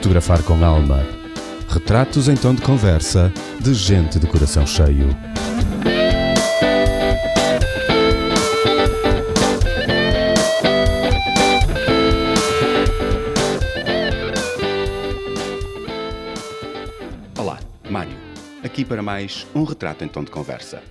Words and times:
Fotografar 0.00 0.42
com 0.44 0.64
alma. 0.64 1.06
Retratos 1.68 2.26
em 2.26 2.34
tom 2.34 2.54
de 2.54 2.62
conversa 2.62 3.30
de 3.60 3.74
gente 3.74 4.18
de 4.18 4.26
coração 4.26 4.66
cheio. 4.66 5.08
Olá, 17.38 17.60
Mário. 17.90 18.16
Aqui 18.64 18.86
para 18.86 19.02
mais 19.02 19.46
um 19.54 19.64
retrato 19.64 20.02
em 20.02 20.08
tom 20.08 20.24
de 20.24 20.30
conversa. 20.30 20.82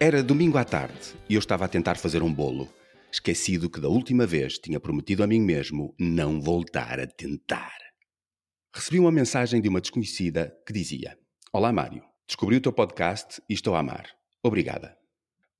Era 0.00 0.22
domingo 0.22 0.56
à 0.56 0.64
tarde 0.64 0.94
e 1.28 1.34
eu 1.34 1.38
estava 1.38 1.66
a 1.66 1.68
tentar 1.68 1.96
fazer 1.98 2.22
um 2.22 2.32
bolo, 2.32 2.66
esquecido 3.12 3.68
que 3.68 3.78
da 3.78 3.88
última 3.88 4.24
vez 4.24 4.54
tinha 4.54 4.80
prometido 4.80 5.22
a 5.22 5.26
mim 5.26 5.42
mesmo 5.42 5.94
não 6.00 6.40
voltar 6.40 6.98
a 6.98 7.06
tentar. 7.06 7.81
Recebi 8.74 8.98
uma 8.98 9.12
mensagem 9.12 9.60
de 9.60 9.68
uma 9.68 9.82
desconhecida 9.82 10.56
que 10.66 10.72
dizia: 10.72 11.18
Olá, 11.52 11.70
Mário. 11.70 12.02
Descobri 12.26 12.56
o 12.56 12.60
teu 12.60 12.72
podcast 12.72 13.42
e 13.46 13.52
estou 13.52 13.74
a 13.74 13.80
amar. 13.80 14.08
Obrigada. 14.42 14.96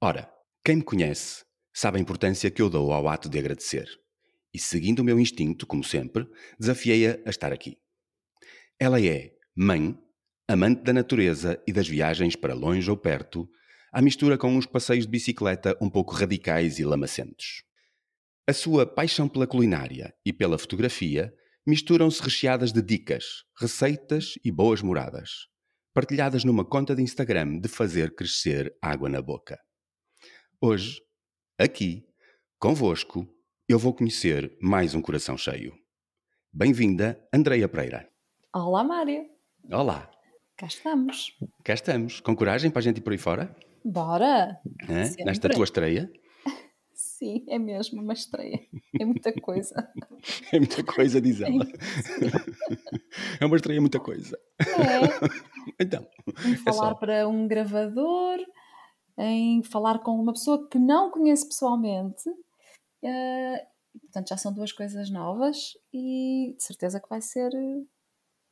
Ora, 0.01 0.33
quem 0.65 0.77
me 0.77 0.83
conhece 0.83 1.45
sabe 1.75 1.98
a 1.98 2.01
importância 2.01 2.51
que 2.51 2.62
eu 2.62 2.70
dou 2.70 2.91
ao 2.91 3.06
ato 3.09 3.29
de 3.29 3.39
agradecer. 3.39 3.87
E 4.55 4.59
seguindo 4.59 5.01
o 5.01 5.05
meu 5.05 5.20
instinto, 5.20 5.67
como 5.67 5.84
sempre, 5.84 6.27
desafiei-a 6.59 7.19
a 7.27 7.29
estar 7.29 7.53
aqui. 7.53 7.77
Ela 8.80 8.98
é 8.98 9.33
mãe, 9.55 9.95
amante 10.48 10.83
da 10.83 10.95
natureza 10.95 11.62
e 11.67 11.73
das 11.73 11.87
viagens 11.87 12.34
para 12.34 12.55
longe 12.55 12.91
ou 12.91 12.97
perto, 12.97 13.47
à 13.92 14.01
mistura 14.01 14.39
com 14.39 14.56
uns 14.56 14.65
passeios 14.65 15.05
de 15.05 15.11
bicicleta 15.11 15.77
um 15.83 15.91
pouco 15.91 16.15
radicais 16.15 16.79
e 16.79 16.84
lamacentos. 16.84 17.62
A 18.47 18.55
sua 18.55 18.86
paixão 18.86 19.29
pela 19.29 19.47
culinária 19.47 20.14
e 20.25 20.33
pela 20.33 20.56
fotografia 20.56 21.33
misturam-se 21.66 22.20
recheadas 22.22 22.72
de 22.72 22.82
dicas, 22.82 23.44
receitas 23.58 24.34
e 24.44 24.50
boas 24.50 24.82
moradas, 24.82 25.46
partilhadas 25.94 26.44
numa 26.44 26.64
conta 26.64 26.94
de 26.94 27.02
Instagram 27.02 27.58
de 27.60 27.68
fazer 27.68 28.14
crescer 28.14 28.72
água 28.82 29.08
na 29.08 29.22
boca. 29.22 29.58
Hoje, 30.60 31.00
aqui, 31.58 32.05
convosco, 32.58 33.27
eu 33.68 33.78
vou 33.78 33.94
conhecer 33.94 34.56
mais 34.60 34.94
um 34.94 35.00
coração 35.02 35.36
cheio. 35.36 35.72
Bem-vinda, 36.52 37.18
Andreia 37.33 37.68
Pereira. 37.68 38.08
Olá, 38.55 38.83
Mário. 38.84 39.24
Olá, 39.70 40.10
Cá 40.56 40.66
estamos. 40.66 41.33
cá 41.64 41.74
estamos. 41.74 42.20
Com 42.20 42.36
coragem 42.36 42.70
para 42.70 42.80
a 42.80 42.83
gente 42.83 42.98
ir 42.98 43.00
por 43.00 43.12
aí 43.12 43.18
fora? 43.18 43.56
Bora! 43.84 44.60
Hã? 44.88 45.10
Nesta 45.24 45.48
tua 45.48 45.64
estreia? 45.64 46.10
Sim, 47.23 47.45
é 47.48 47.56
mesmo 47.56 48.03
uma 48.03 48.15
estreia. 48.15 48.59
É 49.01 49.05
muita 49.05 49.33
coisa. 49.41 49.89
É 50.53 50.59
muita 50.59 50.83
coisa, 50.83 51.20
diz 51.20 51.41
ela. 51.41 51.64
É 53.41 53.47
uma 53.47 53.55
estreia, 53.55 53.81
muita 53.81 54.01
coisa. 54.01 54.37
É, 54.61 55.33
Então, 55.81 56.05
em 56.45 56.55
é 56.55 56.56
falar 56.56 56.91
só. 56.91 56.95
para 56.97 57.29
um 57.29 57.47
gravador, 57.47 58.39
em 59.17 59.62
falar 59.62 60.01
com 60.01 60.12
uma 60.20 60.33
pessoa 60.33 60.69
que 60.69 60.81
não 60.81 61.12
conheço 61.12 61.47
pessoalmente. 61.47 62.29
eh, 63.05 63.67
portanto, 64.01 64.29
já 64.31 64.36
são 64.36 64.53
duas 64.53 64.73
coisas 64.73 65.09
novas 65.09 65.75
e 65.92 66.55
de 66.57 66.62
certeza 66.62 67.01
que 67.01 67.09
vai 67.09 67.20
ser 67.20 67.51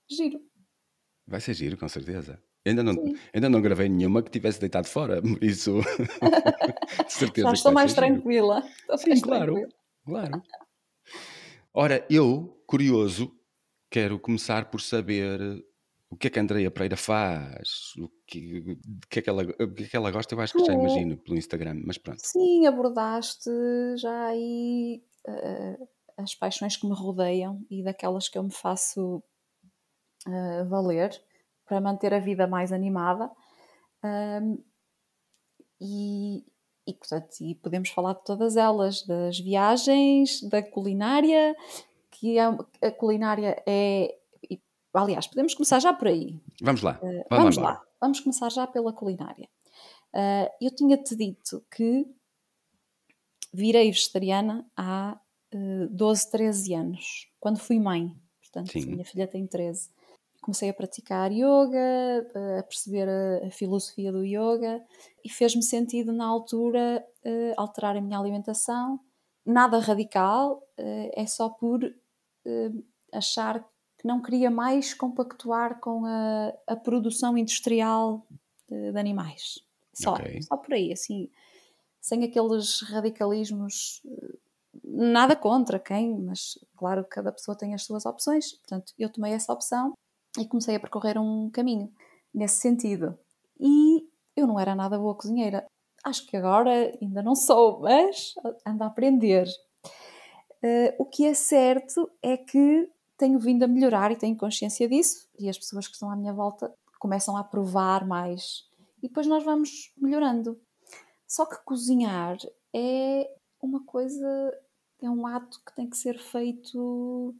giro. 0.09 0.41
Vai 1.27 1.41
ser 1.41 1.55
giro, 1.55 1.77
com 1.77 1.89
certeza. 1.89 2.41
Ainda 2.67 2.83
não, 2.83 2.93
Sim. 2.93 3.17
ainda 3.35 3.49
não 3.49 3.63
gravei 3.63 3.89
nenhuma 3.89 4.23
que 4.23 4.31
tivesse 4.31 4.61
deitado 4.61 4.87
fora, 4.87 5.23
por 5.23 5.43
isso. 5.43 5.81
de 7.07 7.13
certeza 7.13 7.49
Já 7.49 7.55
estou 7.55 7.73
mais 7.73 7.95
tranquila. 7.95 8.63
Estou 8.81 8.99
Sim, 8.99 9.09
mais 9.11 9.23
claro. 9.23 9.55
tranquila. 9.55 9.81
Claro. 10.05 10.43
Ora, 11.73 12.07
eu, 12.11 12.63
curioso, 12.67 13.33
quero 13.91 14.19
começar 14.19 14.71
por 14.71 14.81
saber 14.81 15.65
o 16.11 16.17
que 16.17 16.27
é 16.27 16.31
que 16.31 16.39
a 16.39 16.43
Andreia 16.43 16.71
Pereira 16.71 16.97
faz, 16.97 17.95
o 17.97 18.11
que, 18.27 18.61
de 18.77 19.07
que, 19.09 19.21
é 19.21 19.23
que 19.23 19.31
ela, 19.31 19.43
o 19.43 19.73
que 19.73 19.85
é 19.85 19.87
que 19.87 19.97
ela 19.97 20.11
gosta, 20.11 20.35
eu 20.35 20.41
acho 20.41 20.55
que 20.55 20.65
já 20.65 20.75
imagino 20.75 21.17
pelo 21.17 21.39
Instagram, 21.39 21.81
mas 21.87 21.97
pronto. 21.97 22.21
Sim, 22.21 22.67
abordaste 22.67 23.49
já 23.97 24.27
aí 24.27 25.03
eh, 25.27 25.79
as 26.17 26.35
paixões 26.35 26.77
que 26.77 26.87
me 26.87 26.95
rodeiam 26.95 27.65
e 27.71 27.85
daquelas 27.85 28.29
que 28.29 28.37
eu 28.37 28.43
me 28.43 28.53
faço 28.53 29.23
eh, 30.27 30.65
valer 30.65 31.23
para 31.71 31.81
manter 31.81 32.13
a 32.13 32.19
vida 32.19 32.49
mais 32.49 32.73
animada. 32.73 33.31
Ahm, 34.03 34.59
e, 35.81 36.45
e, 36.85 36.93
portanto, 36.95 37.41
e 37.41 37.55
podemos 37.55 37.91
falar 37.91 38.15
de 38.15 38.25
todas 38.25 38.57
elas, 38.57 39.07
das 39.07 39.39
viagens, 39.39 40.43
da 40.43 40.65
culinária, 40.65 41.55
que 42.11 42.37
é, 42.39 42.43
a 42.43 42.91
culinária 42.91 43.63
é. 43.65 44.19
e, 44.51 44.61
Aliás, 44.93 45.29
podemos 45.29 45.55
começar 45.55 45.79
já 45.79 45.93
por 45.93 46.09
aí. 46.09 46.41
Vamos 46.61 46.83
lá. 46.83 46.99
Uh, 47.01 47.25
vai 47.31 47.39
vamos 47.39 47.57
embora. 47.57 47.75
lá, 47.75 47.87
vamos 48.01 48.19
começar 48.19 48.51
já 48.51 48.67
pela 48.67 48.93
culinária. 48.93 49.49
Uh, 50.13 50.51
eu 50.61 50.75
tinha-te 50.75 51.15
dito 51.15 51.65
que 51.71 52.05
virei 53.55 53.93
vegetariana 53.93 54.69
há 54.77 55.21
uh, 55.55 55.89
12, 55.89 56.31
13 56.33 56.75
anos, 56.75 57.29
quando 57.39 57.61
fui 57.61 57.79
mãe. 57.79 58.13
Portanto, 58.41 58.73
Sim. 58.73 58.87
minha 58.87 59.05
filha 59.05 59.29
tem 59.29 59.47
13. 59.47 59.89
Comecei 60.41 60.71
a 60.71 60.75
praticar 60.75 61.31
yoga, 61.31 62.27
uh, 62.35 62.59
a 62.59 62.63
perceber 62.63 63.09
a, 63.09 63.47
a 63.47 63.51
filosofia 63.51 64.11
do 64.11 64.25
yoga 64.25 64.83
e 65.25 65.29
fez-me 65.29 65.63
sentido 65.63 66.13
na 66.13 66.25
altura 66.27 67.05
uh, 67.25 67.55
alterar 67.57 67.97
a 67.97 68.01
minha 68.01 68.19
alimentação. 68.19 68.99
Nada 69.45 69.79
radical, 69.79 70.63
uh, 70.79 71.11
é 71.15 71.27
só 71.27 71.49
por 71.51 71.85
uh, 71.85 72.85
achar 73.13 73.61
que 73.99 74.07
não 74.09 74.23
queria 74.23 74.51
mais 74.51 74.95
compactuar 74.95 75.79
com 75.79 76.07
a, 76.07 76.55
a 76.67 76.75
produção 76.77 77.37
industrial 77.37 78.27
de, 78.67 78.93
de 78.93 78.99
animais. 78.99 79.61
Só, 79.93 80.15
Ok. 80.15 80.41
só 80.41 80.57
por 80.57 80.73
aí, 80.73 80.91
assim, 80.91 81.29
sem 82.01 82.25
aqueles 82.25 82.81
radicalismos. 82.83 84.01
eh, 84.07 84.39
Nada 84.85 85.37
contra 85.37 85.79
quem, 85.79 86.17
mas 86.19 86.59
claro 86.77 87.03
que 87.05 87.11
cada 87.11 87.31
pessoa 87.31 87.57
tem 87.59 87.75
as 87.75 87.83
suas 87.85 88.07
opções. 88.07 88.53
Portanto, 88.53 88.95
eu 88.99 89.11
tomei 89.13 89.33
essa 89.33 89.53
opção 89.53 89.93
e 90.39 90.47
comecei 90.47 90.77
a 90.77 90.81
percorrer 90.81 91.19
um 91.19 91.51
caminho 91.51 91.93
nesse 92.33 92.61
sentido. 92.61 93.19
E 93.59 94.07
eu 94.37 94.47
não 94.47 94.59
era 94.59 94.75
nada 94.75 94.99
boa 94.99 95.15
cozinheira. 95.15 95.67
Acho 96.05 96.27
que 96.27 96.37
agora 96.37 96.71
ainda 97.01 97.23
não 97.23 97.35
sou, 97.35 97.81
mas 97.81 98.35
ando 98.67 98.85
a 98.85 98.87
aprender. 98.87 99.47
Eh, 100.63 100.95
o 100.99 101.05
que 101.05 101.27
é 101.27 101.35
certo 101.35 102.11
é 102.23 102.37
que 102.37 102.91
tenho 103.17 103.39
vindo 103.39 103.65
a 103.65 103.69
melhorar 103.69 104.11
e 104.11 104.17
tenho 104.17 104.37
consciência 104.37 104.89
disso, 104.89 105.29
e 105.39 105.49
as 105.49 105.59
pessoas 105.59 105.87
que 105.87 105.93
estão 105.93 106.11
à 106.11 106.17
minha 106.17 106.33
volta 106.33 106.73
começam 106.99 107.37
a 107.37 107.45
provar 107.45 108.07
mais, 108.07 108.65
e 108.99 109.09
depois 109.09 109.27
nós 109.27 109.45
vamos 109.45 109.93
melhorando. 109.97 110.59
Só 111.27 111.45
que 111.45 111.63
cozinhar 111.65 112.37
é 112.75 113.31
uma 113.63 113.85
coisa, 113.85 114.27
é 115.03 115.09
um 115.09 115.27
ato 115.27 115.61
que 115.67 115.75
tem 115.75 115.89
que 115.89 115.97
ser 115.97 116.19
feito 116.19 117.35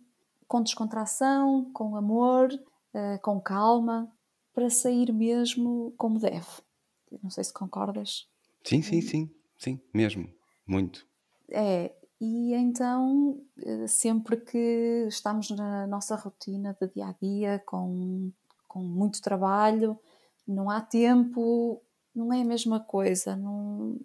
com 0.47 0.63
descontração, 0.63 1.71
com 1.73 1.97
amor, 1.97 2.49
com 3.23 3.41
calma, 3.41 4.11
para 4.53 4.71
sair 4.71 5.13
mesmo 5.13 5.95
como 5.97 6.19
deve. 6.19 6.47
Não 7.23 7.31
sei 7.31 7.45
se 7.45 7.53
concordas. 7.53 8.27
Sim, 8.65 8.83
sim, 8.83 9.01
sim. 9.01 9.31
Sim, 9.59 9.81
mesmo. 9.93 10.29
Muito. 10.67 11.07
É, 11.51 11.93
e 12.21 12.55
então, 12.55 13.41
eh, 13.63 13.87
sempre 13.87 14.37
que 14.37 15.07
estamos 15.09 15.51
na 15.51 15.87
nossa 15.87 16.17
rotina 16.17 16.77
de 16.81 16.89
dia 16.89 17.09
a 17.09 17.13
dia, 17.21 17.63
com, 17.67 18.31
com 18.69 18.81
muito 18.81 19.21
trabalho, 19.21 19.99
não 20.47 20.71
há 20.71 20.81
tempo, 20.81 21.83
não 22.15 22.33
é 22.33 22.43
a 22.43 22.45
mesma 22.45 22.81
coisa. 22.81 23.37
Não, 23.37 23.99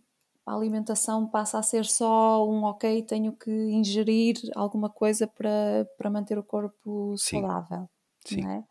a 0.45 0.55
alimentação 0.55 1.27
passa 1.27 1.57
a 1.59 1.63
ser 1.63 1.85
só 1.85 2.47
um 2.47 2.63
ok, 2.63 3.01
tenho 3.03 3.33
que 3.33 3.51
ingerir 3.51 4.37
alguma 4.55 4.89
coisa 4.89 5.27
para, 5.27 5.87
para 5.97 6.09
manter 6.09 6.37
o 6.37 6.43
corpo 6.43 7.15
Sim. 7.17 7.41
saudável. 7.41 7.89
Sim. 8.25 8.41
Não 8.41 8.49
é? 8.49 8.63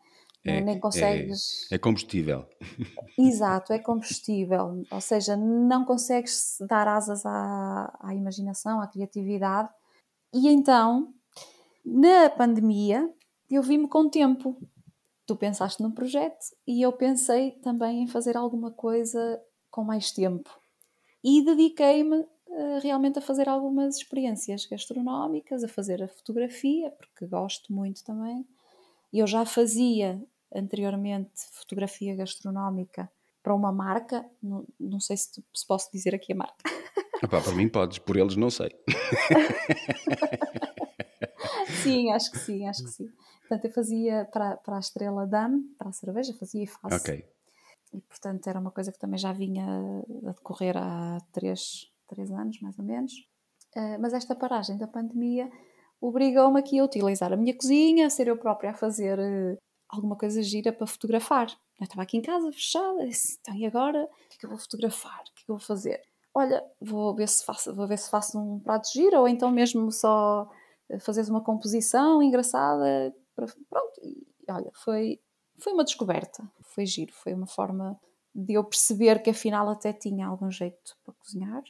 É- 0.45 0.61
Nem 0.61 0.79
consegues. 0.79 1.67
É 1.71 1.77
combustível. 1.77 2.45
Exato, 3.17 3.73
é 3.73 3.79
combustível, 3.79 4.83
ou 4.91 5.01
seja, 5.01 5.35
não 5.35 5.85
consegues 5.85 6.57
dar 6.61 6.87
asas 6.87 7.25
à, 7.25 7.97
à 8.01 8.13
imaginação, 8.13 8.79
à 8.81 8.87
criatividade. 8.87 9.69
E 10.33 10.47
então, 10.49 11.13
na 11.83 12.29
pandemia, 12.29 13.09
eu 13.49 13.61
vi-me 13.63 13.87
com 13.87 14.09
tempo. 14.09 14.57
Tu 15.25 15.35
pensaste 15.35 15.81
num 15.81 15.91
projeto 15.91 16.37
e 16.67 16.81
eu 16.81 16.91
pensei 16.93 17.51
também 17.51 18.03
em 18.03 18.07
fazer 18.07 18.37
alguma 18.37 18.69
coisa 18.69 19.41
com 19.71 19.83
mais 19.83 20.11
tempo. 20.11 20.49
E 21.23 21.43
dediquei-me 21.43 22.25
eh, 22.49 22.79
realmente 22.83 23.17
a 23.17 23.21
fazer 23.21 23.49
algumas 23.49 23.97
experiências 23.97 24.65
gastronómicas, 24.65 25.63
a 25.63 25.67
fazer 25.67 26.03
a 26.03 26.07
fotografia, 26.07 26.91
porque 26.91 27.25
gosto 27.25 27.73
muito 27.73 28.03
também. 28.03 28.45
Eu 29.11 29.25
já 29.25 29.45
fazia 29.45 30.21
anteriormente 30.55 31.31
fotografia 31.51 32.15
gastronómica 32.15 33.11
para 33.43 33.53
uma 33.53 33.71
marca, 33.71 34.25
não, 34.41 34.65
não 34.79 34.99
sei 34.99 35.17
se, 35.17 35.43
se 35.53 35.67
posso 35.67 35.91
dizer 35.91 36.15
aqui 36.15 36.33
a 36.33 36.35
marca. 36.35 36.63
Epá, 37.23 37.41
para 37.41 37.53
mim 37.53 37.69
podes, 37.69 37.99
por 37.99 38.17
eles 38.17 38.35
não 38.35 38.49
sei. 38.49 38.69
sim, 41.83 42.11
acho 42.11 42.31
que 42.31 42.39
sim, 42.39 42.67
acho 42.67 42.83
que 42.83 42.89
sim. 42.89 43.07
Portanto, 43.41 43.65
eu 43.65 43.71
fazia 43.71 44.25
para, 44.31 44.57
para 44.57 44.77
a 44.77 44.79
estrela 44.79 45.27
Dame, 45.27 45.61
para 45.77 45.89
a 45.89 45.93
cerveja, 45.93 46.33
fazia 46.33 46.63
e 46.63 46.67
faço. 46.67 46.95
Ok. 46.95 47.23
E, 47.93 48.01
portanto, 48.01 48.47
era 48.47 48.59
uma 48.59 48.71
coisa 48.71 48.91
que 48.91 48.99
também 48.99 49.19
já 49.19 49.31
vinha 49.31 49.65
a 50.27 50.31
decorrer 50.31 50.75
há 50.75 51.19
três, 51.31 51.91
três 52.07 52.31
anos, 52.31 52.59
mais 52.61 52.77
ou 52.79 52.83
menos. 52.83 53.13
Uh, 53.75 53.99
mas 53.99 54.13
esta 54.13 54.35
paragem 54.35 54.77
da 54.77 54.87
pandemia 54.87 55.49
obrigou-me 56.01 56.59
aqui 56.59 56.79
a 56.79 56.83
utilizar 56.83 57.31
a 57.31 57.37
minha 57.37 57.55
cozinha, 57.55 58.07
a 58.07 58.09
ser 58.09 58.27
eu 58.27 58.37
própria 58.37 58.71
a 58.71 58.73
fazer 58.73 59.19
uh, 59.19 59.57
alguma 59.95 60.15
coisa 60.15 60.41
gira 60.43 60.71
para 60.71 60.87
fotografar. 60.87 61.47
Eu 61.79 61.83
estava 61.83 62.01
aqui 62.01 62.17
em 62.17 62.21
casa, 62.21 62.51
fechada, 62.51 63.05
disse, 63.05 63.37
então 63.41 63.55
e 63.55 63.65
agora? 63.65 64.03
O 64.03 64.29
que 64.29 64.35
é 64.35 64.39
que 64.39 64.45
eu 64.45 64.49
vou 64.49 64.59
fotografar? 64.59 65.21
O 65.21 65.33
que 65.35 65.41
é 65.41 65.45
que 65.45 65.51
eu 65.51 65.57
vou 65.57 65.65
fazer? 65.65 66.01
Olha, 66.33 66.63
vou 66.81 67.15
ver 67.15 67.29
se 67.29 67.45
faço, 67.45 67.73
vou 67.73 67.87
ver 67.87 67.97
se 67.97 68.09
faço 68.09 68.37
um 68.37 68.59
prato 68.59 68.91
giro 68.91 69.19
ou 69.19 69.27
então 69.27 69.49
mesmo 69.49 69.91
só 69.91 70.49
eh, 70.89 70.99
fazeres 70.99 71.29
uma 71.29 71.41
composição 71.41 72.21
engraçada. 72.21 73.15
Pronto, 73.35 74.01
e, 74.03 74.27
olha, 74.49 74.71
foi, 74.73 75.19
foi 75.57 75.73
uma 75.73 75.83
descoberta, 75.83 76.43
foi 76.61 76.85
giro, 76.85 77.13
foi 77.13 77.33
uma 77.33 77.47
forma 77.47 77.99
de 78.33 78.53
eu 78.53 78.63
perceber 78.63 79.21
que 79.23 79.29
afinal 79.29 79.69
até 79.69 79.93
tinha 79.93 80.27
algum 80.27 80.51
jeito 80.51 80.97
para 81.05 81.13
cozinhar 81.13 81.63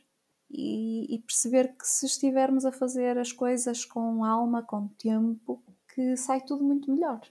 e, 0.50 1.16
e, 1.16 1.19
perceber 1.19 1.75
que 1.77 1.88
se 1.88 2.06
estivermos 2.06 2.66
a 2.66 2.72
fazer 2.72 3.18
as 3.18 3.31
coisas 3.31 3.86
com 3.86 4.24
alma, 4.24 4.63
com 4.63 4.88
tempo, 4.89 5.63
que 5.94 6.16
sai 6.18 6.42
tudo 6.42 6.63
muito 6.63 6.92
melhor, 6.92 7.22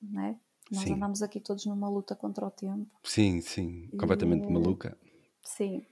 não 0.00 0.22
é? 0.22 0.38
Nós 0.70 0.84
sim. 0.84 0.94
andamos 0.94 1.22
aqui 1.22 1.40
todos 1.40 1.66
numa 1.66 1.88
luta 1.88 2.14
contra 2.16 2.46
o 2.46 2.50
tempo. 2.50 2.90
Sim, 3.02 3.40
sim, 3.40 3.88
completamente 3.98 4.48
e, 4.48 4.52
maluca. 4.52 4.98
Sim, 5.42 5.84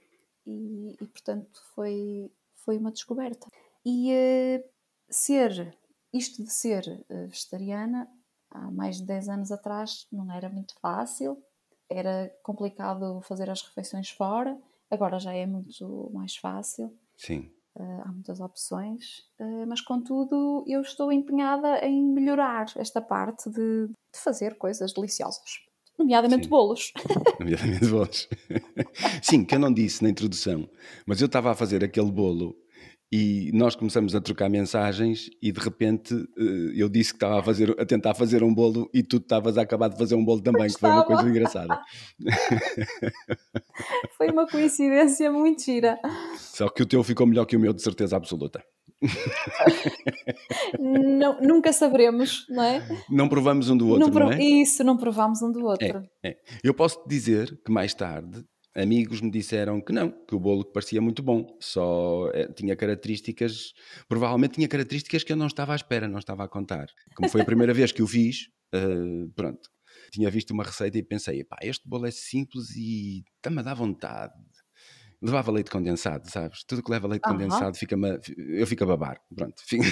e, 0.45 0.95
e, 0.99 1.07
portanto 1.07 1.61
foi, 1.75 2.31
foi 2.55 2.77
uma 2.77 2.91
descoberta. 2.91 3.47
E 3.85 4.11
uh, 4.11 4.63
ser, 5.09 5.77
isto 6.11 6.43
de 6.43 6.51
ser 6.51 7.05
uh, 7.09 7.27
vegetariana, 7.27 8.09
há 8.49 8.71
mais 8.71 8.97
de 8.97 9.05
10 9.05 9.29
anos 9.29 9.51
atrás 9.51 10.07
não 10.11 10.31
era 10.31 10.49
muito 10.49 10.73
fácil, 10.79 11.41
era 11.89 12.33
complicado 12.41 13.21
fazer 13.21 13.49
as 13.49 13.61
refeições 13.61 14.09
fora, 14.09 14.59
agora 14.89 15.19
já 15.19 15.33
é 15.33 15.45
muito 15.45 16.09
mais 16.13 16.35
fácil. 16.35 16.97
Sim. 17.15 17.51
Uh, 17.75 18.01
há 18.05 18.11
muitas 18.11 18.39
opções, 18.39 19.23
mas 19.67 19.81
contudo 19.81 20.63
eu 20.67 20.81
estou 20.81 21.11
empenhada 21.11 21.83
em 21.83 22.03
melhorar 22.03 22.67
esta 22.75 23.01
parte 23.01 23.49
de, 23.49 23.89
de 24.13 24.19
fazer 24.19 24.55
coisas 24.55 24.93
deliciosas, 24.93 25.59
nomeadamente 25.97 26.43
Sim. 26.43 26.49
bolos. 26.49 26.91
Nomeadamente 27.39 27.87
bolos. 27.87 28.29
Sim, 29.21 29.43
que 29.43 29.55
eu 29.55 29.59
não 29.59 29.73
disse 29.73 30.03
na 30.03 30.09
introdução, 30.09 30.69
mas 31.05 31.19
eu 31.19 31.25
estava 31.25 31.51
a 31.51 31.55
fazer 31.55 31.83
aquele 31.83 32.11
bolo 32.11 32.55
e 33.15 33.51
nós 33.53 33.75
começamos 33.75 34.15
a 34.15 34.21
trocar 34.21 34.49
mensagens 34.49 35.29
e 35.39 35.51
de 35.51 35.59
repente 35.59 36.15
eh, 36.35 36.73
eu 36.75 36.89
disse 36.89 37.11
que 37.11 37.17
estava 37.17 37.41
a, 37.41 37.43
fazer, 37.43 37.79
a 37.79 37.85
tentar 37.85 38.15
fazer 38.15 38.41
um 38.41 38.51
bolo 38.51 38.89
e 38.91 39.03
tu 39.03 39.17
estavas 39.17 39.55
a 39.55 39.61
acabar 39.61 39.87
de 39.87 39.99
fazer 39.99 40.15
um 40.15 40.25
bolo 40.25 40.41
também, 40.41 40.65
que 40.65 40.79
foi 40.79 40.89
uma 40.89 41.05
coisa 41.05 41.29
engraçada. 41.29 41.79
foi 44.17 44.31
uma 44.31 44.47
coincidência 44.47 45.31
muito 45.31 45.61
gira. 45.61 45.99
Só 46.39 46.67
que 46.69 46.81
o 46.81 46.87
teu 46.87 47.03
ficou 47.03 47.27
melhor 47.27 47.45
que 47.45 47.55
o 47.55 47.59
meu, 47.59 47.71
de 47.71 47.83
certeza 47.83 48.17
absoluta. 48.17 48.65
não, 50.79 51.39
nunca 51.39 51.71
saberemos, 51.71 52.47
não 52.49 52.63
é? 52.63 52.83
Não 53.11 53.29
provamos 53.29 53.69
um 53.69 53.77
do 53.77 53.89
outro, 53.89 54.09
não, 54.09 54.25
não 54.25 54.31
é? 54.31 54.41
Isso, 54.41 54.83
não 54.83 54.97
provamos 54.97 55.39
um 55.43 55.51
do 55.51 55.63
outro. 55.65 56.03
É, 56.23 56.29
é. 56.29 56.37
Eu 56.63 56.73
posso 56.73 57.07
dizer 57.07 57.61
que 57.63 57.71
mais 57.71 57.93
tarde 57.93 58.43
amigos 58.75 59.21
me 59.21 59.29
disseram 59.29 59.79
que 59.79 59.93
não, 59.93 60.09
que 60.11 60.35
o 60.35 60.39
bolo 60.39 60.65
parecia 60.65 61.01
muito 61.01 61.21
bom, 61.21 61.57
só 61.59 62.29
é, 62.33 62.47
tinha 62.47 62.75
características, 62.75 63.73
provavelmente 64.07 64.55
tinha 64.55 64.67
características 64.67 65.23
que 65.23 65.31
eu 65.31 65.37
não 65.37 65.47
estava 65.47 65.73
à 65.73 65.75
espera, 65.75 66.07
não 66.07 66.19
estava 66.19 66.43
a 66.43 66.47
contar. 66.47 66.87
Como 67.15 67.29
foi 67.29 67.41
a 67.41 67.45
primeira 67.45 67.73
vez 67.73 67.91
que 67.91 68.01
o 68.01 68.07
fiz, 68.07 68.47
uh, 68.73 69.29
pronto, 69.35 69.69
tinha 70.11 70.29
visto 70.29 70.51
uma 70.51 70.63
receita 70.63 70.97
e 70.97 71.03
pensei, 71.03 71.43
pá, 71.43 71.57
este 71.61 71.87
bolo 71.87 72.07
é 72.07 72.11
simples 72.11 72.75
e 72.75 73.23
está-me 73.37 73.59
a 73.59 73.63
dar 73.63 73.75
vontade. 73.75 74.33
Levava 75.21 75.51
leite 75.53 75.71
condensado, 75.71 76.29
sabes? 76.29 76.65
Tudo 76.65 76.83
que 76.83 76.91
leva 76.91 77.07
leite 77.07 77.21
condensado 77.21 77.77
fica 77.77 77.95
eu 78.35 78.67
fico 78.67 78.83
a 78.83 78.87
babar, 78.87 79.21
pronto, 79.33 79.55
fica, 79.65 79.85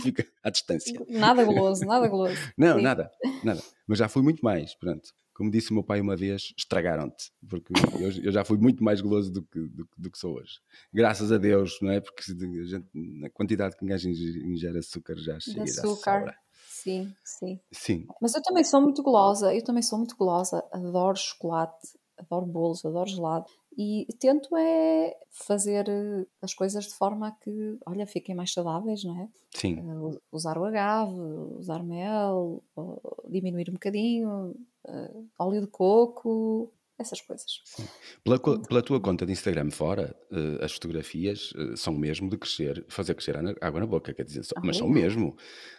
fica 0.00 0.26
à 0.42 0.48
distância. 0.48 0.98
Nada 1.06 1.44
goloso, 1.44 1.84
nada 1.84 2.08
goloso. 2.08 2.38
Não, 2.56 2.78
Sim. 2.78 2.82
nada, 2.82 3.10
nada. 3.42 3.60
Mas 3.86 3.98
já 3.98 4.08
fui 4.08 4.22
muito 4.22 4.42
mais, 4.42 4.74
pronto 4.76 5.10
como 5.34 5.50
disse 5.50 5.70
o 5.70 5.74
meu 5.74 5.82
pai 5.82 6.00
uma 6.00 6.16
vez, 6.16 6.54
estragaram-te, 6.56 7.32
porque 7.48 7.72
eu, 7.98 8.10
eu, 8.22 8.32
já 8.32 8.44
fui 8.44 8.56
muito 8.56 8.82
mais 8.82 9.00
goloso 9.00 9.32
do 9.32 9.42
que, 9.42 9.58
do, 9.58 9.88
do, 9.98 10.10
que 10.10 10.18
sou 10.18 10.36
hoje. 10.36 10.60
Graças 10.92 11.32
a 11.32 11.38
Deus, 11.38 11.78
não 11.82 11.90
é? 11.90 12.00
Porque 12.00 12.22
a 12.30 12.64
gente, 12.64 12.88
na 12.94 13.28
quantidade 13.30 13.76
que 13.76 13.84
um 13.84 13.88
gajo 13.88 14.08
ingere 14.08 14.78
açúcar 14.78 15.16
já 15.16 15.38
chega. 15.40 15.62
Açúcar. 15.64 16.34
Sim, 16.68 17.12
sim. 17.24 17.60
Sim. 17.72 18.06
Mas 18.20 18.34
eu 18.34 18.42
também 18.42 18.62
sou 18.62 18.80
muito 18.80 19.02
golosa, 19.02 19.54
eu 19.54 19.64
também 19.64 19.82
sou 19.82 19.98
muito 19.98 20.16
golosa, 20.16 20.64
adoro 20.70 21.16
chocolate, 21.16 21.98
adoro 22.16 22.46
bolos, 22.46 22.84
adoro 22.84 23.08
gelado 23.08 23.46
e 23.76 24.06
tento 24.18 24.56
é 24.56 25.16
fazer 25.30 25.88
eh, 25.88 26.26
as 26.40 26.54
coisas 26.54 26.84
de 26.84 26.94
forma 26.94 27.28
a 27.28 27.32
que, 27.32 27.78
olha, 27.86 28.06
fiquem 28.06 28.34
mais 28.34 28.52
saudáveis, 28.52 29.02
não 29.04 29.20
é? 29.20 29.28
Sim. 29.50 29.80
Uh, 29.80 30.20
usar 30.30 30.56
o 30.58 30.64
agave, 30.64 31.14
usar 31.58 31.82
mel, 31.82 32.62
diminuir 33.28 33.70
um 33.70 33.74
bocadinho, 33.74 34.54
uh, 34.86 35.28
óleo 35.38 35.60
de 35.60 35.66
coco, 35.66 36.72
essas 36.98 37.20
coisas. 37.20 37.46
Pela, 38.22 38.38
pela, 38.38 38.82
tua 38.82 39.00
conta 39.00 39.26
de 39.26 39.32
Instagram 39.32 39.70
fora, 39.70 40.16
uh, 40.30 40.64
as 40.64 40.72
fotografias 40.72 41.52
uh, 41.52 41.76
são 41.76 41.92
mesmo 41.92 42.30
de 42.30 42.38
crescer, 42.38 42.84
fazer 42.88 43.14
crescer 43.14 43.36
água 43.60 43.80
na 43.80 43.86
boca, 43.86 44.14
quer 44.14 44.24
dizer, 44.24 44.42
ah, 44.56 44.60
mas 44.62 44.76
são 44.76 44.88
mesmo. 44.88 45.36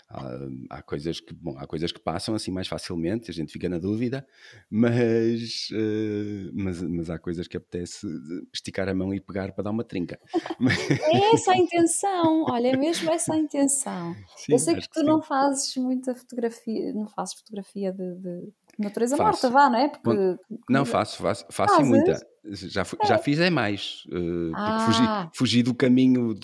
Há, 0.07 0.38
há, 0.69 0.81
coisas 0.83 1.19
que, 1.19 1.33
bom, 1.33 1.57
há 1.57 1.65
coisas 1.65 1.91
que 1.91 2.00
passam 2.00 2.35
assim 2.35 2.51
mais 2.51 2.67
facilmente, 2.67 3.31
a 3.31 3.33
gente 3.33 3.51
fica 3.51 3.67
na 3.67 3.79
dúvida, 3.79 4.27
mas, 4.69 5.69
uh, 5.71 6.51
mas, 6.53 6.81
mas 6.81 7.09
há 7.09 7.17
coisas 7.17 7.47
que 7.47 7.57
apetece 7.57 8.06
esticar 8.53 8.88
a 8.88 8.94
mão 8.94 9.13
e 9.13 9.19
pegar 9.19 9.51
para 9.53 9.63
dar 9.63 9.71
uma 9.71 9.83
trinca. 9.83 10.19
É 11.15 11.33
essa 11.33 11.51
a 11.51 11.57
intenção, 11.57 12.45
olha, 12.50 12.69
é 12.69 12.77
mesmo 12.77 13.09
essa 13.09 13.33
a 13.33 13.38
intenção. 13.38 14.13
Sim, 14.38 14.53
Eu 14.53 14.59
sei 14.59 14.75
que 14.75 14.89
tu 14.89 15.00
que 15.00 15.03
não 15.03 15.21
fazes 15.21 15.75
muita 15.77 16.13
fotografia, 16.13 16.94
não 16.94 17.07
fazes 17.07 17.35
fotografia 17.35 17.91
de, 17.91 18.15
de 18.15 18.53
natureza 18.77 19.16
faço. 19.18 19.48
morta, 19.48 19.50
vá, 19.50 19.69
não 19.69 19.80
é? 19.80 19.89
Porque, 19.89 20.38
não, 20.69 20.86
faço, 20.86 21.22
faço, 21.22 21.45
faço 21.50 21.81
muita. 21.83 22.19
Já, 22.48 22.81
é. 22.81 23.07
já 23.07 23.18
fiz 23.18 23.39
é 23.39 23.50
mais, 23.50 24.04
uh, 24.12 24.51
ah. 24.54 24.86
fugi, 24.86 25.30
fugi 25.33 25.63
do 25.63 25.74
caminho, 25.74 26.36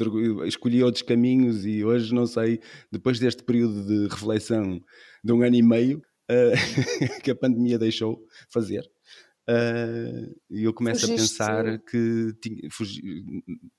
escolhi 0.46 0.84
outros 0.84 1.04
caminhos 1.04 1.64
e 1.64 1.86
hoje 1.86 2.14
não 2.14 2.26
sei, 2.26 2.60
depois 2.92 3.20
deste 3.20 3.44
período 3.44 3.86
de 3.86 4.08
reflexão 4.08 4.82
de 5.24 5.32
um 5.32 5.44
ano 5.44 5.56
e 5.56 5.62
meio 5.62 6.02
uh, 6.32 7.22
que 7.22 7.30
a 7.30 7.36
pandemia 7.36 7.78
deixou 7.78 8.20
fazer, 8.52 8.82
uh, 9.48 10.36
e 10.50 10.64
eu 10.64 10.74
começo 10.74 11.02
Fugiste. 11.02 11.44
a 11.44 11.46
pensar 11.46 11.80
que 11.82 12.34
tinha, 12.42 12.68
fugi, 12.72 13.00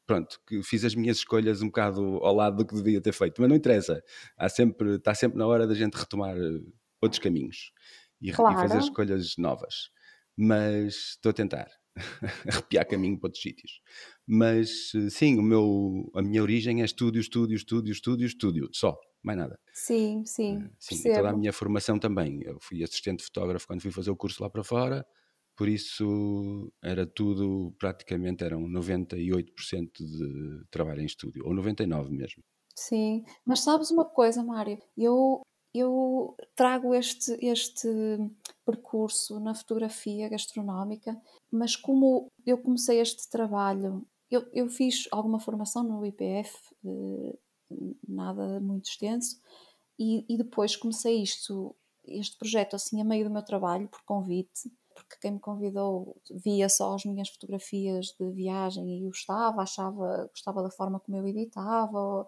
pronto, 0.07 0.39
que 0.47 0.63
fiz 0.63 0.85
as 0.85 0.95
minhas 0.95 1.17
escolhas 1.17 1.61
um 1.61 1.67
bocado 1.67 2.21
ao 2.23 2.37
lado 2.37 2.59
do 2.59 2.65
que 2.65 2.77
devia 2.77 3.01
ter 3.01 3.13
feito, 3.13 3.41
mas 3.41 3.49
não 3.49 3.57
interessa, 3.57 4.01
há 4.39 4.49
sempre, 4.49 4.95
está 4.95 5.13
sempre 5.13 5.39
na 5.39 5.47
hora 5.49 5.67
da 5.67 5.75
gente 5.75 5.95
retomar 5.95 6.37
outros 7.03 7.19
caminhos 7.19 7.73
e, 8.23 8.33
claro. 8.33 8.57
e 8.57 8.69
fazer 8.69 8.79
escolhas 8.79 9.37
novas. 9.37 9.91
Mas 10.37 10.95
estou 11.11 11.31
a 11.31 11.33
tentar 11.35 11.69
arrepiar 12.49 12.87
caminho 12.87 13.19
para 13.19 13.29
outros 13.29 13.43
sítios. 13.43 13.81
Mas 14.27 14.93
sim, 15.11 15.39
o 15.39 15.43
meu, 15.43 16.11
a 16.15 16.23
minha 16.23 16.43
origem 16.43 16.81
é 16.81 16.85
estúdio, 16.85 17.21
estúdio, 17.21 17.57
estúdio, 17.57 17.93
estúdio, 17.93 18.27
estúdio, 18.27 18.71
só, 18.73 18.97
mais 19.23 19.39
nada. 19.39 19.59
Sim, 19.75 20.25
sim. 20.25 20.63
Eh, 20.63 20.71
sim, 20.79 21.13
toda 21.13 21.31
a 21.31 21.37
minha 21.37 21.53
formação 21.53 21.99
também. 21.99 22.41
Eu 22.45 22.59
fui 22.61 22.83
assistente 22.83 23.25
fotógrafo 23.25 23.67
quando 23.67 23.83
fui 23.83 23.91
fazer 23.91 24.11
o 24.11 24.17
curso 24.17 24.43
lá 24.43 24.49
para 24.49 24.65
fora, 24.65 25.05
por 25.57 25.69
isso 25.69 26.73
era 26.83 27.07
tudo, 27.07 27.75
praticamente 27.79 28.43
eram 28.43 28.63
98% 28.63 29.91
de 29.99 30.65
trabalho 30.71 31.03
em 31.03 31.07
estúdio, 31.07 31.45
ou 31.45 31.55
99% 31.55 32.09
mesmo. 32.11 32.43
Sim, 32.75 33.23
mas 33.45 33.61
sabes 33.61 33.91
uma 33.91 34.05
coisa, 34.05 34.43
Mário? 34.43 34.79
Eu 34.97 35.43
eu 35.75 36.37
trago 36.55 36.95
este, 36.95 37.33
este 37.45 37.89
percurso 38.65 39.41
na 39.41 39.55
fotografia 39.55 40.29
gastronómica, 40.29 41.21
mas 41.51 41.77
como 41.77 42.31
eu 42.47 42.59
comecei 42.59 43.01
este 43.01 43.29
trabalho, 43.31 44.07
eu, 44.31 44.47
eu 44.53 44.69
fiz 44.69 45.09
alguma 45.11 45.41
formação 45.41 45.83
no 45.83 46.05
IPF, 46.05 46.57
eh, 46.85 47.39
nada 48.07 48.61
muito 48.61 48.89
extenso, 48.89 49.41
e, 49.99 50.25
e 50.29 50.37
depois 50.37 50.77
comecei 50.77 51.23
isto, 51.23 51.75
este 52.05 52.37
projeto 52.39 52.77
assim 52.77 53.01
a 53.01 53.05
meio 53.05 53.25
do 53.25 53.31
meu 53.31 53.43
trabalho, 53.43 53.89
por 53.89 54.03
convite, 54.05 54.71
porque 54.95 55.17
quem 55.21 55.33
me 55.33 55.41
convidou 55.41 56.17
via 56.31 56.69
só 56.69 56.95
as 56.95 57.05
minhas 57.05 57.29
fotografias 57.31 58.15
de 58.19 58.31
viagem 58.31 58.99
e 58.99 59.07
gostava, 59.07 59.63
achava, 59.63 60.29
gostava 60.31 60.63
da 60.63 60.71
forma 60.71 61.01
como 61.01 61.17
eu 61.17 61.27
editava, 61.27 62.27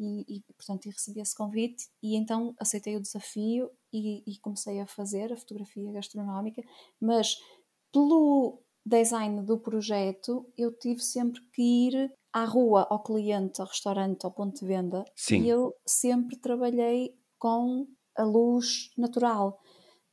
e, 0.00 0.24
e, 0.36 0.42
portanto 0.54 0.86
recebi 0.86 1.20
esse 1.20 1.34
convite 1.34 1.88
e 2.02 2.16
então 2.16 2.54
aceitei 2.58 2.96
o 2.96 3.00
desafio 3.00 3.70
e, 3.92 4.22
e, 4.26 4.38
comecei 4.38 4.80
a 4.80 4.86
fazer 4.86 5.30
a 5.30 5.36
fotografia 5.36 5.92
gastronómica, 5.92 6.62
mas 6.98 7.36
pelo 7.92 8.62
design 8.84 9.42
do 9.42 9.58
projeto 9.58 10.50
eu 10.56 10.72
tive 10.72 11.00
sempre 11.00 11.42
que 11.52 11.62
ir 11.62 12.12
à 12.32 12.44
rua, 12.44 12.86
ao 12.88 13.02
cliente, 13.02 13.60
ao 13.60 13.66
restaurante, 13.66 14.24
ao 14.24 14.32
ponto 14.32 14.58
de 14.60 14.66
venda. 14.66 15.04
Sim. 15.14 15.42
E 15.42 15.48
eu 15.48 15.74
sempre 15.84 16.36
trabalhei 16.36 17.14
com 17.38 17.86
a 18.16 18.22
luz 18.22 18.90
natural. 18.96 19.60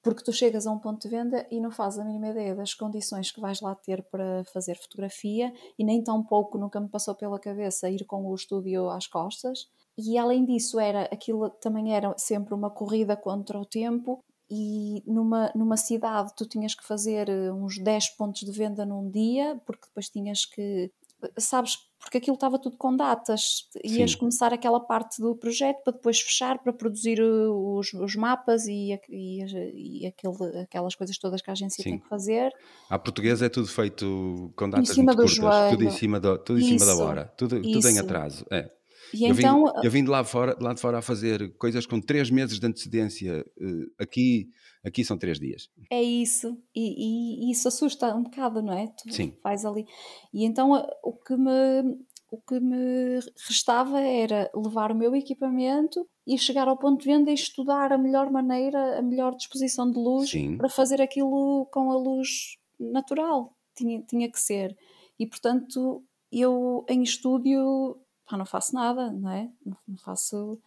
Porque 0.08 0.24
tu 0.24 0.32
chegas 0.32 0.66
a 0.66 0.72
um 0.72 0.80
ponto 0.80 1.02
de 1.02 1.10
venda 1.10 1.46
e 1.52 1.60
não 1.60 1.70
fazes 1.70 2.00
a 2.00 2.06
mínima 2.06 2.30
ideia 2.30 2.56
das 2.56 2.74
condições 2.74 3.30
que 3.30 3.42
vais 3.42 3.60
lá 3.60 3.76
ter 3.76 4.02
para 4.04 4.46
fazer 4.54 4.76
fotografia 4.78 5.54
e 5.78 5.84
nem 5.84 6.02
tão 6.02 6.24
pouco 6.24 6.58
nunca 6.58 6.80
me 6.80 6.88
passou 6.88 7.14
pela 7.14 7.38
cabeça 7.38 7.90
ir 7.90 8.06
com 8.06 8.26
o 8.26 8.34
estúdio 8.34 8.90
às 8.90 9.06
costas. 9.06 9.68
E 9.98 10.18
além 10.18 10.46
disso, 10.46 10.80
era 10.80 11.10
aquilo 11.12 11.50
também 11.50 11.94
era 11.94 12.18
sempre 12.18 12.54
uma 12.54 12.70
corrida 12.70 13.18
contra 13.18 13.60
o 13.60 13.66
tempo 13.66 14.24
e 14.50 15.04
numa, 15.06 15.52
numa 15.54 15.76
cidade 15.76 16.34
tu 16.38 16.48
tinhas 16.48 16.74
que 16.74 16.88
fazer 16.88 17.28
eh, 17.28 17.52
uns 17.52 17.78
10 17.78 18.12
pontos 18.12 18.44
de 18.44 18.52
venda 18.54 18.86
num 18.86 19.12
dia, 19.12 19.62
porque 19.66 19.88
depois 19.88 20.08
tinhas 20.08 20.46
que 20.46 20.90
sabes, 21.38 21.78
porque 22.08 22.20
aquilo 22.20 22.36
estava 22.36 22.58
tudo 22.58 22.78
com 22.78 22.96
datas, 22.96 23.66
ias 23.84 24.12
Sim. 24.14 24.18
começar 24.18 24.54
aquela 24.54 24.80
parte 24.80 25.22
do 25.22 25.36
projeto 25.36 25.84
para 25.84 25.94
depois 25.94 26.20
fechar, 26.22 26.58
para 26.64 26.72
produzir 26.72 27.20
uh, 27.22 27.78
os, 27.78 27.94
os 27.94 28.16
mapas 28.16 28.66
e, 28.66 28.94
a- 28.94 29.00
e, 29.10 29.44
a- 29.44 29.48
e 29.76 30.06
aquele, 30.08 30.60
aquelas 30.62 30.96
coisas 30.96 31.18
todas 31.18 31.42
que 31.42 31.50
a 31.50 31.54
agência 31.54 31.84
Sim. 31.84 31.92
tem 31.92 32.00
que 32.00 32.08
fazer. 32.08 32.50
À 32.90 32.98
portuguesa 32.98 33.46
é 33.46 33.50
tudo 33.50 33.68
feito 33.68 34.54
com 34.56 34.70
datas 34.70 34.90
cima 34.90 35.14
muito 35.14 35.18
curtas, 35.40 35.70
tudo 35.72 35.84
em 35.84 35.92
cima, 35.92 36.20
do, 36.20 36.38
tudo 36.38 36.60
em 36.60 36.64
cima 36.78 36.86
da 36.86 36.96
hora, 37.04 37.26
tudo, 37.38 37.62
tudo 37.62 37.88
em 37.90 38.00
atraso. 38.00 38.46
É. 38.50 38.70
Eu, 39.14 39.34
vim, 39.34 39.42
então, 39.42 39.64
uh, 39.66 39.72
eu 39.84 39.90
vim 39.92 40.04
de 40.04 40.10
lá, 40.10 40.24
fora, 40.24 40.54
de 40.56 40.64
lá 40.64 40.74
de 40.74 40.82
fora 40.82 40.98
a 40.98 41.02
fazer 41.02 41.56
coisas 41.58 41.86
com 41.86 42.00
três 42.02 42.30
meses 42.30 42.60
de 42.60 42.66
antecedência. 42.68 43.46
eh, 43.60 44.04
Aqui, 44.04 44.50
aqui 44.88 45.04
são 45.04 45.18
três 45.18 45.40
dias. 45.40 45.70
É 45.92 46.02
isso, 46.02 46.58
e, 46.76 46.82
e- 46.82 47.48
e 47.48 47.52
isso 47.52 47.68
assusta 47.68 48.16
um 48.16 48.24
bocado, 48.24 48.62
não 48.62 48.74
é? 48.74 48.88
Tu 48.88 49.14
Sim. 49.14 49.34
faz 49.44 49.66
ali. 49.66 49.86
E 50.34 50.46
então 50.46 50.74
a- 50.74 50.88
o 51.04 51.14
que 51.14 51.36
me 51.36 52.06
o 52.30 52.42
que 52.42 52.60
me 52.60 53.20
restava 53.48 54.02
era 54.02 54.52
levar 54.54 54.92
o 54.92 54.96
meu 54.96 55.16
equipamento 55.16 56.06
e 56.28 56.38
chegar 56.38 56.68
ao 56.68 56.78
ponto 56.78 57.00
de 57.00 57.06
venda 57.06 57.32
e 57.32 57.34
estudar 57.34 57.94
a 57.94 57.98
melhor 57.98 58.30
maneira, 58.30 59.00
a 59.00 59.02
melhor 59.02 59.34
disposição 59.34 59.90
de 59.90 59.98
luz 59.98 60.30
Sim. 60.30 60.58
para 60.58 60.68
fazer 60.68 61.02
aquilo 61.02 61.66
com 61.72 61.90
a 61.90 61.96
luz 61.96 62.58
natural. 62.78 63.56
Tinha, 63.78 64.02
tinha 64.02 64.30
que 64.30 64.38
ser. 64.42 64.76
E 65.18 65.26
portanto, 65.26 66.04
eu 66.30 66.84
em 66.90 67.02
estúdio 67.02 67.98
pá, 68.30 68.36
não 68.36 68.46
faço 68.46 68.76
nada, 68.76 69.10
não 69.10 69.32
é? 69.32 69.50
Não, 69.66 69.78
não 69.88 69.98
faço. 69.98 70.60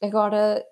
Agora, 0.00 0.64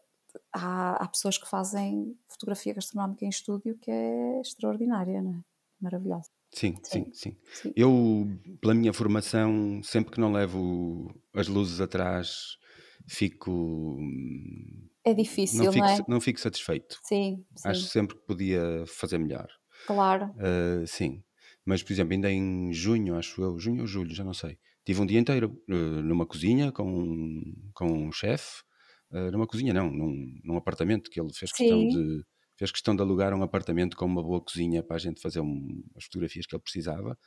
há, 0.52 0.96
há 1.04 1.08
pessoas 1.08 1.38
que 1.38 1.48
fazem 1.48 2.18
fotografia 2.28 2.74
gastronómica 2.74 3.24
em 3.24 3.28
estúdio 3.28 3.78
que 3.78 3.90
é 3.90 4.40
extraordinária, 4.40 5.22
não 5.22 5.34
é? 5.36 5.42
Maravilhosa. 5.80 6.30
Sim, 6.52 6.76
sim, 6.84 7.06
Sim. 7.12 7.12
sim. 7.12 7.36
Eu, 7.74 8.26
pela 8.60 8.72
minha 8.74 8.92
formação, 8.92 9.82
sempre 9.82 10.12
que 10.12 10.20
não 10.20 10.32
levo 10.32 11.12
as 11.34 11.48
luzes 11.48 11.80
atrás, 11.80 12.56
fico. 13.06 13.98
É 15.04 15.14
difícil, 15.14 15.56
Não 15.56 15.66
não, 15.72 15.72
fico, 15.72 15.88
é? 15.88 16.04
não 16.08 16.20
fico 16.20 16.40
satisfeito. 16.40 17.02
Sim, 17.02 17.46
sim, 17.56 17.80
Acho 17.80 17.88
sempre 17.88 18.16
que 18.16 18.26
podia 18.26 18.84
fazer 18.86 19.18
melhor. 19.18 19.48
claro. 19.84 20.36
Uh, 20.36 20.86
sim. 20.86 21.24
Mas, 21.64 21.82
por 21.82 21.92
exemplo, 21.92 22.14
ainda 22.14 22.30
em 22.30 22.72
junho, 22.72 23.16
acho 23.16 23.42
eu, 23.42 23.58
junho 23.58 23.82
ou 23.82 23.86
julho, 23.86 24.14
já 24.14 24.24
não 24.24 24.34
sei, 24.34 24.58
tive 24.84 25.00
um 25.00 25.06
dia 25.06 25.20
inteiro 25.20 25.62
uh, 25.70 25.74
numa 26.02 26.26
cozinha 26.26 26.72
com, 26.72 26.84
um- 26.84 27.70
com 27.74 27.86
um 27.92 28.12
chefe, 28.12 28.62
numa 29.32 29.46
cozinha 29.46 29.72
não, 29.74 29.90
num, 29.90 30.40
num 30.44 30.56
apartamento 30.56 31.10
que 31.10 31.20
ele 31.20 31.32
fez 31.32 31.52
questão 31.52 31.86
de 31.86 32.24
fez 32.58 32.70
questão 32.72 32.96
de 32.96 33.02
alugar 33.02 33.34
um 33.34 33.42
apartamento 33.42 33.96
com 33.96 34.06
uma 34.06 34.22
boa 34.22 34.40
cozinha 34.42 34.82
para 34.82 34.96
a 34.96 34.98
gente 34.98 35.20
fazer 35.20 35.40
um- 35.40 35.82
as 35.96 36.04
fotografias 36.04 36.46
que 36.46 36.54
ele 36.56 36.62
precisava 36.62 37.18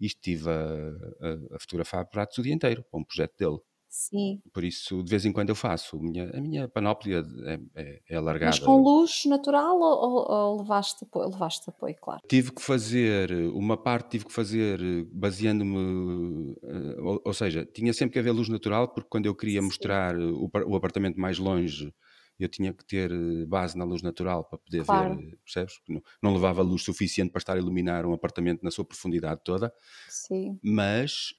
e 0.00 0.06
estive 0.06 0.48
a, 0.50 0.54
a- 0.54 1.56
a 1.56 1.60
fotografar 1.60 2.06
pratos 2.08 2.38
o 2.38 2.42
dia 2.42 2.54
inteiro 2.54 2.84
para 2.90 3.00
um 3.00 3.04
projeto 3.04 3.34
dele. 3.38 3.58
Sim. 3.94 4.40
Por 4.52 4.64
isso, 4.64 5.04
de 5.04 5.08
vez 5.08 5.24
em 5.24 5.32
quando 5.32 5.50
eu 5.50 5.54
faço. 5.54 5.96
A 5.96 6.00
minha, 6.00 6.30
a 6.36 6.40
minha 6.40 6.68
panóplia 6.68 7.22
é, 7.46 7.60
é, 7.80 8.00
é 8.10 8.16
alargada. 8.16 8.50
Mas 8.50 8.58
com 8.58 8.82
luz 8.82 9.22
natural 9.24 9.78
ou, 9.78 10.28
ou, 10.28 10.58
levaste 10.58 11.04
apoio? 11.04 11.28
Levaste 11.28 11.70
apoio, 11.70 11.94
claro. 12.00 12.20
Tive 12.28 12.50
que 12.50 12.60
fazer, 12.60 13.30
uma 13.52 13.76
parte 13.76 14.10
tive 14.10 14.24
que 14.24 14.32
fazer 14.32 14.80
baseando-me, 15.12 16.56
eh, 16.64 17.00
ou, 17.00 17.22
ou 17.24 17.32
seja, 17.32 17.64
tinha 17.64 17.92
sempre 17.92 18.14
que 18.14 18.18
haver 18.18 18.32
luz 18.32 18.48
natural, 18.48 18.88
porque 18.88 19.08
quando 19.08 19.26
eu 19.26 19.34
queria 19.34 19.60
Sim. 19.60 19.66
mostrar 19.66 20.18
o, 20.18 20.50
o 20.66 20.74
apartamento 20.74 21.20
mais 21.20 21.38
longe, 21.38 21.94
eu 22.36 22.48
tinha 22.48 22.72
que 22.72 22.84
ter 22.84 23.12
eh, 23.12 23.46
base 23.46 23.78
na 23.78 23.84
luz 23.84 24.02
natural 24.02 24.44
para 24.44 24.58
poder 24.58 24.84
Claro. 24.84 25.14
ver, 25.14 25.38
percebes? 25.44 25.80
Não, 25.88 26.02
não 26.20 26.34
levava 26.34 26.62
luz 26.62 26.82
suficiente 26.82 27.30
para 27.30 27.38
estar 27.38 27.54
a 27.54 27.58
iluminar 27.58 28.04
um 28.04 28.12
apartamento 28.12 28.64
na 28.64 28.72
sua 28.72 28.84
profundidade 28.84 29.40
toda, 29.44 29.72
Sim. 30.08 30.58
mas 30.60 31.32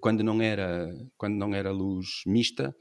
quando 0.00 0.22
não 0.22 0.40
era 0.40 0.88
quando 1.16 1.34
não 1.34 1.54
era 1.54 1.70
luz 1.70 2.22
mista, 2.26 2.74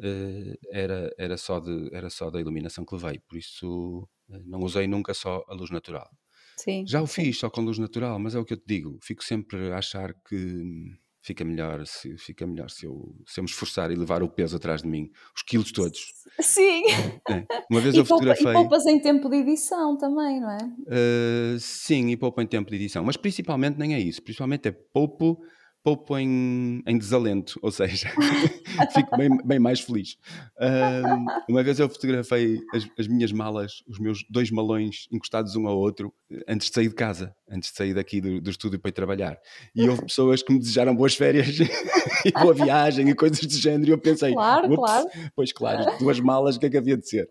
eh, 0.00 0.58
era, 0.70 1.14
era, 1.18 1.36
só 1.36 1.60
de, 1.60 1.88
era 1.92 2.10
só 2.10 2.30
da 2.30 2.40
iluminação 2.40 2.84
que 2.84 2.94
levei, 2.94 3.20
por 3.20 3.36
isso 3.36 4.08
eh, 4.30 4.40
não 4.44 4.60
usei 4.60 4.86
nunca 4.86 5.14
só 5.14 5.44
a 5.48 5.54
luz 5.54 5.70
natural. 5.70 6.08
Sim. 6.56 6.84
Já 6.86 7.00
o 7.00 7.06
sim. 7.06 7.24
fiz 7.24 7.38
só 7.38 7.50
com 7.50 7.60
luz 7.60 7.78
natural, 7.78 8.18
mas 8.18 8.34
é 8.34 8.38
o 8.38 8.44
que 8.44 8.54
eu 8.54 8.56
te 8.58 8.64
digo. 8.66 8.98
Fico 9.02 9.22
sempre 9.24 9.72
a 9.72 9.78
achar 9.78 10.14
que 10.28 10.92
fica 11.22 11.44
melhor 11.44 11.86
se, 11.86 12.16
fica 12.18 12.46
melhor 12.46 12.68
se, 12.68 12.84
eu, 12.84 13.14
se 13.26 13.38
eu 13.38 13.44
me 13.44 13.48
esforçar 13.48 13.90
e 13.92 13.94
levar 13.94 14.22
o 14.22 14.28
peso 14.28 14.56
atrás 14.56 14.82
de 14.82 14.88
mim, 14.88 15.08
os 15.34 15.42
quilos 15.42 15.70
todos. 15.70 16.12
Sim. 16.40 16.82
É. 17.30 17.46
Uma 17.70 17.80
vez 17.80 17.94
E, 17.94 17.98
eu 17.98 18.04
poupa, 18.04 18.24
e 18.24 18.34
fotografei. 18.34 18.52
poupas 18.52 18.86
em 18.86 19.00
tempo 19.00 19.28
de 19.28 19.36
edição 19.36 19.96
também, 19.96 20.40
não 20.40 20.50
é? 20.50 20.58
Uh, 20.64 21.60
sim, 21.60 22.10
e 22.10 22.16
poupo 22.16 22.42
em 22.42 22.46
tempo 22.46 22.70
de 22.70 22.76
edição, 22.76 23.04
mas 23.04 23.16
principalmente 23.16 23.78
nem 23.78 23.94
é 23.94 24.00
isso, 24.00 24.20
principalmente 24.22 24.68
é 24.68 24.72
poupo, 24.72 25.40
poupo 25.82 26.16
em, 26.16 26.80
em 26.86 26.96
desalento, 26.98 27.58
ou 27.60 27.70
seja, 27.72 28.08
fico 28.94 29.16
bem, 29.16 29.30
bem 29.44 29.58
mais 29.58 29.80
feliz. 29.80 30.16
Um, 30.60 31.26
uma 31.52 31.62
vez 31.62 31.80
eu 31.80 31.88
fotografei 31.88 32.60
as, 32.72 32.86
as 32.98 33.08
minhas 33.08 33.32
malas, 33.32 33.82
os 33.88 33.98
meus 33.98 34.24
dois 34.30 34.50
malões 34.50 35.06
encostados 35.10 35.56
um 35.56 35.66
ao 35.66 35.76
outro, 35.76 36.12
eh, 36.30 36.44
antes 36.48 36.68
de 36.68 36.74
sair 36.74 36.88
de 36.88 36.94
casa, 36.94 37.34
antes 37.50 37.70
de 37.72 37.76
sair 37.76 37.94
daqui 37.94 38.20
do, 38.20 38.40
do 38.40 38.50
estúdio 38.50 38.78
para 38.78 38.90
ir 38.90 38.92
trabalhar. 38.92 39.36
E 39.74 39.88
houve 39.88 40.02
pessoas 40.06 40.40
que 40.42 40.52
me 40.52 40.58
desejaram 40.60 40.94
boas 40.94 41.14
férias 41.16 41.48
e 42.24 42.30
boa 42.32 42.54
viagem 42.54 43.08
e 43.08 43.14
coisas 43.14 43.40
do 43.40 43.52
género, 43.58 43.90
e 43.90 43.92
eu 43.92 43.98
pensei, 43.98 44.32
Claro, 44.32 44.66
"Ups, 44.68 44.76
claro. 44.76 45.06
pois 45.34 45.52
claro, 45.52 45.98
duas 45.98 46.20
malas, 46.20 46.56
o 46.56 46.60
que 46.60 46.66
é 46.66 46.70
que 46.70 46.76
havia 46.78 46.96
de 46.96 47.08
ser? 47.08 47.28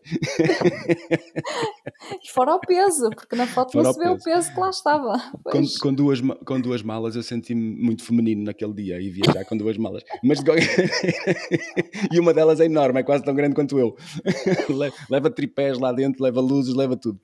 E 2.23 2.29
fora 2.33 2.55
o 2.55 2.59
peso, 2.59 3.09
porque 3.11 3.35
na 3.35 3.47
foto 3.47 3.71
Fora 3.71 3.83
não 3.85 3.93
se 3.93 3.99
vê 3.99 4.09
o 4.09 4.17
peso. 4.19 4.53
que 4.53 4.59
lá 4.59 4.69
estava. 4.69 5.19
com, 5.43 5.61
com 5.81 5.93
duas, 5.93 6.19
com 6.45 6.59
duas 6.59 6.81
malas 6.81 7.15
eu 7.15 7.23
senti-me 7.23 7.81
muito 7.81 8.03
feminino 8.03 8.40
naquele 8.43 8.73
dia 8.73 8.99
e 9.01 9.09
viajar 9.09 9.45
com 9.45 9.55
duas 9.57 9.77
malas. 9.77 10.03
Mas 10.23 10.39
e 12.11 12.19
uma 12.19 12.33
delas 12.33 12.59
é 12.59 12.65
enorme, 12.65 12.99
é 12.99 13.03
quase 13.03 13.23
tão 13.23 13.33
grande 13.35 13.55
quanto 13.55 13.79
eu. 13.79 13.95
Le- 14.69 14.91
leva 15.09 15.29
tripés 15.29 15.77
lá 15.79 15.91
dentro, 15.91 16.23
leva 16.23 16.41
luzes, 16.41 16.75
leva 16.75 16.95
tudo. 16.97 17.19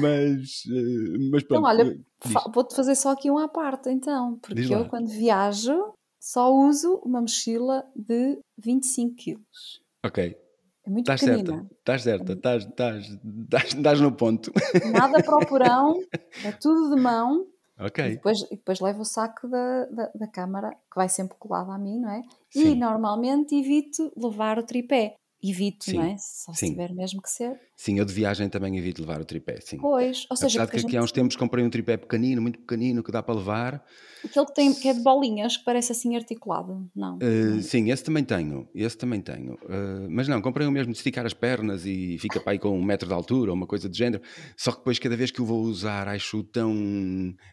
Mas, 0.00 0.64
eh, 0.70 1.18
mas 1.30 1.42
pronto. 1.44 1.60
Então, 1.60 1.62
olha, 1.64 1.82
eh, 1.82 2.50
Vou-te 2.54 2.74
fazer 2.74 2.94
só 2.94 3.10
aqui 3.10 3.30
um 3.30 3.38
à 3.38 3.48
parte, 3.48 3.90
então, 3.90 4.38
porque 4.40 4.72
eu, 4.74 4.84
quando 4.86 5.08
viajo, 5.08 5.92
só 6.20 6.54
uso 6.54 7.00
uma 7.04 7.20
mochila 7.20 7.84
de 7.96 8.38
25 8.58 9.14
quilos. 9.16 9.82
Ok, 10.04 10.36
É 10.84 10.90
muito 10.90 11.06
certa, 11.06 11.24
pequenina. 11.26 11.70
estás 11.78 12.02
certa, 12.02 12.32
estás, 12.32 12.64
estás, 12.64 13.08
estás, 13.08 13.74
estás 13.74 14.00
no 14.00 14.12
ponto. 14.12 14.52
Nada 14.92 15.22
para 15.22 15.36
o 15.36 15.46
porão, 15.46 16.00
é 16.44 16.52
tudo 16.52 16.94
de 16.94 17.00
mão. 17.00 17.46
E 17.78 17.84
Ok, 17.84 18.10
depois, 18.10 18.42
e 18.42 18.56
depois 18.56 18.80
levo 18.80 19.00
o 19.02 19.04
saco 19.04 19.48
da, 19.48 19.86
da, 19.86 20.10
da 20.14 20.26
câmara, 20.28 20.70
que 20.70 20.96
vai 20.96 21.08
sempre 21.08 21.36
colado 21.38 21.70
a 21.70 21.78
mim, 21.78 21.98
não 22.00 22.10
é? 22.10 22.22
E 22.54 22.60
Sim. 22.60 22.74
normalmente 22.76 23.54
evito 23.56 24.12
levar 24.16 24.58
o 24.58 24.62
tripé. 24.62 25.14
Evito, 25.42 25.84
Sim, 25.86 25.96
não 25.96 26.02
é? 26.04 26.16
Só 26.18 26.52
se 26.52 26.60
sim. 26.60 26.70
tiver 26.72 26.92
mesmo 26.94 27.20
que 27.20 27.28
ser. 27.30 27.58
sim, 27.76 27.98
eu 27.98 28.04
de 28.04 28.12
viagem 28.14 28.48
também 28.48 28.76
evito 28.78 29.00
levar 29.00 29.20
o 29.20 29.24
tripé, 29.24 29.58
sim. 29.60 29.76
Pois, 29.78 30.24
ou 30.30 30.36
seja, 30.36 30.62
Apesar 30.62 30.66
de 30.66 30.70
que 30.70 30.86
aqui 30.86 30.96
há 30.96 31.00
gente- 31.00 31.04
uns 31.04 31.12
tempos 31.12 31.36
comprei 31.36 31.64
um 31.64 31.70
tripé 31.70 31.96
pequenino, 31.96 32.40
muito 32.40 32.60
pequenino, 32.60 33.02
que 33.02 33.10
dá 33.10 33.22
para 33.22 33.34
levar. 33.34 33.84
aquele 34.24 34.46
que, 34.46 34.54
tem, 34.54 34.72
que 34.72 34.88
é 34.88 34.92
de 34.94 35.00
bolinhas, 35.02 35.56
que 35.56 35.64
parece 35.64 35.90
assim 35.90 36.14
articulado. 36.14 36.88
Não. 36.94 37.16
Uh, 37.16 37.60
sim, 37.60 37.90
esse 37.90 38.04
também 38.04 38.22
tenho, 38.22 38.68
esse 38.72 38.96
também 38.96 39.20
tenho. 39.20 39.54
Uh, 39.54 40.06
mas 40.08 40.28
não, 40.28 40.40
comprei 40.40 40.64
o 40.64 40.70
mesmo 40.70 40.92
de 40.92 40.98
esticar 40.98 41.26
as 41.26 41.34
pernas 41.34 41.84
e 41.84 42.16
fica 42.20 42.38
para 42.40 42.52
aí 42.52 42.58
com 42.60 42.70
um 42.78 42.82
metro 42.84 43.08
de 43.08 43.14
altura 43.14 43.50
ou 43.50 43.56
uma 43.56 43.66
coisa 43.66 43.88
do 43.88 43.96
género. 43.96 44.22
Só 44.56 44.70
que 44.70 44.78
depois, 44.78 45.00
cada 45.00 45.16
vez 45.16 45.32
que 45.32 45.42
o 45.42 45.44
vou 45.44 45.62
usar, 45.62 46.06
acho 46.06 46.44
tão 46.44 46.72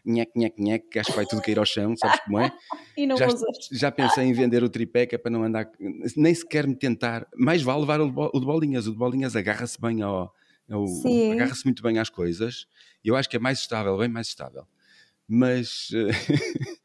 nhec, 0.04 0.30
nhec, 0.36 0.54
nhec, 0.62 0.88
que 0.88 0.98
acho 1.00 1.10
que 1.10 1.16
vai 1.16 1.26
tudo 1.26 1.42
cair 1.42 1.58
ao 1.58 1.64
chão, 1.64 1.96
sabes 1.96 2.20
como 2.20 2.38
é? 2.38 2.50
e 2.96 3.06
não 3.06 3.16
já, 3.16 3.26
usas. 3.26 3.56
já 3.72 3.90
pensei 3.90 4.24
em 4.26 4.32
vender 4.32 4.62
o 4.62 4.68
tripé, 4.68 5.06
que 5.06 5.14
é 5.14 5.18
para 5.18 5.30
não 5.30 5.42
andar, 5.42 5.68
nem 6.16 6.34
sequer 6.34 6.66
me 6.66 6.76
tentar. 6.76 7.26
Mais 7.36 7.62
vale 7.62 7.79
levar 7.80 8.00
o 8.00 8.40
de 8.40 8.46
bolinhas, 8.46 8.86
o 8.86 8.92
de 8.92 8.98
bolinhas 8.98 9.34
agarra-se 9.36 9.80
bem 9.80 10.02
ao. 10.02 10.32
ao- 10.70 10.86
Sim. 10.86 11.32
Agarra-se 11.32 11.64
muito 11.64 11.82
bem 11.82 11.98
às 11.98 12.08
coisas. 12.10 12.66
Eu 13.04 13.16
acho 13.16 13.28
que 13.28 13.36
é 13.36 13.40
mais 13.40 13.58
estável, 13.60 13.96
bem 13.98 14.08
mais 14.08 14.28
estável. 14.28 14.66
Mas, 15.28 15.88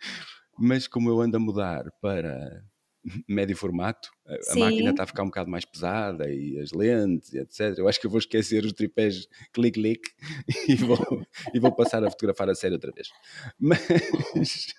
mas 0.58 0.88
como 0.88 1.10
eu 1.10 1.20
ando 1.22 1.38
a 1.38 1.40
mudar 1.40 1.84
para 2.02 2.64
médio 3.27 3.55
formato, 3.55 4.09
a, 4.25 4.53
a 4.53 4.55
máquina 4.55 4.91
está 4.91 5.03
a 5.03 5.07
ficar 5.07 5.24
um 5.24 5.27
bocado 5.27 5.50
mais 5.50 5.63
pesada 5.65 6.29
e 6.29 6.59
as 6.59 6.71
lentes, 6.71 7.33
etc. 7.33 7.77
Eu 7.77 7.88
acho 7.88 8.00
que 8.00 8.07
eu 8.07 8.12
vou 8.12 8.19
esquecer 8.19 8.65
os 8.65 8.74
tripés 8.74 9.27
clique-clique 9.53 10.12
e 10.67 10.75
vou, 10.75 11.25
e 11.53 11.59
vou 11.59 11.71
passar 11.71 12.03
a 12.03 12.09
fotografar 12.09 12.50
a 12.50 12.55
série 12.55 12.74
outra 12.74 12.91
vez. 12.91 13.09
Mas, 13.59 14.74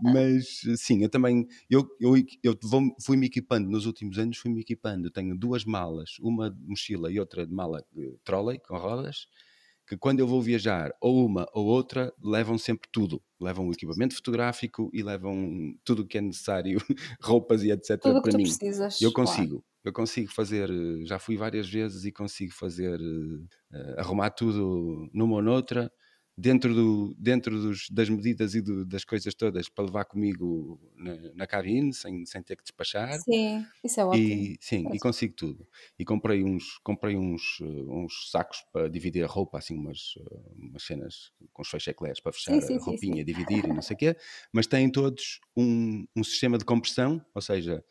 mas 0.00 0.62
sim, 0.76 1.02
eu 1.02 1.08
também 1.08 1.46
eu, 1.68 1.86
eu, 2.00 2.14
eu 2.42 2.58
fui-me 3.04 3.26
equipando 3.26 3.68
nos 3.68 3.86
últimos 3.86 4.18
anos, 4.18 4.38
fui-me 4.38 4.60
equipando. 4.60 5.10
tenho 5.10 5.36
duas 5.36 5.64
malas, 5.64 6.18
uma 6.20 6.56
mochila 6.62 7.10
e 7.10 7.18
outra 7.18 7.46
de 7.46 7.52
mala 7.52 7.84
trolley 8.24 8.58
com 8.58 8.76
rodas 8.76 9.26
que 9.92 9.98
quando 9.98 10.20
eu 10.20 10.26
vou 10.26 10.40
viajar, 10.40 10.90
ou 11.00 11.26
uma 11.26 11.46
ou 11.52 11.66
outra, 11.66 12.12
levam 12.22 12.56
sempre 12.56 12.88
tudo. 12.90 13.22
Levam 13.38 13.68
o 13.68 13.72
equipamento 13.72 14.14
fotográfico 14.14 14.90
e 14.90 15.02
levam 15.02 15.74
tudo 15.84 16.00
o 16.00 16.06
que 16.06 16.16
é 16.16 16.20
necessário, 16.22 16.78
roupas 17.20 17.62
e 17.62 17.70
etc. 17.70 18.00
Tudo 18.00 18.22
para 18.22 18.36
mim. 18.36 18.44
Precisas, 18.44 19.02
eu 19.02 19.12
consigo. 19.12 19.56
Claro. 19.56 19.64
Eu 19.84 19.92
consigo 19.92 20.32
fazer, 20.32 20.70
já 21.04 21.18
fui 21.18 21.36
várias 21.36 21.68
vezes 21.68 22.04
e 22.04 22.12
consigo 22.12 22.52
fazer, 22.54 22.98
uh, 23.00 23.98
arrumar 23.98 24.30
tudo 24.30 25.10
numa 25.12 25.34
ou 25.34 25.42
noutra 25.42 25.92
dentro, 26.36 26.74
do, 26.74 27.14
dentro 27.18 27.60
dos, 27.60 27.88
das 27.90 28.08
medidas 28.08 28.54
e 28.54 28.60
do, 28.60 28.84
das 28.84 29.04
coisas 29.04 29.34
todas 29.34 29.68
para 29.68 29.84
levar 29.84 30.04
comigo 30.04 30.80
na, 30.96 31.16
na, 31.34 31.46
cabine 31.46 31.92
sem, 31.92 32.24
sem 32.24 32.42
ter 32.42 32.56
que 32.56 32.62
despachar. 32.62 33.18
Sim, 33.20 33.64
isso 33.84 34.00
é 34.00 34.04
ótimo. 34.04 34.42
E, 34.42 34.58
sim, 34.60 34.88
e 34.92 34.98
consigo 34.98 35.34
tudo. 35.34 35.66
E 35.98 36.04
comprei 36.04 36.42
uns, 36.42 36.78
comprei 36.82 37.16
uns, 37.16 37.58
uns 37.60 38.30
sacos 38.30 38.64
para 38.72 38.88
dividir 38.88 39.24
a 39.24 39.28
roupa, 39.28 39.58
assim, 39.58 39.76
umas, 39.76 40.14
umas 40.56 40.82
cenas 40.82 41.32
com 41.52 41.62
os 41.62 41.68
fecheclés 41.68 42.20
para 42.20 42.32
fechar 42.32 42.60
sim, 42.60 42.66
sim, 42.66 42.76
a 42.76 42.80
roupinha, 42.80 43.16
sim, 43.16 43.24
dividir 43.24 43.64
e 43.64 43.68
não 43.68 43.82
sei 43.82 43.94
o 43.94 43.98
quê, 43.98 44.16
mas 44.52 44.66
têm 44.66 44.90
todos 44.90 45.40
um, 45.56 46.06
um 46.16 46.24
sistema 46.24 46.56
de 46.56 46.64
compressão, 46.64 47.24
ou 47.34 47.42
seja, 47.42 47.84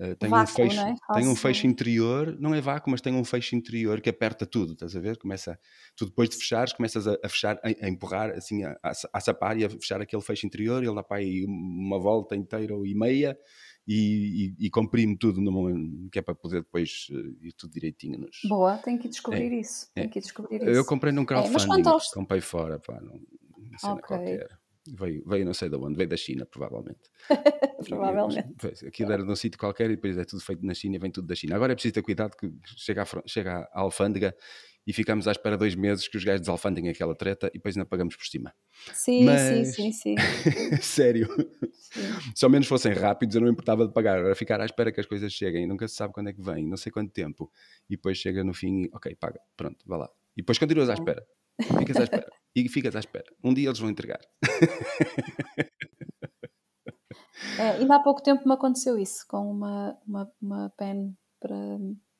Uh, 0.00 0.16
tem, 0.16 0.30
vácuo, 0.30 0.50
um 0.50 0.54
fecho, 0.54 0.80
é? 0.80 0.94
tem 1.12 1.28
um 1.28 1.36
fecho 1.36 1.66
interior, 1.66 2.34
não 2.40 2.54
é 2.54 2.60
vácuo, 2.60 2.90
mas 2.90 3.02
tem 3.02 3.12
um 3.12 3.22
fecho 3.22 3.54
interior 3.54 4.00
que 4.00 4.08
aperta 4.08 4.46
tudo, 4.46 4.72
estás 4.72 4.96
a 4.96 5.00
ver? 5.00 5.18
Começa, 5.18 5.60
tu 5.94 6.06
depois 6.06 6.30
de 6.30 6.36
fechares, 6.36 6.72
começas 6.72 7.06
a, 7.06 7.18
a 7.22 7.28
fechar, 7.28 7.60
a, 7.62 7.68
a, 7.68 7.88
empurrar, 7.88 8.30
assim, 8.30 8.64
a, 8.64 8.78
a, 8.82 9.20
sapar 9.20 9.58
e 9.58 9.64
a 9.66 9.68
fechar 9.68 10.00
aquele 10.00 10.22
fecho 10.22 10.46
interior, 10.46 10.82
ele 10.82 10.94
dá 10.94 11.02
para 11.02 11.18
aí 11.18 11.44
uma 11.44 12.00
volta 12.00 12.34
inteira 12.34 12.72
e 12.82 12.94
meia 12.94 13.36
e, 13.86 14.54
e, 14.58 14.66
e 14.66 14.70
comprime 14.70 15.18
tudo 15.18 15.38
que 16.10 16.18
é 16.18 16.22
para 16.22 16.34
poder 16.34 16.62
depois 16.62 17.08
uh, 17.10 17.46
ir 17.46 17.52
tudo 17.52 17.70
direitinho. 17.70 18.20
Nos... 18.20 18.38
Boa, 18.48 18.78
tem 18.78 18.96
que 18.96 19.06
descobrir 19.06 19.52
é, 19.52 19.60
isso, 19.60 19.90
tem 19.92 20.04
é. 20.04 20.08
que 20.08 20.18
descobrir 20.18 20.62
isso. 20.62 20.70
Eu 20.70 20.84
comprei 20.86 21.12
num 21.12 21.26
crowdfunding, 21.26 21.86
é, 21.86 21.92
aos... 21.92 22.08
comprei 22.08 22.40
fora, 22.40 22.78
pá, 22.78 22.98
não, 23.02 23.20
não 23.82 23.92
okay. 23.92 24.02
qualquer. 24.06 24.59
Veio, 24.88 25.22
veio 25.26 25.44
não 25.44 25.52
sei 25.52 25.68
de 25.68 25.76
onde, 25.76 25.96
veio 25.96 26.08
da 26.08 26.16
China, 26.16 26.46
provavelmente. 26.46 27.00
provavelmente. 27.86 28.86
Aquilo 28.86 29.12
era 29.12 29.22
num 29.22 29.36
sítio 29.36 29.58
qualquer 29.58 29.90
e 29.90 29.96
depois 29.96 30.16
é 30.16 30.24
tudo 30.24 30.42
feito 30.42 30.64
na 30.64 30.72
China, 30.72 30.98
vem 30.98 31.10
tudo 31.10 31.26
da 31.26 31.34
China. 31.34 31.56
Agora 31.56 31.72
é 31.72 31.74
preciso 31.74 31.94
ter 31.94 32.02
cuidado 32.02 32.34
que 32.36 32.50
chega, 32.76 33.02
a, 33.02 33.06
chega 33.26 33.68
à 33.72 33.80
alfândega 33.80 34.34
e 34.86 34.92
ficamos 34.92 35.28
à 35.28 35.32
espera 35.32 35.58
dois 35.58 35.74
meses 35.74 36.08
que 36.08 36.16
os 36.16 36.24
gajos 36.24 36.40
desalfandem 36.40 36.88
aquela 36.88 37.14
treta 37.14 37.48
e 37.48 37.58
depois 37.58 37.76
ainda 37.76 37.86
pagamos 37.86 38.16
por 38.16 38.26
cima. 38.26 38.54
Sim, 38.94 39.24
Mas... 39.24 39.74
sim, 39.74 39.92
sim, 39.92 39.92
sim. 39.92 40.14
Sério. 40.80 41.28
Sim. 41.72 42.00
Se 42.34 42.44
ao 42.44 42.50
menos 42.50 42.66
fossem 42.66 42.92
rápidos, 42.92 43.34
eu 43.34 43.42
não 43.42 43.48
importava 43.48 43.86
de 43.86 43.92
pagar. 43.92 44.18
Agora 44.18 44.34
ficar 44.34 44.60
à 44.60 44.64
espera 44.64 44.90
que 44.90 45.00
as 45.00 45.06
coisas 45.06 45.32
cheguem, 45.32 45.66
nunca 45.66 45.86
se 45.86 45.94
sabe 45.94 46.14
quando 46.14 46.28
é 46.28 46.32
que 46.32 46.40
vem, 46.40 46.66
não 46.66 46.78
sei 46.78 46.90
quanto 46.90 47.12
tempo. 47.12 47.52
E 47.88 47.96
depois 47.96 48.16
chega 48.16 48.42
no 48.42 48.54
fim 48.54 48.84
e, 48.84 48.90
ok, 48.92 49.14
paga, 49.16 49.40
pronto, 49.56 49.84
vá 49.86 49.98
lá. 49.98 50.10
E 50.36 50.40
depois 50.40 50.58
continuas 50.58 50.88
à 50.88 50.94
espera. 50.94 51.24
Ficas 51.78 51.96
à 51.98 52.04
espera. 52.04 52.30
E 52.54 52.68
ficas 52.68 52.96
à 52.96 52.98
espera. 52.98 53.26
Um 53.42 53.54
dia 53.54 53.68
eles 53.68 53.78
vão 53.78 53.90
entregar. 53.90 54.20
É, 57.58 57.70
ainda 57.72 57.96
há 57.96 58.00
pouco 58.00 58.22
tempo 58.22 58.46
me 58.46 58.54
aconteceu 58.54 58.98
isso 58.98 59.26
com 59.26 59.50
uma, 59.50 59.96
uma, 60.06 60.30
uma 60.40 60.70
pen 60.76 61.16
para 61.38 61.56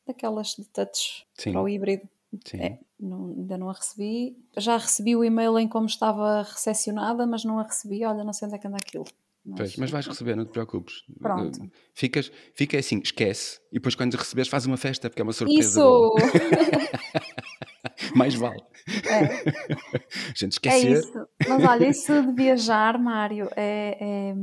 daquelas 0.07 0.49
de 0.49 0.65
touch 0.67 1.27
Sim. 1.35 1.53
para 1.53 1.63
o 1.63 1.69
híbrido. 1.69 2.09
É, 2.55 2.79
não, 2.99 3.31
ainda 3.31 3.59
não 3.59 3.69
a 3.69 3.73
recebi. 3.73 4.37
Já 4.57 4.77
recebi 4.77 5.17
o 5.17 5.25
e-mail 5.25 5.59
em 5.59 5.67
como 5.67 5.87
estava 5.87 6.43
recepcionada, 6.43 7.27
mas 7.27 7.45
não 7.45 7.59
a 7.59 7.65
recebi. 7.65 8.05
Olha, 8.05 8.23
não 8.23 8.33
sei 8.33 8.47
onde 8.47 8.57
é 8.57 8.59
que 8.59 8.67
anda 8.69 8.77
aquilo. 8.77 9.05
Mas, 9.45 9.57
pois, 9.57 9.77
mas 9.77 9.91
vais 9.91 10.07
receber, 10.07 10.37
não 10.37 10.45
te 10.45 10.53
preocupes. 10.53 11.03
Pronto. 11.19 11.71
Ficas, 11.95 12.31
fica 12.55 12.79
assim, 12.79 13.01
esquece. 13.03 13.61
E 13.73 13.75
depois 13.75 13.95
quando 13.95 14.15
receberes 14.15 14.49
faz 14.49 14.67
uma 14.67 14.77
festa, 14.77 15.09
porque 15.09 15.23
é 15.23 15.25
uma 15.25 15.33
surpresa. 15.33 15.81
Isso! 15.81 16.15
Mais 18.17 18.35
vale. 18.35 18.63
É. 19.09 20.01
gente 20.35 20.53
esquecer. 20.53 20.87
É 20.87 20.99
isso. 20.99 21.29
Mas 21.49 21.65
olha, 21.65 21.89
isso 21.89 22.23
de 22.23 22.33
viajar, 22.33 22.99
Mário, 22.99 23.49
é, 23.57 24.35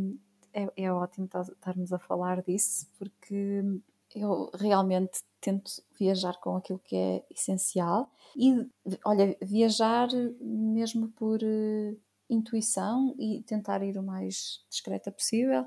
é, 0.53 0.63
é, 0.63 0.71
é 0.75 0.91
ótimo 0.91 1.27
estarmos 1.27 1.93
a 1.93 1.99
falar 1.99 2.41
disso, 2.41 2.87
porque 2.97 3.63
eu 4.15 4.49
realmente 4.59 5.19
tento 5.39 5.71
viajar 5.97 6.39
com 6.39 6.55
aquilo 6.55 6.79
que 6.79 6.95
é 6.95 7.23
essencial 7.29 8.09
e, 8.35 8.67
olha, 9.05 9.37
viajar 9.41 10.09
mesmo 10.41 11.09
por 11.09 11.39
uh, 11.41 11.97
intuição 12.29 13.15
e 13.19 13.43
tentar 13.43 13.83
ir 13.83 13.97
o 13.97 14.03
mais 14.03 14.63
discreta 14.69 15.11
possível. 15.11 15.65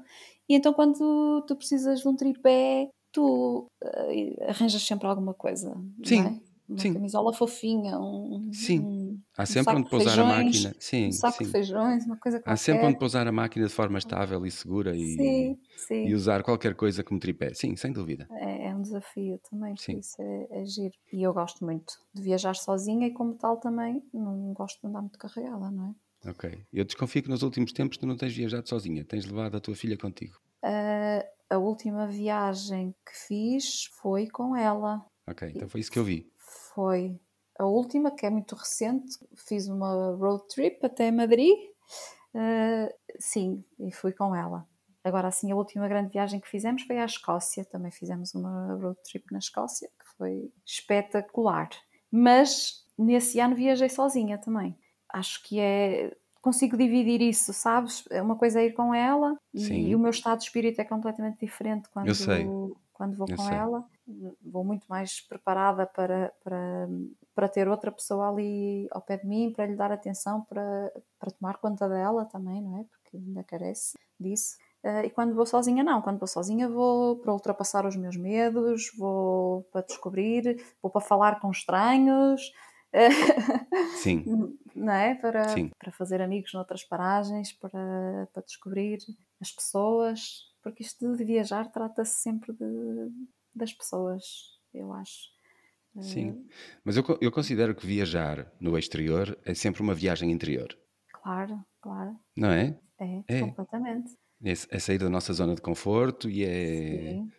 E 0.49 0.55
então, 0.55 0.73
quando 0.73 1.45
tu 1.47 1.57
precisas 1.57 2.01
de 2.01 2.09
um 2.09 2.17
tripé, 2.17 2.91
tu 3.13 3.69
uh, 3.83 4.45
arranjas 4.49 4.83
sempre 4.83 5.07
alguma 5.07 5.35
coisa. 5.35 5.75
Sim. 6.05 6.41
Uma 6.71 6.79
sim. 6.79 6.95
camisola 6.95 7.33
fofinha, 7.33 7.99
um, 7.99 8.49
sim. 8.53 8.79
Um, 8.79 9.21
Há 9.37 9.45
sempre 9.45 9.75
um 9.75 9.79
onde 9.79 9.91
pousar 9.91 10.15
feijões, 10.15 10.31
a 10.31 10.45
máquina. 10.45 10.77
Sim, 10.79 11.09
um 11.09 11.13
saco 11.13 11.39
sim. 11.39 11.45
de 11.45 11.51
feijões, 11.51 12.07
uma 12.07 12.17
coisa 12.17 12.39
qualquer. 12.39 12.53
Há 12.53 12.57
sempre 12.57 12.87
onde 12.87 12.99
pousar 12.99 13.27
a 13.27 13.33
máquina 13.33 13.67
de 13.67 13.73
forma 13.73 13.99
estável 13.99 14.47
e 14.47 14.51
segura 14.53 14.95
e, 14.95 15.17
sim, 15.17 15.59
sim. 15.77 16.07
e 16.07 16.15
usar 16.15 16.45
qualquer 16.45 16.77
coisa 16.77 17.03
como 17.03 17.19
tripé. 17.19 17.53
Sim, 17.55 17.75
sem 17.75 17.93
dúvida. 17.93 18.29
É, 18.31 18.69
é 18.69 18.75
um 18.75 18.83
desafio 18.83 19.41
também, 19.51 19.77
sim. 19.77 19.99
isso 19.99 20.15
é, 20.21 20.61
é 20.61 20.65
giro. 20.65 20.95
E 21.13 21.23
eu 21.23 21.35
gosto 21.35 21.65
muito 21.65 21.95
de 22.15 22.23
viajar 22.23 22.55
sozinha 22.55 23.09
e 23.09 23.13
como 23.13 23.35
tal 23.35 23.57
também 23.57 24.01
não 24.15 24.53
gosto 24.53 24.81
de 24.81 24.87
andar 24.87 25.01
muito 25.01 25.19
carregada, 25.19 25.73
não 25.73 25.89
é? 25.89 26.31
Ok. 26.31 26.67
Eu 26.73 26.85
desconfio 26.85 27.23
que 27.23 27.31
nos 27.31 27.43
últimos 27.43 27.73
tempos 27.73 27.97
tu 27.97 28.07
não 28.07 28.17
tens 28.17 28.37
viajado 28.37 28.69
sozinha, 28.69 29.05
tens 29.05 29.25
levado 29.27 29.57
a 29.57 29.61
tua 29.61 29.75
filha 29.75 29.97
contigo. 29.97 30.39
Uh, 30.63 31.27
a 31.49 31.59
última 31.59 32.07
viagem 32.07 32.95
que 33.05 33.27
fiz 33.27 33.87
foi 34.01 34.29
com 34.29 34.55
ela. 34.55 35.05
Ok, 35.27 35.51
então 35.55 35.69
foi 35.69 35.81
isso 35.81 35.91
que 35.91 35.99
eu 35.99 36.05
vi. 36.05 36.31
Foi 36.81 37.21
a 37.59 37.67
última, 37.67 38.11
que 38.11 38.25
é 38.25 38.31
muito 38.31 38.55
recente, 38.55 39.19
fiz 39.37 39.69
uma 39.69 40.17
road 40.17 40.45
trip 40.49 40.79
até 40.83 41.11
Madrid. 41.11 41.55
Uh, 42.35 42.89
sim, 43.19 43.63
e 43.79 43.93
fui 43.93 44.13
com 44.13 44.35
ela. 44.35 44.67
Agora, 45.05 45.29
assim, 45.29 45.53
a 45.53 45.57
última 45.57 45.87
grande 45.87 46.11
viagem 46.11 46.41
que 46.41 46.49
fizemos 46.49 46.83
foi 46.85 46.99
à 46.99 47.05
Escócia. 47.05 47.67
Também 47.67 47.91
fizemos 47.91 48.35
uma 48.35 48.77
road 48.77 48.99
trip 49.05 49.27
na 49.31 49.41
Escócia, 49.41 49.89
que 49.89 50.17
foi 50.17 50.51
espetacular. 50.65 51.69
Mas 52.11 52.87
nesse 52.99 53.39
ano 53.41 53.55
viajei 53.55 53.91
sozinha 53.91 54.39
também. 54.39 54.75
Acho 55.13 55.43
que 55.43 55.61
é. 55.61 56.17
Consigo 56.41 56.79
dividir 56.79 57.21
isso, 57.21 57.53
sabes? 57.53 58.07
Uma 58.11 58.37
coisa 58.37 58.63
é 58.63 58.65
ir 58.65 58.73
com 58.73 58.95
ela 58.95 59.39
Sim. 59.55 59.89
e 59.89 59.95
o 59.95 59.99
meu 59.99 60.11
estado 60.11 60.39
de 60.39 60.45
espírito 60.45 60.81
é 60.81 60.85
completamente 60.85 61.41
diferente 61.41 61.91
quando, 61.91 62.07
quando 63.01 63.17
vou 63.17 63.27
Eu 63.31 63.35
com 63.35 63.45
sei. 63.45 63.57
ela. 63.57 63.83
Vou 64.43 64.63
muito 64.63 64.85
mais 64.87 65.23
preparada 65.23 65.87
para, 65.87 66.31
para, 66.45 66.87
para 67.35 67.49
ter 67.49 67.67
outra 67.67 67.91
pessoa 67.91 68.29
ali 68.29 68.87
ao 68.91 69.01
pé 69.01 69.17
de 69.17 69.27
mim, 69.27 69.51
para 69.57 69.65
lhe 69.65 69.75
dar 69.75 69.91
atenção, 69.91 70.43
para, 70.45 70.93
para 71.19 71.31
tomar 71.31 71.57
conta 71.57 71.89
dela 71.89 72.27
também, 72.27 72.61
não 72.61 72.77
é? 72.77 72.85
Porque 72.85 73.17
ainda 73.17 73.43
carece 73.43 73.99
disso. 74.19 74.59
Uh, 74.85 75.07
e 75.07 75.09
quando 75.09 75.35
vou 75.35 75.47
sozinha, 75.47 75.83
não. 75.83 76.03
Quando 76.03 76.19
vou 76.19 76.27
sozinha, 76.27 76.69
vou 76.69 77.17
para 77.17 77.33
ultrapassar 77.33 77.87
os 77.87 77.97
meus 77.97 78.19
medos, 78.19 78.93
vou 78.99 79.63
para 79.73 79.81
descobrir, 79.81 80.63
vou 80.83 80.93
para 80.93 81.01
falar 81.01 81.41
com 81.41 81.51
estranhos. 81.51 82.53
Sim. 83.97 84.25
não 84.77 84.93
é? 84.93 85.15
Para, 85.15 85.49
Sim. 85.49 85.71
para 85.79 85.91
fazer 85.91 86.21
amigos 86.21 86.53
noutras 86.53 86.85
paragens, 86.85 87.51
para, 87.55 88.29
para 88.31 88.43
descobrir 88.43 88.99
as 89.41 89.51
pessoas, 89.51 90.50
porque 90.63 90.83
isto 90.83 91.17
de 91.17 91.25
viajar 91.25 91.71
trata-se 91.71 92.21
sempre 92.23 92.53
de, 92.53 93.11
das 93.55 93.73
pessoas, 93.73 94.23
eu 94.73 94.93
acho. 94.93 95.29
Sim, 96.01 96.31
uh, 96.31 96.49
mas 96.85 96.97
eu, 96.97 97.05
eu 97.21 97.33
considero 97.33 97.75
que 97.75 97.85
viajar 97.85 98.53
no 98.61 98.79
exterior 98.79 99.37
é 99.45 99.55
sempre 99.55 99.83
uma 99.83 99.95
viagem 99.95 100.31
interior. 100.31 100.79
Claro, 101.13 101.65
claro. 101.81 102.17
Não 102.37 102.51
é? 102.51 102.79
É, 102.99 103.23
é. 103.27 103.41
completamente. 103.41 104.17
É, 104.43 104.53
é, 104.53 104.79
sair 104.79 104.99
da 104.99 105.09
nossa 105.09 105.33
zona 105.33 105.55
de 105.55 105.61
conforto 105.61 106.31
e 106.31 106.45
é. 106.45 107.13
Sim. 107.13 107.33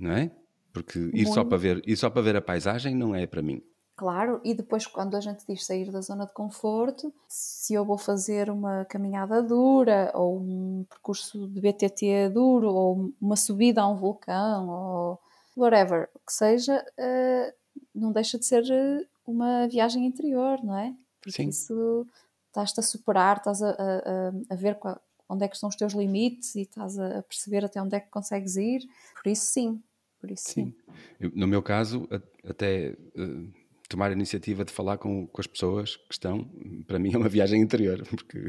Não 0.00 0.12
é? 0.12 0.30
Porque 0.72 0.98
ir 1.12 1.26
só, 1.26 1.44
para 1.44 1.58
ver, 1.58 1.82
ir 1.86 1.96
só 1.96 2.08
para 2.08 2.22
ver 2.22 2.36
a 2.36 2.42
paisagem 2.42 2.94
não 2.94 3.14
é 3.14 3.26
para 3.26 3.42
mim. 3.42 3.62
Claro, 4.02 4.40
e 4.42 4.52
depois 4.52 4.84
quando 4.84 5.16
a 5.16 5.20
gente 5.20 5.46
diz 5.48 5.64
sair 5.64 5.88
da 5.92 6.00
zona 6.00 6.26
de 6.26 6.32
conforto, 6.32 7.14
se 7.28 7.72
eu 7.72 7.84
vou 7.84 7.96
fazer 7.96 8.50
uma 8.50 8.84
caminhada 8.86 9.40
dura, 9.40 10.10
ou 10.12 10.40
um 10.40 10.84
percurso 10.90 11.46
de 11.46 11.60
BTT 11.60 12.30
duro, 12.30 12.74
ou 12.74 13.12
uma 13.20 13.36
subida 13.36 13.80
a 13.80 13.88
um 13.88 13.94
vulcão, 13.94 14.68
ou 14.68 15.20
whatever 15.56 16.08
que 16.26 16.32
seja, 16.32 16.84
uh, 16.98 17.54
não 17.94 18.10
deixa 18.10 18.36
de 18.40 18.44
ser 18.44 18.68
eh, 18.68 19.06
uma 19.24 19.68
viagem 19.68 20.04
interior, 20.04 20.60
não 20.64 20.76
é? 20.76 20.92
Porque 21.20 21.40
Sim. 21.40 21.50
isso 21.50 22.04
estás-te 22.48 22.80
a 22.80 22.82
superar, 22.82 23.36
estás 23.36 23.62
a, 23.62 23.70
a, 23.70 24.32
a 24.50 24.56
ver 24.56 24.80
onde 25.28 25.44
é 25.44 25.48
que 25.48 25.54
estão 25.54 25.68
os 25.68 25.76
teus 25.76 25.92
limites 25.92 26.56
e 26.56 26.62
estás 26.62 26.98
a 26.98 27.22
perceber 27.22 27.64
até 27.64 27.80
onde 27.80 27.94
é 27.94 28.00
que 28.00 28.10
consegues 28.10 28.56
ir. 28.56 28.80
Por 29.22 29.30
isso, 29.30 29.46
sim. 29.46 29.80
Por 30.20 30.28
isso, 30.28 30.50
sim. 30.50 30.74
sim. 31.20 31.30
No 31.36 31.46
meu 31.46 31.62
caso, 31.62 32.08
até 32.44 32.96
uh, 33.16 33.61
tomar 33.92 34.10
a 34.10 34.12
iniciativa 34.12 34.64
de 34.64 34.72
falar 34.72 34.98
com, 34.98 35.26
com 35.26 35.40
as 35.40 35.46
pessoas 35.46 35.96
que 35.96 36.12
estão, 36.12 36.50
para 36.86 36.98
mim 36.98 37.14
é 37.14 37.18
uma 37.18 37.28
viagem 37.28 37.60
interior, 37.60 38.02
porque 38.08 38.46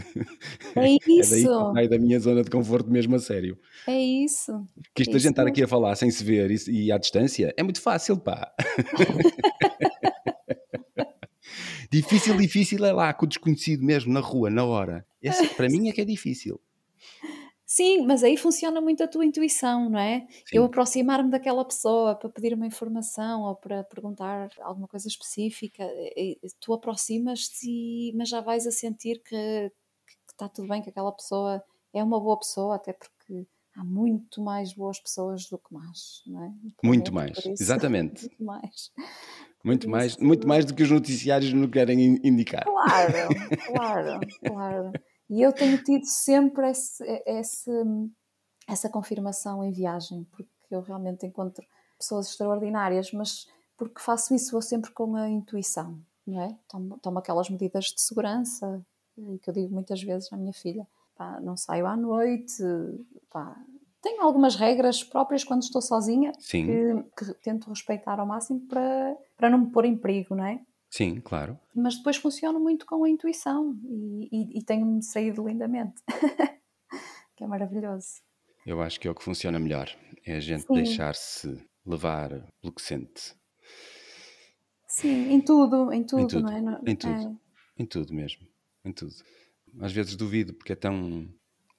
é 0.76 0.98
isso. 1.08 1.36
é 1.36 1.46
daí 1.46 1.74
sai 1.74 1.88
da 1.88 2.00
minha 2.00 2.20
zona 2.20 2.44
de 2.44 2.50
conforto 2.50 2.90
mesmo 2.90 3.16
a 3.16 3.20
sério. 3.20 3.58
É 3.86 4.00
isso. 4.00 4.68
Que 4.96 5.04
isto 5.04 5.12
é 5.12 5.14
da 5.14 5.20
gente 5.20 5.32
estar 5.32 5.46
aqui 5.46 5.64
a 5.64 5.68
falar 5.68 5.96
sem 5.96 6.10
se 6.10 6.24
ver 6.24 6.50
e, 6.50 6.86
e 6.86 6.92
à 6.92 6.98
distância 6.98 7.54
é 7.56 7.64
muito 7.64 7.82
fácil, 7.82 8.18
pá. 8.18 8.52
difícil, 11.92 12.36
difícil 12.38 12.84
é 12.86 12.92
lá 12.92 13.14
com 13.14 13.26
o 13.26 13.30
desconhecido 13.30 13.84
mesmo, 13.84 14.12
na 14.12 14.22
rua, 14.22 14.50
na 14.50 14.64
hora. 14.64 15.06
Esse, 15.22 15.48
para 15.50 15.68
mim 15.68 15.90
é 15.90 15.92
que 15.92 16.02
é 16.02 16.06
difícil. 16.06 16.60
Sim, 17.74 18.06
mas 18.06 18.24
aí 18.24 18.38
funciona 18.38 18.80
muito 18.80 19.04
a 19.04 19.08
tua 19.08 19.26
intuição, 19.26 19.90
não 19.90 19.98
é? 19.98 20.28
Sim. 20.30 20.58
Eu 20.58 20.66
aproximar-me 20.66 21.32
daquela 21.32 21.66
pessoa 21.66 22.14
para 22.14 22.30
pedir 22.30 22.54
uma 22.54 22.68
informação 22.68 23.42
ou 23.42 23.56
para 23.56 23.84
perguntar 23.84 24.52
alguma 24.62 24.88
coisa 24.88 25.08
específica, 25.08 25.84
tu 26.60 26.72
aproximas-te, 26.72 28.14
mas 28.16 28.30
já 28.30 28.42
vais 28.42 28.68
a 28.68 28.72
sentir 28.72 29.24
que, 29.24 29.72
que 30.06 30.32
está 30.32 30.48
tudo 30.48 30.68
bem, 30.68 30.84
que 30.84 30.92
aquela 30.92 31.12
pessoa 31.12 31.64
é 31.92 32.04
uma 32.04 32.20
boa 32.20 32.38
pessoa, 32.38 32.76
até 32.76 32.94
porque 32.94 33.48
há 33.76 33.84
muito 33.84 34.40
mais 34.40 34.72
boas 34.74 35.00
pessoas 35.00 35.48
do 35.50 35.58
que 35.58 35.74
más, 35.74 36.22
não 36.28 36.44
é? 36.44 36.54
Muito 36.84 37.12
mais, 37.12 37.40
isso, 37.40 37.54
exatamente. 37.60 38.30
muito 38.38 38.44
mais. 38.44 38.92
Muito 39.64 39.90
mais, 39.90 40.18
muito 40.18 40.48
mais 40.48 40.64
do 40.64 40.76
que 40.76 40.84
os 40.84 40.92
noticiários 40.92 41.52
não 41.52 41.68
querem 41.68 42.20
indicar. 42.24 42.66
Claro, 42.66 43.14
claro, 43.66 44.20
claro. 44.46 44.92
E 45.30 45.42
eu 45.42 45.54
tenho 45.54 45.82
tido 45.84 46.06
sempre 46.06 46.70
esse, 46.70 47.04
esse, 47.26 47.72
essa 48.68 48.90
confirmação 48.90 49.64
em 49.64 49.72
viagem, 49.72 50.26
porque 50.32 50.50
eu 50.70 50.82
realmente 50.82 51.26
encontro 51.26 51.66
pessoas 51.98 52.30
extraordinárias, 52.30 53.12
mas 53.12 53.48
porque 53.78 54.02
faço 54.02 54.34
isso 54.34 54.56
eu 54.56 54.62
sempre 54.62 54.92
com 54.92 55.16
a 55.16 55.30
intuição, 55.30 56.00
não 56.26 56.42
é? 56.42 56.58
Tomo, 56.68 57.00
tomo 57.00 57.20
aquelas 57.20 57.50
medidas 57.50 57.86
de 57.86 58.02
segurança, 58.02 58.86
que 59.42 59.50
eu 59.50 59.54
digo 59.54 59.74
muitas 59.74 60.02
vezes 60.02 60.32
à 60.32 60.38
minha 60.38 60.54
filha, 60.54 60.88
pá, 61.16 61.40
não 61.40 61.56
saio 61.56 61.86
à 61.88 61.96
noite, 61.96 62.64
pá, 63.30 63.56
tenho 64.02 64.22
algumas 64.22 64.56
regras 64.56 65.04
próprias 65.04 65.44
quando 65.44 65.64
estou 65.64 65.82
sozinha 65.82 66.34
que, 67.16 67.26
que, 67.26 67.34
tento 67.36 67.70
respeitar 67.70 68.20
ao 68.20 68.26
máximo 68.26 68.60
para, 68.68 69.16
para 69.38 69.50
não 69.50 69.60
me 69.60 69.72
pôr 69.72 69.86
em 69.86 69.98
perigo, 69.98 70.36
não 70.36 70.46
é? 70.46 70.60
Sim, 70.94 71.20
claro. 71.22 71.60
Mas 71.74 71.98
depois 71.98 72.18
funciona 72.18 72.60
muito 72.60 72.86
com 72.86 73.04
a 73.04 73.10
intuição 73.10 73.76
e, 73.84 74.30
e, 74.32 74.60
e 74.60 74.62
tenho-me 74.62 75.02
saído 75.02 75.48
lindamente. 75.48 76.00
que 77.36 77.44
é 77.44 77.48
maravilhoso. 77.48 78.22
Eu 78.64 78.80
acho 78.80 79.00
que 79.00 79.08
é 79.08 79.12
o 79.12 79.16
que 79.16 79.24
funciona 79.24 79.58
melhor. 79.58 79.90
É 80.24 80.36
a 80.36 80.40
gente 80.40 80.68
deixar-se 80.72 81.60
levar 81.84 82.30
pelo 82.62 82.72
que 82.72 82.82
sente. 82.84 83.34
Sim, 84.88 85.32
em 85.32 85.42
tudo, 85.42 85.92
em 85.92 86.04
tudo, 86.04 86.22
em 86.22 86.28
tudo 86.28 86.44
não 86.44 86.52
é? 86.52 86.80
Em 86.86 86.96
tudo. 86.96 87.12
É. 87.12 87.82
Em 87.82 87.86
tudo 87.88 88.14
mesmo. 88.14 88.48
Em 88.86 88.94
tudo. 88.94 89.16
Às 89.82 89.92
vezes 89.92 90.16
duvido 90.16 90.54
porque 90.54 90.74
é 90.74 90.76
tão, 90.76 91.28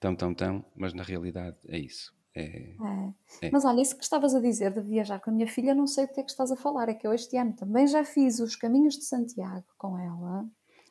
tão, 0.01 0.17
tão, 0.17 0.35
tão, 0.35 0.65
mas 0.75 0.93
na 0.93 1.05
realidade 1.05 1.57
é 1.69 1.79
isso. 1.79 2.13
É, 2.35 2.43
é. 2.43 3.47
É. 3.47 3.51
Mas 3.51 3.65
olha, 3.65 3.81
isso 3.81 3.97
que 3.97 4.03
estavas 4.03 4.35
a 4.35 4.41
dizer 4.41 4.73
de 4.73 4.81
viajar 4.81 5.21
com 5.21 5.31
a 5.31 5.33
minha 5.33 5.47
filha, 5.47 5.75
não 5.75 5.87
sei 5.87 6.05
o 6.05 6.09
que 6.09 6.21
é 6.21 6.23
que 6.23 6.31
estás 6.31 6.51
a 6.51 6.57
falar. 6.57 6.89
É 6.89 6.95
que 6.95 7.07
eu 7.07 7.13
este 7.13 7.37
ano 7.37 7.53
também 7.53 7.87
já 7.87 8.05
fiz 8.05 8.41
os 8.41 8.57
caminhos 8.57 8.95
de 8.97 9.05
Santiago 9.05 9.65
com 9.79 9.99
ela. 9.99 10.45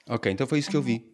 Ok, 0.07 0.31
então 0.31 0.47
foi 0.47 0.59
isso 0.59 0.69
que 0.69 0.77
eu 0.77 0.81
vi. 0.81 1.11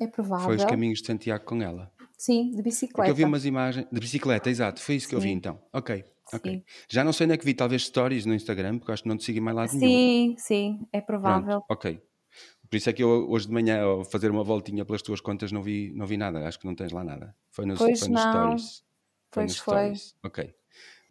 É 0.00 0.06
provável. 0.06 0.44
Foi 0.44 0.56
os 0.56 0.64
caminhos 0.64 1.00
de 1.00 1.06
Santiago 1.06 1.44
com 1.44 1.62
ela. 1.62 1.90
Sim, 2.18 2.50
de 2.50 2.62
bicicleta. 2.62 2.96
Porque 2.96 3.10
eu 3.10 3.14
vi 3.14 3.24
umas 3.24 3.44
imagens. 3.44 3.86
De 3.90 4.00
bicicleta, 4.00 4.50
exato. 4.50 4.80
Foi 4.80 4.96
isso 4.96 5.06
que 5.06 5.10
Sim. 5.10 5.16
eu 5.16 5.20
vi 5.20 5.30
então. 5.30 5.58
Ok. 5.72 6.04
Ok. 6.32 6.64
Já 6.88 7.04
não 7.04 7.12
sei 7.12 7.24
onde 7.24 7.34
é 7.34 7.36
que 7.36 7.44
vi, 7.44 7.54
talvez 7.54 7.84
stories 7.84 8.26
no 8.26 8.34
Instagram, 8.34 8.78
porque 8.78 8.92
acho 8.92 9.02
que 9.02 9.08
não 9.08 9.16
te 9.16 9.24
segui 9.24 9.40
mais 9.40 9.70
sim, 9.70 9.78
nenhum. 9.78 9.96
Sim, 9.96 10.36
sim, 10.38 10.86
é 10.92 11.00
provável. 11.00 11.62
Pronto, 11.62 11.66
ok. 11.70 12.02
Por 12.68 12.76
isso 12.76 12.90
é 12.90 12.92
que 12.92 13.02
eu 13.02 13.30
hoje 13.30 13.46
de 13.46 13.52
manhã, 13.52 13.82
ao 13.82 14.04
fazer 14.04 14.30
uma 14.30 14.42
voltinha 14.42 14.84
pelas 14.84 15.02
tuas 15.02 15.20
contas, 15.20 15.52
não 15.52 15.62
vi, 15.62 15.92
não 15.94 16.04
vi 16.04 16.16
nada. 16.16 16.46
Acho 16.46 16.58
que 16.58 16.66
não 16.66 16.74
tens 16.74 16.90
lá 16.90 17.04
nada. 17.04 17.34
Foi 17.52 17.64
nos, 17.64 17.78
pois 17.78 18.00
foi 18.00 18.08
nos 18.08 18.20
stories. 18.20 18.85
Pois 19.36 19.58
foi. 19.58 19.92
Ok. 20.24 20.54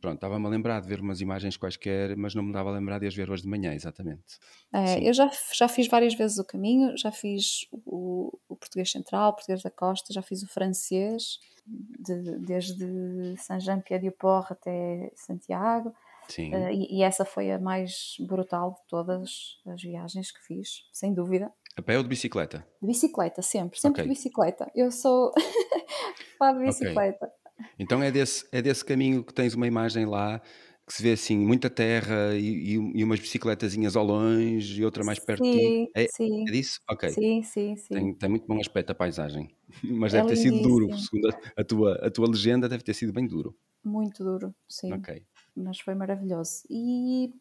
Pronto, 0.02 0.16
estava-me 0.16 0.46
a 0.46 0.50
lembrar 0.50 0.82
de 0.82 0.88
ver 0.88 1.00
umas 1.00 1.20
imagens 1.20 1.58
quaisquer, 1.58 2.16
mas 2.16 2.36
não 2.36 2.44
me 2.44 2.54
dava 2.54 2.70
a 2.70 2.74
lembrar 2.74 3.00
de 3.00 3.08
as 3.08 3.16
ver 3.16 3.32
hoje 3.32 3.42
de 3.42 3.50
manhã, 3.50 3.74
exatamente. 3.74 4.38
É, 4.72 5.08
eu 5.08 5.12
já, 5.14 5.32
já 5.52 5.68
fiz 5.68 5.88
várias 5.88 6.14
vezes 6.14 6.38
o 6.38 6.46
caminho, 6.46 6.96
já 6.96 7.12
fiz 7.12 7.66
o, 7.72 8.38
o 8.48 8.56
português 8.56 8.92
central, 8.92 9.32
o 9.32 9.34
português 9.34 9.64
da 9.64 9.72
costa, 9.72 10.14
já 10.14 10.22
fiz 10.22 10.44
o 10.44 10.48
francês, 10.48 11.40
de, 11.66 12.38
desde 12.40 13.36
Saint-Jean-Pied-de-Port 13.38 14.52
até 14.52 15.12
Santiago. 15.16 15.92
Sim. 16.28 16.54
Uh, 16.54 16.70
e, 16.72 17.00
e, 17.00 17.04
essa 17.04 17.26
foi 17.26 17.52
a 17.52 17.60
mais 17.60 18.16
brutal 18.20 18.72
de 18.72 18.88
todas 18.88 19.60
as 19.66 19.82
viagens 19.82 20.32
que 20.32 20.42
fiz, 20.42 20.88
sem 20.92 21.14
dúvida. 21.14 21.52
A 21.78 21.82
pé 21.82 21.98
ou 21.98 22.04
de 22.04 22.10
bicicleta? 22.10 22.66
De 22.82 22.88
bicicleta, 22.88 23.42
sempre, 23.42 23.80
sempre 23.80 24.02
okay. 24.02 24.04
de 24.04 24.10
bicicleta. 24.10 24.72
Eu 24.76 24.92
sou 24.92 25.34
fã 26.38 26.56
de 26.56 26.64
bicicleta. 26.64 27.26
Okay. 27.26 27.45
Então 27.80 28.02
é 28.02 28.12
desse, 28.12 28.46
é 28.52 28.62
desse 28.62 28.84
caminho 28.84 29.24
que 29.24 29.34
tens 29.34 29.54
uma 29.54 29.68
imagem 29.68 30.06
lá 30.06 30.42
que 30.86 30.94
se 30.94 31.02
vê 31.02 31.14
assim 31.14 31.38
muita 31.38 31.68
terra 31.70 32.36
e, 32.36 32.74
e, 32.74 33.04
umas 33.04 33.20
bicicletazinhas 33.20 33.96
ao 33.96 34.06
longe 34.06 34.82
e 34.82 34.86
outra 34.86 35.04
mais 35.04 35.18
perto 35.18 35.44
sim, 35.44 35.52
de 35.52 35.58
ti. 35.58 35.92
É, 35.96 36.08
sim. 36.08 36.44
é 36.48 36.52
disso? 36.52 36.80
Ok. 36.88 37.10
Sim, 37.10 37.42
sim, 37.42 37.76
sim. 37.76 37.94
Tem, 37.94 38.14
tem 38.14 38.30
muito 38.30 38.46
bom 38.46 38.60
aspecto 38.60 38.92
a 38.92 38.96
paisagem. 38.96 39.50
Mas 39.84 40.14
é 40.14 40.18
deve 40.18 40.30
ter 40.30 40.36
sido 40.36 40.62
duro, 40.62 40.96
segundo 40.96 41.30
a, 41.30 41.62
a, 41.62 41.64
tua, 41.64 41.96
a 41.96 42.12
tua 42.12 42.28
legenda, 42.28 42.70
deve 42.70 42.84
ter 42.84 42.94
sido 42.94 43.12
bem 43.12 43.26
duro. 43.26 43.56
Muito 43.84 44.24
duro, 44.24 44.54
sim. 44.70 44.94
Ok. 44.94 45.24
Mas 45.56 45.80
foi 45.80 45.96
maravilhoso. 45.96 46.64
E 46.70 47.34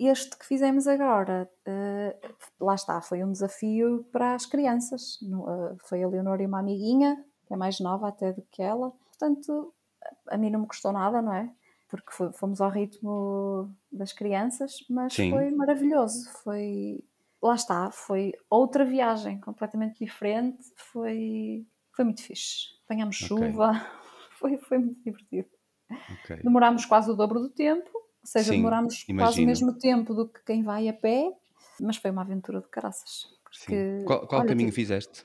este 0.00 0.36
que 0.36 0.46
fizemos 0.46 0.88
agora, 0.88 1.48
uh, 1.68 2.64
lá 2.64 2.74
está, 2.74 3.00
foi 3.00 3.22
um 3.22 3.30
desafio 3.30 4.04
para 4.10 4.34
as 4.34 4.44
crianças. 4.44 5.20
Uh, 5.22 5.76
foi 5.84 6.02
a 6.02 6.08
Leonor 6.08 6.40
e 6.40 6.46
uma 6.46 6.60
amiguinha, 6.60 7.24
que 7.46 7.54
é 7.54 7.56
mais 7.56 7.78
nova 7.78 8.08
até 8.08 8.32
do 8.32 8.42
que 8.50 8.60
ela 8.60 8.92
portanto, 9.18 9.74
a 10.28 10.36
mim 10.36 10.50
não 10.50 10.60
me 10.60 10.66
custou 10.66 10.92
nada, 10.92 11.20
não 11.20 11.34
é? 11.34 11.52
Porque 11.88 12.12
fomos 12.34 12.60
ao 12.60 12.70
ritmo 12.70 13.74
das 13.90 14.12
crianças, 14.12 14.84
mas 14.88 15.14
Sim. 15.14 15.30
foi 15.30 15.50
maravilhoso. 15.50 16.30
Foi, 16.42 17.02
lá 17.42 17.54
está, 17.54 17.90
foi 17.90 18.32
outra 18.48 18.84
viagem 18.84 19.40
completamente 19.40 20.04
diferente. 20.04 20.58
Foi, 20.76 21.66
foi 21.92 22.04
muito 22.04 22.22
fixe. 22.22 22.68
Apanhámos 22.84 23.22
okay. 23.22 23.28
chuva, 23.28 23.72
foi, 24.38 24.58
foi 24.58 24.78
muito 24.78 25.02
divertido. 25.02 25.48
Okay. 26.20 26.42
Demorámos 26.42 26.84
quase 26.84 27.10
o 27.10 27.14
dobro 27.14 27.40
do 27.40 27.48
tempo, 27.48 27.88
ou 27.94 28.26
seja, 28.26 28.50
Sim, 28.50 28.58
demorámos 28.58 29.04
imagino. 29.08 29.18
quase 29.18 29.42
o 29.42 29.46
mesmo 29.46 29.78
tempo 29.78 30.14
do 30.14 30.28
que 30.28 30.44
quem 30.44 30.62
vai 30.62 30.86
a 30.88 30.92
pé, 30.92 31.32
mas 31.80 31.96
foi 31.96 32.10
uma 32.10 32.20
aventura 32.20 32.60
de 32.60 32.68
caraças. 32.68 33.26
Porque, 33.42 34.04
qual, 34.06 34.26
qual 34.26 34.42
olha, 34.42 34.48
caminho 34.50 34.70
fizeste? 34.70 35.24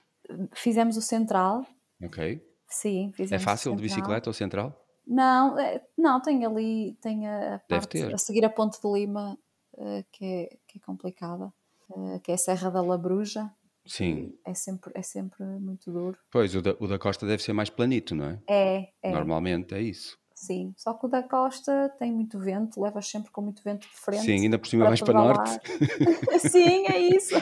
Fizemos 0.54 0.96
o 0.96 1.02
central. 1.02 1.66
Ok. 2.02 2.42
Sim, 2.74 3.10
é 3.10 3.12
fizemos. 3.12 3.42
É 3.42 3.46
fácil 3.46 3.76
de 3.76 3.82
bicicleta 3.82 4.30
ou 4.30 4.34
central? 4.34 4.84
Não, 5.06 5.60
é, 5.60 5.82
não, 5.98 6.22
tem 6.22 6.46
ali, 6.46 6.98
tem 7.02 7.28
a, 7.28 7.62
parte 7.68 8.02
a 8.02 8.18
seguir 8.18 8.44
a 8.46 8.50
Ponte 8.50 8.82
de 8.82 8.92
Lima, 8.92 9.38
uh, 9.74 10.04
que, 10.12 10.26
é, 10.26 10.58
que 10.68 10.78
é 10.78 10.82
complicada, 10.82 11.54
uh, 11.90 12.20
que 12.22 12.32
é 12.32 12.36
a 12.36 12.38
Serra 12.38 12.70
da 12.72 12.82
Labruja. 12.82 13.52
Sim. 13.86 14.34
É 14.46 14.54
sempre, 14.54 14.92
é 14.96 15.02
sempre 15.02 15.44
muito 15.44 15.92
duro. 15.92 16.18
Pois, 16.32 16.56
o 16.56 16.62
da, 16.62 16.76
o 16.80 16.88
da 16.88 16.98
Costa 16.98 17.28
deve 17.28 17.44
ser 17.44 17.52
mais 17.52 17.70
planito, 17.70 18.16
não 18.16 18.26
é? 18.26 18.40
É, 18.48 18.90
é. 19.04 19.12
Normalmente 19.12 19.76
é 19.76 19.82
isso. 19.82 20.18
Sim, 20.44 20.74
só 20.76 20.94
que 20.94 21.06
o 21.06 21.10
da 21.10 21.24
costa 21.24 21.88
tem 21.98 22.12
muito 22.12 22.38
vento, 22.38 22.82
levas 22.82 23.08
sempre 23.08 23.32
com 23.32 23.42
muito 23.42 23.64
vento 23.64 23.88
de 23.88 23.96
frente. 23.96 24.26
Sim, 24.26 24.42
ainda 24.42 24.60
por 24.60 24.68
cima 24.68 24.84
vais 24.84 25.00
para 25.00 25.14
norte. 25.14 25.58
Sim, 26.52 26.86
é 26.86 27.00
isso. 27.00 27.34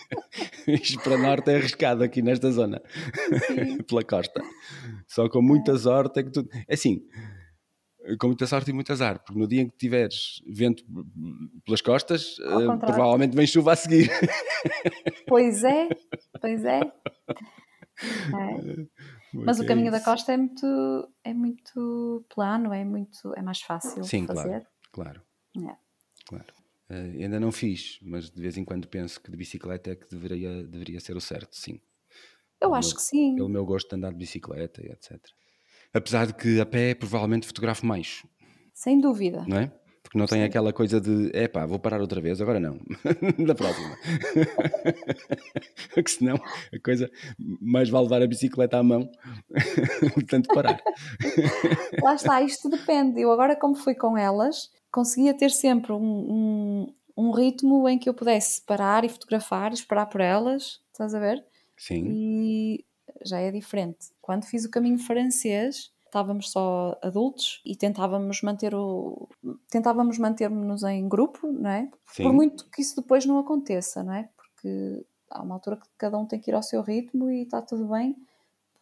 Isto 0.66 1.02
para 1.02 1.18
norte 1.18 1.50
é 1.50 1.56
arriscado 1.56 2.02
aqui 2.02 2.22
nesta 2.22 2.50
zona, 2.50 2.80
pela 3.86 4.02
costa. 4.02 4.42
Só 5.06 5.28
com 5.28 5.42
muita 5.42 5.72
é. 5.72 5.78
sorte 5.78 6.20
é 6.20 6.22
que 6.22 6.30
tu. 6.30 6.48
É 6.66 6.72
assim, 6.72 7.02
com 8.18 8.28
muita 8.28 8.46
sorte 8.46 8.70
e 8.70 8.72
muito 8.72 8.90
azar, 8.90 9.22
porque 9.22 9.38
no 9.38 9.46
dia 9.46 9.60
em 9.60 9.68
que 9.68 9.76
tiveres 9.76 10.40
vento 10.50 10.82
pelas 11.66 11.82
costas, 11.82 12.38
uh, 12.38 12.78
provavelmente 12.78 13.36
vem 13.36 13.46
chuva 13.46 13.74
a 13.74 13.76
seguir. 13.76 14.10
Pois 15.28 15.62
é, 15.62 15.90
pois 16.40 16.64
é. 16.64 16.80
é. 16.80 16.90
Mas 19.32 19.60
o 19.60 19.66
caminho 19.66 19.88
é 19.88 19.90
da 19.90 20.00
costa 20.00 20.32
é 20.32 20.36
muito, 20.36 21.08
é 21.22 21.34
muito 21.34 22.24
plano, 22.34 22.72
é 22.72 22.84
muito 22.84 23.34
é 23.36 23.42
mais 23.42 23.60
fácil 23.60 24.02
Sim, 24.04 24.26
fazer. 24.26 24.66
claro, 24.92 25.22
claro. 25.54 25.70
É. 25.70 25.76
claro. 26.26 26.54
Uh, 26.90 27.22
ainda 27.22 27.38
não 27.38 27.52
fiz, 27.52 28.00
mas 28.02 28.30
de 28.30 28.42
vez 28.42 28.56
em 28.56 28.64
quando 28.64 28.88
penso 28.88 29.20
que 29.20 29.30
de 29.30 29.36
bicicleta 29.36 29.90
é 29.92 29.94
que 29.94 30.10
deveria, 30.10 30.64
deveria 30.66 30.98
ser 30.98 31.16
o 31.16 31.20
certo, 31.20 31.56
sim. 31.56 31.80
Eu 32.60 32.74
acho 32.74 32.88
meu, 32.88 32.96
que 32.96 33.02
sim. 33.02 33.36
Pelo 33.36 33.48
meu 33.48 33.64
gosto 33.64 33.88
de 33.88 33.96
andar 33.96 34.10
de 34.10 34.18
bicicleta 34.18 34.84
e 34.84 34.90
etc. 34.90 35.18
Apesar 35.94 36.26
de 36.26 36.34
que 36.34 36.60
a 36.60 36.66
pé 36.66 36.94
provavelmente 36.94 37.46
fotografo 37.46 37.86
mais. 37.86 38.26
Sem 38.74 39.00
dúvida. 39.00 39.44
Não 39.46 39.58
é? 39.58 39.72
Porque 40.10 40.18
não 40.18 40.26
tem 40.26 40.40
Sim. 40.40 40.44
aquela 40.44 40.72
coisa 40.72 41.00
de, 41.00 41.30
epá, 41.32 41.64
vou 41.64 41.78
parar 41.78 42.00
outra 42.00 42.20
vez, 42.20 42.40
agora 42.40 42.58
não, 42.58 42.80
da 43.46 43.54
próxima. 43.54 43.96
Porque 45.94 46.10
senão 46.10 46.34
a 46.34 46.78
coisa, 46.82 47.08
mais 47.38 47.88
vale 47.88 48.04
levar 48.06 48.20
a 48.20 48.26
bicicleta 48.26 48.78
à 48.78 48.82
mão, 48.82 49.08
tanto 50.28 50.52
parar. 50.52 50.82
Lá 52.02 52.16
está, 52.16 52.42
isto 52.42 52.68
depende. 52.68 53.20
Eu 53.20 53.30
agora, 53.30 53.54
como 53.54 53.76
fui 53.76 53.94
com 53.94 54.18
elas, 54.18 54.68
conseguia 54.90 55.32
ter 55.32 55.52
sempre 55.52 55.92
um, 55.92 55.96
um, 55.96 56.94
um 57.16 57.30
ritmo 57.30 57.88
em 57.88 57.96
que 57.96 58.08
eu 58.08 58.14
pudesse 58.14 58.62
parar 58.62 59.04
e 59.04 59.08
fotografar, 59.08 59.72
esperar 59.72 60.06
por 60.06 60.20
elas, 60.20 60.80
estás 60.92 61.14
a 61.14 61.20
ver? 61.20 61.44
Sim, 61.76 62.04
E 62.08 62.84
já 63.24 63.38
é 63.38 63.52
diferente. 63.52 64.08
Quando 64.20 64.44
fiz 64.44 64.64
o 64.64 64.70
caminho 64.70 64.98
francês, 64.98 65.92
estávamos 66.10 66.50
só 66.50 66.98
adultos 67.02 67.62
e 67.64 67.76
tentávamos 67.76 68.42
manter 68.42 68.74
o 68.74 69.28
tentávamos 69.70 70.18
manter-nos 70.18 70.82
em 70.82 71.08
grupo, 71.08 71.46
não 71.50 71.70
é? 71.70 71.90
sim, 72.06 72.22
Por 72.24 72.32
muito 72.32 72.68
que 72.70 72.82
isso 72.82 72.96
depois 73.00 73.24
não 73.24 73.38
aconteça, 73.38 74.02
não 74.02 74.12
é? 74.12 74.28
Porque 74.36 75.06
há 75.30 75.42
uma 75.42 75.54
altura 75.54 75.76
que 75.76 75.86
cada 75.96 76.18
um 76.18 76.26
tem 76.26 76.40
que 76.40 76.50
ir 76.50 76.54
ao 76.54 76.62
seu 76.62 76.82
ritmo 76.82 77.30
e 77.30 77.42
está 77.42 77.62
tudo 77.62 77.88
bem, 77.88 78.16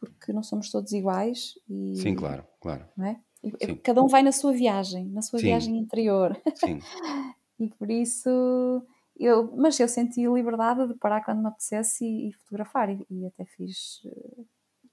porque 0.00 0.32
não 0.32 0.42
somos 0.42 0.70
todos 0.70 0.92
iguais 0.92 1.54
e 1.68 1.94
sim, 1.96 2.14
claro, 2.14 2.44
claro. 2.60 2.86
não 2.96 3.06
é? 3.06 3.20
E- 3.42 3.52
Sim. 3.64 3.76
Cada 3.76 4.02
um 4.02 4.08
vai 4.08 4.22
na 4.22 4.32
sua 4.32 4.52
viagem, 4.52 5.06
na 5.10 5.22
sua 5.22 5.38
Sim. 5.38 5.46
viagem 5.46 5.76
interior. 5.78 6.36
Sim, 6.54 6.80
E 7.58 7.68
por 7.70 7.90
isso 7.90 8.86
eu, 9.18 9.50
mas 9.56 9.78
eu 9.80 9.88
senti 9.88 10.24
liberdade 10.26 10.86
de 10.88 10.94
parar 10.94 11.24
quando 11.24 11.40
me 11.40 11.48
apetecesse 11.48 12.04
e, 12.04 12.28
e 12.28 12.32
fotografar 12.32 12.88
e, 12.90 13.04
e 13.10 13.26
até 13.26 13.44
fiz 13.44 14.00
eh, 14.06 14.44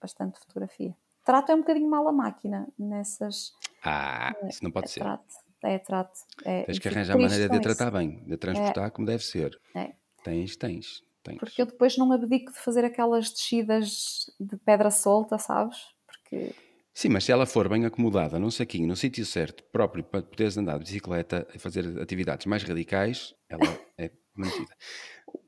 bastante 0.02 0.40
fotografia. 0.40 0.96
Trato 1.26 1.52
é 1.52 1.56
um 1.56 1.60
bocadinho 1.60 1.90
mal 1.90 2.08
a 2.08 2.12
máquina 2.12 2.68
nessas. 2.78 3.52
ah, 3.84 4.34
isso 4.48 4.64
não 4.64 4.72
pode 4.72 4.86
é 4.86 4.90
ser. 4.90 5.00
trato, 5.00 5.34
é 5.64 5.80
trato. 5.80 6.20
É, 6.46 6.64
Tens 6.64 6.80
que 6.80 6.88
arranjar 6.88 7.18
triste 7.18 7.30
maneira 7.30 7.50
de 7.50 7.58
a 7.58 7.60
tratar 7.60 7.88
isso, 7.88 7.98
bem, 7.98 8.24
de 8.24 8.34
a 8.34 8.38
transportar 8.38 8.92
como 8.92 9.08
deve 9.08 9.24
ser. 9.24 9.60
É. 9.76 9.94
Tens, 10.24 10.56
tens, 10.56 11.02
tens. 11.24 11.38
Porque 11.40 11.62
eu 11.62 11.66
depois 11.66 11.98
não 11.98 12.12
abdico 12.12 12.54
de 12.54 12.60
fazer 12.60 12.86
aquelas 12.86 13.32
descidas 13.32 14.32
de 14.40 14.56
pedra 14.58 14.92
solta, 14.92 15.38
sabes? 15.40 15.78
Porque 16.06 16.54
Sim, 16.94 17.10
mas 17.10 17.26
se 17.26 17.32
ela 17.32 17.46
for 17.46 17.68
bem 17.68 17.86
acomodada 17.86 18.40
num 18.40 18.50
saquinho, 18.50 18.88
no 18.88 18.96
sítio 18.96 19.26
certo, 19.26 19.64
próprio 19.66 20.02
para 20.02 20.22
poderes 20.22 20.58
andar 20.58 20.78
de 20.78 20.86
bicicleta 20.86 21.46
e 21.54 21.60
fazer 21.60 22.00
atividades 22.00 22.46
mais 22.46 22.64
radicais, 22.64 23.36
ela 23.50 23.64
é 23.98 24.12
mantida. 24.34 24.74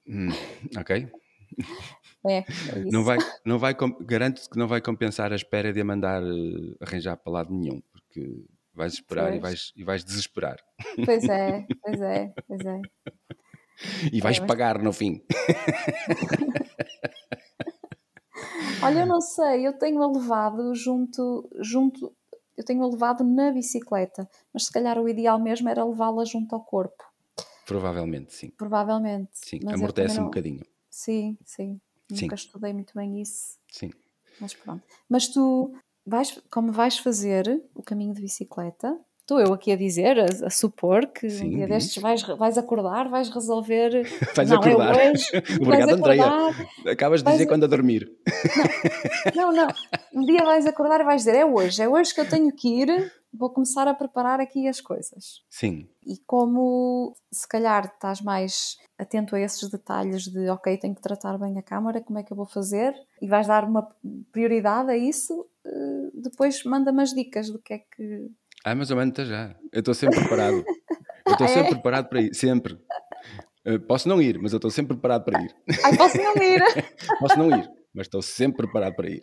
Hum, 0.05 0.27
ok? 0.77 1.09
É, 2.29 2.39
é. 2.39 2.45
Não 2.91 3.03
vai, 3.03 3.17
não 3.45 3.59
vai, 3.59 3.75
garanto-te 4.01 4.49
que 4.49 4.57
não 4.57 4.67
vai 4.67 4.81
compensar 4.81 5.31
a 5.31 5.35
espera 5.35 5.71
de 5.73 5.81
a 5.81 5.85
mandar 5.85 6.21
eh, 6.23 6.75
arranjar 6.81 7.17
para 7.17 7.31
lado 7.33 7.53
nenhum, 7.53 7.81
porque 7.91 8.43
vais 8.73 8.93
esperar 8.93 9.35
e 9.35 9.39
vais, 9.39 9.71
e 9.75 9.83
vais 9.83 10.03
desesperar. 10.03 10.57
Pois 11.05 11.23
é, 11.27 11.65
pois 11.83 12.01
é, 12.01 12.33
pois 12.47 12.65
é. 12.65 12.81
E 14.11 14.21
vais 14.21 14.39
mas- 14.39 14.47
pagar 14.47 14.81
no 14.81 14.91
fim. 14.93 15.21
Olha, 18.83 18.99
eu 19.01 19.07
não 19.07 19.19
sei, 19.21 19.65
eu 19.67 19.73
tenho-a 19.73 20.07
levado 20.11 20.73
junto, 20.75 21.49
junto, 21.59 22.13
eu 22.55 22.63
tenho-a 22.63 22.87
levado 22.87 23.23
na 23.23 23.51
bicicleta, 23.51 24.29
mas 24.53 24.65
se 24.65 24.71
calhar 24.71 24.99
o 24.99 25.09
ideal 25.09 25.39
mesmo 25.39 25.67
era 25.67 25.83
levá-la 25.83 26.23
junto 26.25 26.53
ao 26.55 26.61
corpo, 26.63 27.03
Provavelmente, 27.65 28.33
sim. 28.33 28.49
provavelmente. 28.51 29.29
Sim, 29.33 29.59
amortece 29.67 30.13
um 30.13 30.17
não- 30.21 30.25
bocadinho. 30.25 30.63
Sim, 30.89 31.37
sim. 31.43 31.81
Sim. 32.09 32.21
Nunca 32.21 32.35
estudei 32.35 32.73
muito 32.73 32.93
bem 32.95 33.21
isso, 33.21 33.57
Sim. 33.71 33.91
mas 34.39 34.53
pronto. 34.53 34.83
Mas 35.09 35.27
tu 35.27 35.73
vais, 36.05 36.41
como 36.49 36.71
vais 36.71 36.97
fazer 36.97 37.61
o 37.75 37.83
caminho 37.83 38.13
de 38.13 38.21
bicicleta, 38.21 38.97
estou 39.27 39.41
eu 39.41 39.53
aqui 39.53 39.73
a 39.73 39.75
dizer, 39.75 40.17
a, 40.17 40.47
a 40.47 40.49
supor 40.49 41.05
que 41.07 41.29
Sim, 41.29 41.47
um 41.47 41.49
dia 41.57 41.67
destes 41.67 42.01
vais, 42.01 42.21
vais 42.23 42.57
acordar, 42.57 43.09
vais 43.09 43.27
resolver. 43.27 44.07
Vais 44.33 44.49
não, 44.49 44.57
acordar. 44.57 44.97
é 44.97 45.11
hoje. 45.11 45.25
Obrigado, 45.61 45.89
acordar, 45.95 46.67
Acabas 46.89 47.19
de 47.19 47.25
Vais 47.25 47.37
dizer 47.37 47.49
quando 47.49 47.65
a 47.65 47.67
dormir. 47.67 48.09
Não, 49.35 49.51
não. 49.51 49.67
Um 50.13 50.21
dia 50.25 50.43
vais 50.45 50.65
acordar 50.65 51.01
e 51.01 51.03
vais 51.03 51.21
dizer: 51.23 51.35
é 51.35 51.45
hoje, 51.45 51.81
é 51.81 51.89
hoje 51.89 52.13
que 52.13 52.21
eu 52.21 52.29
tenho 52.29 52.49
que 52.55 52.69
ir, 52.69 53.11
vou 53.33 53.49
começar 53.49 53.85
a 53.87 53.93
preparar 53.93 54.39
aqui 54.39 54.65
as 54.67 54.79
coisas. 54.79 55.41
Sim, 55.49 55.89
E 56.05 56.17
como 56.25 57.13
se 57.31 57.47
calhar 57.47 57.85
estás 57.93 58.21
mais 58.21 58.77
atento 58.97 59.35
a 59.35 59.41
esses 59.41 59.69
detalhes 59.69 60.23
de 60.23 60.49
ok, 60.49 60.77
tenho 60.77 60.95
que 60.95 61.01
tratar 61.01 61.37
bem 61.37 61.57
a 61.59 61.61
câmara, 61.61 62.01
como 62.01 62.17
é 62.17 62.23
que 62.23 62.31
eu 62.31 62.37
vou 62.37 62.45
fazer? 62.45 62.93
E 63.21 63.27
vais 63.27 63.45
dar 63.45 63.65
uma 63.65 63.87
prioridade 64.31 64.89
a 64.89 64.97
isso, 64.97 65.45
eh, 65.65 66.09
depois 66.13 66.63
manda-me 66.63 67.01
as 67.01 67.13
dicas 67.13 67.49
do 67.49 67.59
que 67.59 67.73
é 67.73 67.79
que. 67.79 68.31
Ah, 68.69 68.75
mas 68.75 68.89
eu 68.89 68.97
mando 68.97 69.23
já. 69.25 69.56
Eu 69.71 69.80
estou 69.80 69.93
sempre 69.93 70.19
preparado. 70.19 70.58
Eu 71.25 71.32
estou 71.32 71.47
Ah, 71.47 71.49
é? 71.49 71.53
sempre 71.53 71.69
preparado 71.71 72.10
para 72.10 72.19
ir. 72.21 72.36
Sempre. 72.36 72.77
Eh, 73.63 73.77
posso 73.77 74.10
não 74.10 74.21
ir, 74.21 74.38
mas 74.41 74.51
eu 74.51 74.58
estou 74.58 74.69
sempre 74.69 74.93
preparado 74.97 75.23
para 75.23 75.41
ir. 75.41 75.56
Ai, 75.86 75.95
posso 75.95 76.17
não 76.17 76.36
ir! 76.36 76.62
Posso 77.17 77.39
não 77.39 77.49
ir, 77.58 77.71
mas 77.93 78.08
estou 78.08 78.21
sempre 78.21 78.58
preparado 78.58 78.93
para 78.97 79.10
ir. 79.10 79.21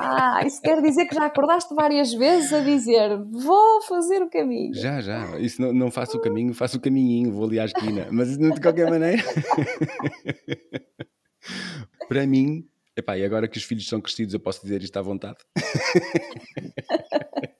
Ah, 0.00 0.40
isso 0.46 0.62
quer 0.62 0.80
dizer 0.80 1.04
que 1.04 1.14
já 1.14 1.26
acordaste 1.26 1.74
várias 1.74 2.14
vezes 2.14 2.50
a 2.50 2.60
dizer 2.60 3.10
vou 3.30 3.82
fazer 3.82 4.22
o 4.22 4.30
caminho. 4.30 4.72
Já, 4.74 5.02
já. 5.02 5.38
Isso 5.38 5.60
não, 5.60 5.70
não 5.74 5.90
faço 5.90 6.16
o 6.16 6.20
caminho, 6.22 6.54
faço 6.54 6.78
o 6.78 6.80
caminhinho, 6.80 7.30
vou 7.30 7.44
ali 7.44 7.60
à 7.60 7.66
esquina. 7.66 8.08
Mas 8.10 8.38
de 8.38 8.58
qualquer 8.58 8.88
maneira. 8.88 9.22
para 12.08 12.26
mim, 12.26 12.66
epá, 12.96 13.18
e 13.18 13.24
agora 13.24 13.46
que 13.46 13.58
os 13.58 13.64
filhos 13.64 13.86
são 13.86 14.00
crescidos, 14.00 14.32
eu 14.32 14.40
posso 14.40 14.62
dizer 14.62 14.82
isto 14.82 14.96
à 14.96 15.02
vontade. 15.02 15.36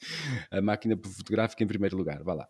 a 0.50 0.60
máquina 0.60 0.96
fotográfica 0.96 1.64
em 1.64 1.66
primeiro 1.66 1.96
lugar, 1.96 2.22
vá 2.22 2.34
lá. 2.34 2.48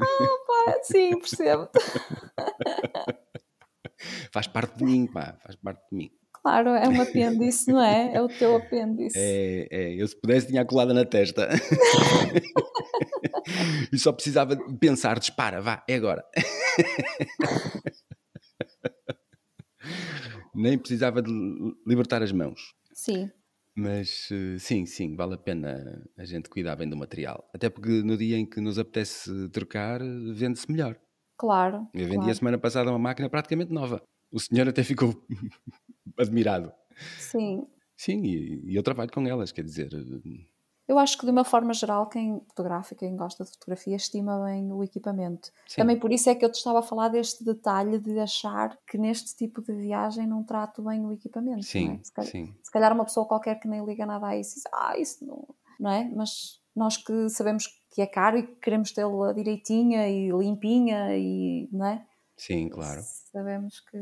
Ah, 0.00 0.78
sim, 0.82 1.18
percebo. 1.18 1.68
Faz 4.32 4.46
parte 4.46 4.76
de 4.78 4.84
mim, 4.84 5.06
pá, 5.06 5.38
faz 5.42 5.56
parte 5.56 5.82
de 5.90 5.96
mim. 5.96 6.10
Claro, 6.32 6.70
é 6.70 6.88
um 6.88 7.00
apêndice, 7.00 7.70
não 7.70 7.80
é? 7.80 8.14
É 8.14 8.22
o 8.22 8.26
teu 8.28 8.56
apêndice. 8.56 9.16
É, 9.16 9.68
é, 9.70 9.94
eu 9.94 10.08
se 10.08 10.20
pudesse 10.20 10.48
tinha 10.48 10.62
a 10.62 10.64
colada 10.64 10.92
na 10.92 11.04
testa. 11.04 11.48
e 13.92 13.98
só 13.98 14.12
precisava 14.12 14.56
de 14.56 14.78
pensar, 14.78 15.20
dispara, 15.20 15.60
vá, 15.60 15.84
é 15.88 15.94
agora. 15.94 16.24
Nem 20.54 20.78
precisava 20.78 21.22
de 21.22 21.30
li- 21.30 21.74
libertar 21.86 22.22
as 22.22 22.32
mãos. 22.32 22.74
Sim, 22.92 23.30
Mas 23.74 24.28
eh, 24.30 24.58
sim, 24.58 24.84
sim, 24.86 25.16
vale 25.16 25.34
a 25.34 25.38
pena 25.38 26.06
a 26.16 26.24
gente 26.24 26.48
cuidar 26.50 26.76
bem 26.76 26.88
do 26.88 26.96
material. 26.96 27.48
Até 27.54 27.70
porque 27.70 28.02
no 28.02 28.16
dia 28.16 28.36
em 28.38 28.46
que 28.46 28.60
nos 28.60 28.78
apetece 28.78 29.48
trocar, 29.50 30.00
vende-se 30.34 30.70
melhor. 30.70 31.00
claro. 31.36 31.88
Eu 31.94 32.06
vendi 32.08 32.30
a 32.30 32.34
claro. 32.34 32.34
semana 32.34 32.58
passada 32.58 32.90
uma 32.90 32.98
máquina 32.98 33.28
praticamente 33.30 33.72
nova. 33.72 34.02
O 34.32 34.40
senhor 34.40 34.68
até 34.68 34.82
ficou 34.84 35.14
admirado. 36.18 36.72
Sim. 37.16 37.66
Sim, 37.96 38.22
e, 38.24 38.72
e 38.72 38.76
eu 38.76 38.82
trabalho 38.82 39.10
com 39.12 39.26
elas, 39.26 39.52
quer 39.52 39.64
dizer, 39.64 39.90
eh, 39.94 40.46
Eu 40.92 40.98
acho 40.98 41.16
que 41.16 41.24
de 41.24 41.32
uma 41.32 41.42
forma 41.42 41.72
geral, 41.72 42.06
quem 42.06 42.38
fotografa, 42.48 42.94
quem 42.94 43.16
gosta 43.16 43.44
de 43.44 43.50
fotografia, 43.50 43.96
estima 43.96 44.44
bem 44.44 44.70
o 44.70 44.84
equipamento. 44.84 45.50
sim. 45.66 45.76
Também 45.76 45.98
por 45.98 46.12
isso 46.12 46.28
é 46.28 46.34
que 46.34 46.44
eu 46.44 46.52
te 46.52 46.56
estava 46.56 46.80
a 46.80 46.82
falar 46.82 47.08
deste 47.08 47.42
detalhe 47.42 47.98
de 47.98 48.18
achar 48.18 48.78
que 48.86 48.98
neste 48.98 49.34
tipo 49.34 49.62
de 49.62 49.72
viagem 49.72 50.26
não 50.26 50.44
trato 50.44 50.82
bem 50.82 51.02
o 51.06 51.10
equipamento. 51.10 51.62
Sim, 51.62 51.98
é? 51.98 52.04
se, 52.04 52.12
calhar, 52.12 52.30
sim. 52.30 52.54
se 52.62 52.70
calhar 52.70 52.92
uma 52.92 53.06
pessoa 53.06 53.26
qualquer 53.26 53.58
que 53.58 53.66
nem 53.66 53.82
liga 53.82 54.04
nada 54.04 54.26
a 54.26 54.36
isso 54.36 54.56
diz, 54.56 54.64
ah, 54.70 54.98
isso 54.98 55.24
não, 55.24 55.48
não 55.80 55.90
é? 55.90 56.12
Mas 56.14 56.60
nós 56.76 56.98
que 56.98 57.30
sabemos 57.30 57.70
que 57.90 58.02
é 58.02 58.06
caro 58.06 58.36
e 58.36 58.46
que 58.46 58.56
queremos 58.56 58.92
tê-la 58.92 59.32
direitinha 59.32 60.10
e 60.10 60.30
limpinha 60.30 61.16
e, 61.16 61.70
não 61.72 61.86
é? 61.86 62.06
Sim, 62.36 62.68
claro. 62.68 63.00
Sabemos 63.32 63.80
que 63.80 63.96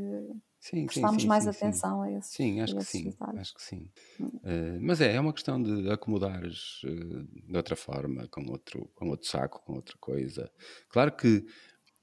Sim, 0.60 0.88
sim, 0.88 1.08
prestamos 1.08 1.08
sim, 1.08 1.30
mais 1.30 1.46
sim, 1.46 1.50
sim. 1.52 1.82
atenção 1.82 2.02
a 2.02 2.10
esses 2.12 2.36
Sim, 2.36 2.60
acho 2.60 2.76
que 2.76 2.84
sim, 2.84 3.16
detalhes. 3.16 3.34
acho 3.34 3.54
que 3.54 3.62
sim. 3.62 3.90
Eh, 4.44 4.78
mas 4.80 5.00
é, 5.00 5.14
é 5.16 5.20
uma 5.20 5.32
questão 5.32 5.62
de 5.62 5.90
acomodares 5.90 6.82
eh, 6.84 7.24
de 7.50 7.56
outra 7.56 7.76
forma, 7.76 8.28
com 8.28 8.44
outro, 8.50 8.90
com 8.94 9.08
outro 9.10 9.28
saco, 9.28 9.62
com 9.64 9.74
outra 9.74 9.96
coisa. 10.00 10.50
Claro 10.90 11.12
que 11.16 11.46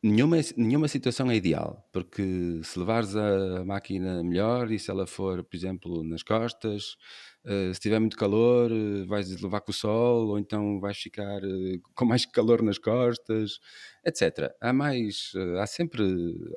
nenhuma, 0.04 0.38
nenhuma 0.58 0.88
situação 0.90 1.32
é 1.32 1.36
ideal, 1.38 1.88
porque 1.94 2.62
se 2.64 2.80
levares 2.80 3.16
a 3.16 3.66
máquina 3.66 4.24
melhor 4.24 4.72
e 4.72 4.80
se 4.80 4.92
ela 4.92 5.08
for, 5.08 5.44
por 5.44 5.56
exemplo, 5.58 6.04
nas 6.04 6.24
costas, 6.24 6.98
eh, 7.46 7.74
se 7.74 7.80
tiver 7.80 8.00
muito 8.00 8.18
calor, 8.18 8.72
eh, 8.72 9.06
vais 9.06 9.30
levar 9.42 9.62
com 9.62 9.72
o 9.72 9.74
sol, 9.74 10.28
ou 10.30 10.40
então 10.40 10.80
vais 10.80 10.98
ficar 10.98 11.44
eh, 11.44 11.80
com 11.96 12.06
mais 12.06 12.26
calor 12.28 12.62
nas 12.62 12.78
costas, 12.78 13.60
etc. 14.06 14.56
Há 14.62 14.74
mais, 14.74 15.34
há 15.62 15.68
sempre 15.68 16.04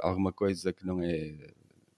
alguma 0.01 0.33
coisa 0.33 0.73
que 0.73 0.85
não 0.87 1.01
é 1.03 1.53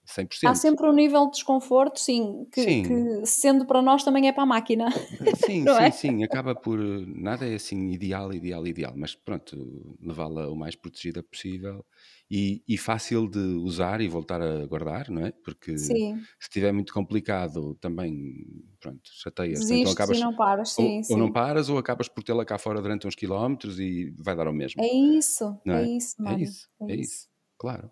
100%. 0.05 0.37
Há 0.45 0.53
sempre 0.55 0.87
um 0.87 0.93
nível 0.93 1.25
de 1.27 1.31
desconforto, 1.33 1.99
sim, 1.99 2.45
que, 2.51 2.75
Sim. 2.81 2.81
que 2.81 3.25
sendo 3.25 3.65
para 3.65 3.81
nós 3.81 4.03
também 4.03 4.27
é 4.27 4.33
para 4.33 4.43
a 4.43 4.45
máquina. 4.45 4.87
Sim, 5.35 5.67
sim, 5.67 5.91
é? 5.91 5.91
sim. 5.91 6.23
Acaba 6.23 6.55
por. 6.55 6.79
Nada 7.07 7.47
é 7.47 7.55
assim 7.55 7.91
ideal, 7.91 8.33
ideal, 8.33 8.65
ideal. 8.67 8.93
Mas 8.95 9.15
pronto, 9.15 9.97
levá-la 10.01 10.47
o 10.49 10.55
mais 10.55 10.75
protegida 10.75 11.23
possível 11.23 11.85
e, 12.29 12.63
e 12.67 12.77
fácil 12.77 13.27
de 13.29 13.39
usar 13.39 14.01
e 14.01 14.07
voltar 14.07 14.41
a 14.41 14.65
guardar, 14.65 15.09
não 15.09 15.25
é? 15.25 15.31
Porque 15.31 15.71
Sim, 15.75 16.27
se 16.39 16.47
estiver 16.47 16.71
muito 16.73 16.93
complicado, 16.93 17.75
também 17.75 18.45
pronto, 18.79 19.01
chateias. 19.13 19.71
Então 19.71 19.91
acabas, 19.91 20.19
não 20.19 20.35
paras, 20.35 20.69
sim, 20.71 20.83
ou, 20.83 21.03
sim. 21.03 21.13
ou 21.13 21.17
não 21.17 21.31
paras 21.31 21.69
ou 21.69 21.77
acabas 21.77 22.07
por 22.09 22.23
tê-la 22.23 22.45
cá 22.45 22.57
fora 22.57 22.81
durante 22.81 23.07
uns 23.07 23.15
quilómetros 23.15 23.79
e 23.79 24.13
vai 24.19 24.35
dar 24.35 24.47
ao 24.47 24.53
mesmo. 24.53 24.83
É 24.83 24.87
isso, 24.87 25.59
é, 25.67 25.83
é? 25.83 25.89
isso, 25.97 26.21
É 26.25 26.33
Mário. 26.33 26.35
isso, 26.35 26.69
é 26.87 26.95
isso, 26.95 27.29
claro. 27.57 27.91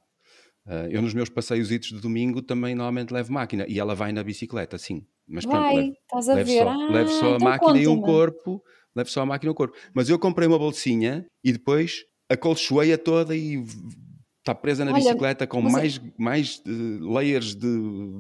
Ah, 0.66 0.88
eu 0.90 1.02
nos 1.02 1.14
meus 1.14 1.30
passeios 1.30 1.70
de 1.70 1.80
domingo 2.00 2.42
também 2.42 2.76
normalmente 2.76 3.12
levo 3.12 3.34
máquina 3.34 3.66
e 3.68 3.80
ela 3.80 3.96
vai 3.96 4.12
na 4.12 4.24
bicicleta, 4.24 4.78
sim. 4.78 5.06
Mas 5.28 5.46
pronto, 5.46 5.64
Vai, 5.64 5.76
levo, 5.76 5.92
estás 5.92 6.30
a 6.30 6.36
levo 6.36 6.48
ver. 6.50 6.58
só, 6.64 6.70
Ah, 6.70 6.88
levo 6.92 7.10
só 7.10 7.26
a 7.34 7.36
então 7.36 7.48
máquina 7.50 7.78
e 7.80 7.88
um 7.88 7.96
conta-me. 7.96 8.14
corpo, 8.14 8.64
levo 8.96 9.10
só 9.10 9.22
a 9.22 9.26
máquina 9.26 9.50
e 9.50 9.52
um 9.52 9.56
corpo. 9.56 9.76
Mas 9.94 10.10
eu 10.10 10.20
comprei 10.20 10.48
uma 10.48 10.60
bolsinha 10.60 11.26
e 11.44 11.52
depois 11.52 12.04
acolchoei-a 12.30 12.98
toda 12.98 13.36
e 13.36 13.64
está 14.40 14.56
presa 14.56 14.84
na 14.86 14.92
Olha, 14.92 15.00
bicicleta 15.00 15.46
com 15.48 15.62
mas 15.62 15.74
é- 15.74 15.78
mais, 15.78 16.02
mais 16.18 16.62
eh, 16.66 16.70
layers 17.02 17.56
de 17.56 17.68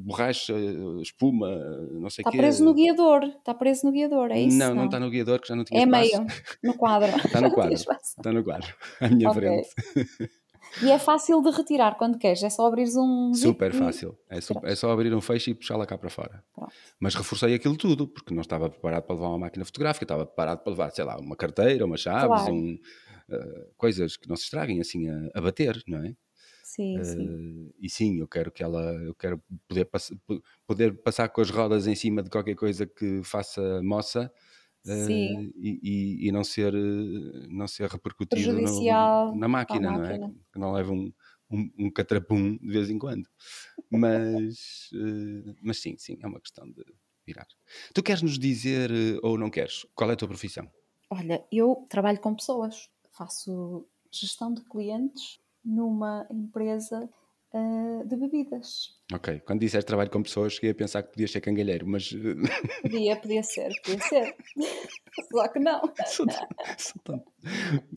borracha, 0.03 0.53
espuma, 1.01 1.47
não 1.91 2.09
sei 2.09 2.23
o 2.23 2.27
Está 2.27 2.31
quê. 2.31 2.37
preso 2.37 2.63
no 2.63 2.73
guiador, 2.73 3.23
está 3.23 3.53
preso 3.53 3.85
no 3.85 3.91
guiador, 3.91 4.31
é 4.31 4.39
isso? 4.41 4.57
Não, 4.57 4.75
não 4.75 4.85
está 4.85 4.99
no 4.99 5.09
guiador, 5.09 5.39
que 5.39 5.47
já 5.47 5.55
não 5.55 5.63
tinha 5.63 5.79
É 5.79 5.83
espaço. 5.83 6.11
meio, 6.11 6.27
no 6.63 6.73
quadro. 6.75 7.09
Está 7.17 7.39
no 7.41 7.47
Não 7.49 7.53
quadro. 7.53 7.75
Está 7.75 8.31
no 8.33 8.43
quadro, 8.43 8.75
à 8.99 9.09
minha 9.09 9.29
Ok. 9.29 9.39
frente. 9.41 9.69
E 10.79 10.91
é 10.91 10.99
fácil 10.99 11.41
de 11.41 11.49
retirar 11.51 11.95
quando 11.97 12.17
queres, 12.17 12.43
é 12.43 12.49
só 12.49 12.65
abrires 12.67 12.95
um 12.95 13.33
Super 13.33 13.73
fácil. 13.73 14.17
É, 14.29 14.39
su- 14.39 14.53
é 14.63 14.75
só 14.75 14.91
abrir 14.91 15.13
um 15.13 15.21
feixe 15.21 15.51
e 15.51 15.53
puxá-la 15.55 15.85
cá 15.85 15.97
para 15.97 16.09
fora. 16.09 16.43
Pronto. 16.53 16.71
Mas 16.99 17.15
reforcei 17.15 17.53
aquilo 17.53 17.75
tudo, 17.75 18.07
porque 18.07 18.33
não 18.33 18.41
estava 18.41 18.69
preparado 18.69 19.03
para 19.03 19.15
levar 19.15 19.27
uma 19.29 19.39
máquina 19.39 19.65
fotográfica, 19.65 20.05
estava 20.05 20.25
preparado 20.25 20.59
para 20.63 20.71
levar, 20.71 20.91
sei 20.91 21.03
lá, 21.03 21.17
uma 21.19 21.35
carteira, 21.35 21.85
umas 21.85 22.01
chaves, 22.01 22.27
Claro. 22.43 22.53
um, 22.53 22.77
eh, 23.29 23.67
coisas 23.77 24.15
que 24.17 24.29
não 24.29 24.35
se 24.35 24.43
estraguem 24.43 24.79
assim 24.79 25.09
a, 25.09 25.29
a 25.35 25.41
bater, 25.41 25.81
não 25.87 26.03
é? 26.05 26.13
Sim, 26.63 27.03
sim. 27.03 27.69
Eh, 27.69 27.73
e 27.81 27.89
sim, 27.89 28.19
eu 28.19 28.27
quero 28.27 28.51
que 28.51 28.63
ela, 28.63 28.81
eu 29.03 29.13
quero 29.15 29.41
poder, 29.67 29.85
pass- 29.85 30.13
po- 30.25 30.41
poder 30.65 30.93
passar 31.03 31.27
com 31.29 31.41
as 31.41 31.49
rodas 31.49 31.85
em 31.87 31.95
cima 31.95 32.23
de 32.23 32.29
qualquer 32.29 32.55
coisa 32.55 32.85
que 32.85 33.21
faça 33.23 33.81
moça. 33.83 34.31
Sim. 34.83 35.47
e, 35.55 36.27
e- 36.27 36.31
não 36.31 36.43
ser 36.43 36.73
eh, 36.73 37.47
não 37.49 37.67
ser 37.67 37.89
repercutido 37.89 38.59
no- 38.59 38.83
na 39.31 39.47
máquina, 39.47 39.47
à 39.75 39.79
não 39.91 40.03
é? 40.03 40.19
máquina. 40.19 40.35
Que 40.53 40.59
não 40.59 40.71
leve 40.73 40.91
um, 40.91 41.13
um, 41.49 41.71
um 41.79 41.91
catrapum 41.91 42.57
de 42.57 42.67
vez 42.71 42.89
em 42.89 42.97
quando. 42.99 43.27
Mas, 43.91 44.89
eh, 44.93 45.55
mas 45.61 45.79
sim, 45.81 45.95
sim, 45.97 46.17
é 46.21 46.27
uma 46.27 46.41
questão 46.41 46.69
de 46.71 46.83
virar. 47.25 47.47
Tu 47.93 48.03
queres 48.03 48.21
nos 48.23 48.39
dizer, 48.39 48.91
ou 49.23 49.37
não 49.37 49.49
queres, 49.49 49.85
qual 49.95 50.09
é 50.09 50.13
a 50.13 50.17
tua 50.17 50.27
profissão? 50.29 50.71
Olha, 51.09 51.45
eu 51.51 51.85
trabalho 51.89 52.19
com 52.19 52.33
pessoas, 52.35 52.89
faço 53.11 53.85
gestão 54.11 54.53
de 54.53 54.63
clientes 54.63 55.39
numa 55.63 56.25
empresa 56.31 57.09
ah, 57.53 58.03
de 58.05 58.15
bebidas. 58.15 58.99
Ok, 59.13 59.41
quando 59.45 59.59
disseste 59.59 59.85
trabalho 59.87 60.09
com 60.09 60.23
pessoas, 60.23 60.53
cheguei 60.53 60.71
a 60.71 60.75
pensar 60.75 61.03
que 61.03 61.11
podias 61.11 61.31
ser 61.31 61.41
cangalheiro, 61.41 61.85
mas 61.87 62.11
eh, 62.13 62.35
Podia, 62.81 63.15
podia 63.17 63.43
ser, 63.43 63.69
podia 63.83 63.99
ser. 64.07 64.35
Só 65.31 65.47
que 65.49 65.59
não. 65.59 65.81
sou 66.07 66.25
tão- 66.27 66.47
sou 66.77 67.01
tão- 67.03 67.23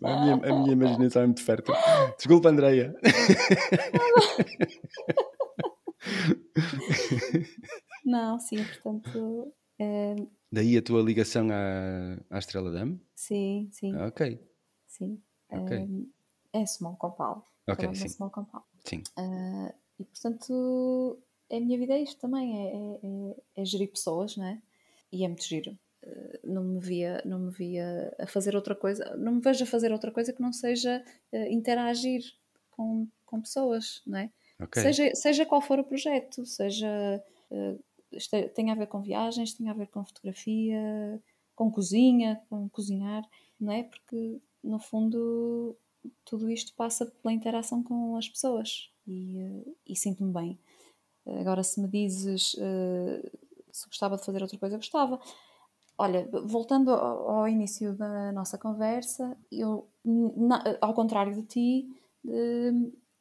a, 0.02 0.20
minha, 0.20 0.34
a 0.34 0.52
minha 0.60 0.72
imaginação 0.72 1.22
é 1.22 1.26
muito 1.26 1.42
fértil. 1.42 1.74
Desculpa, 2.16 2.48
Andreia. 2.48 2.94
Não, 8.04 8.38
sim, 8.38 8.56
portanto, 8.64 9.52
eh, 9.78 10.16
Daí 10.52 10.76
a 10.76 10.82
tua 10.82 11.02
ligação 11.02 11.48
à, 11.50 12.18
à 12.30 12.38
Estrela 12.38 12.70
Dame? 12.70 13.00
sim, 13.14 13.68
sim, 13.72 13.94
Ok, 13.96 14.40
sim. 14.86 15.20
ok. 15.50 15.76
Eh, 16.52 16.60
é 16.60 16.66
Small 16.66 16.96
Compound. 16.96 17.42
Ok, 17.68 17.94
sim. 17.94 18.08
Small 18.08 18.30
Compound. 18.30 18.64
Sim. 18.84 19.02
Ah, 19.16 19.74
e 19.98 20.04
portanto, 20.04 21.18
a 21.50 21.60
minha 21.60 21.78
vida 21.78 21.94
é 21.94 22.02
isto 22.02 22.20
também, 22.20 22.56
é, 22.56 22.74
é, 22.74 23.00
é- 23.58 23.62
é 23.62 23.64
gerir 23.64 23.90
pessoas, 23.90 24.36
não 24.36 24.46
é? 24.46 24.60
E 25.12 25.24
é 25.24 25.28
muito 25.28 25.44
giro. 25.44 25.78
Ah, 26.04 26.38
não 26.44 26.62
me 26.64 26.80
via, 26.80 27.22
não 27.24 27.38
me 27.38 27.50
via 27.50 28.14
a 28.18 28.26
fazer 28.26 28.54
outra 28.56 28.74
coisa, 28.74 29.16
não 29.16 29.34
me 29.36 29.40
vejo 29.40 29.64
a 29.64 29.66
fazer 29.66 29.92
outra 29.92 30.10
coisa 30.10 30.32
que 30.32 30.42
não 30.42 30.52
seja 30.52 31.02
ah, 31.32 31.48
interagir 31.48 32.22
com, 32.70 33.08
com 33.24 33.40
pessoas, 33.40 34.02
não 34.06 34.18
é? 34.18 34.30
Ok. 34.60 34.82
Seja, 34.82 35.14
seja 35.14 35.46
qual 35.46 35.60
for 35.62 35.78
o 35.78 35.84
projeto, 35.84 36.44
seja 36.46 37.22
este- 38.12 38.48
tenha 38.50 38.72
a 38.72 38.76
ver 38.76 38.86
com 38.86 39.00
viagens, 39.02 39.54
tenha 39.54 39.70
a 39.72 39.74
ver 39.74 39.88
com 39.88 40.04
fotografia, 40.04 41.22
com 41.54 41.70
cozinha, 41.70 42.40
com 42.48 42.68
cozinhar, 42.68 43.22
não 43.60 43.72
é? 43.72 43.84
Porque 43.84 44.40
no 44.62 44.78
fundo 44.78 45.76
tudo 46.24 46.50
isto 46.50 46.74
passa 46.74 47.06
pela 47.06 47.32
interação 47.32 47.82
com 47.82 48.16
as 48.16 48.28
pessoas 48.28 48.90
e, 49.06 49.38
eh, 49.38 49.72
e 49.88 49.96
sinto-me 49.96 50.32
bem. 50.32 50.58
Agora, 51.40 51.62
se 51.62 51.80
me 51.80 51.88
dizes 51.88 52.56
eh, 52.58 53.30
se 53.72 53.86
gostava 53.88 54.16
de 54.16 54.24
fazer 54.24 54.42
outra 54.42 54.58
coisa, 54.58 54.76
gostava. 54.76 55.20
Olha, 55.96 56.28
voltando 56.44 56.90
ao, 56.92 57.46
início 57.48 57.94
da 57.94 58.32
nossa 58.32 58.58
conversa, 58.58 59.36
eu, 59.50 59.86
ao 60.80 60.92
contrário 60.94 61.34
de 61.34 61.42
ti, 61.42 61.88
eh, 62.28 62.72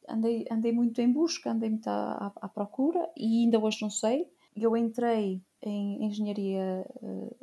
andei, 0.08 0.46
andei 0.50 0.72
muito 0.72 1.00
em 1.00 1.12
busca, 1.12 1.50
andei 1.52 1.70
muito 1.70 1.88
à, 1.88 2.26
à- 2.26 2.32
à 2.42 2.48
procura 2.48 3.08
e 3.16 3.44
ainda 3.44 3.58
hoje 3.58 3.82
não 3.82 3.90
sei. 3.90 4.28
Eu 4.56 4.76
entrei 4.76 5.42
em 5.62 6.04
engenharia 6.04 6.86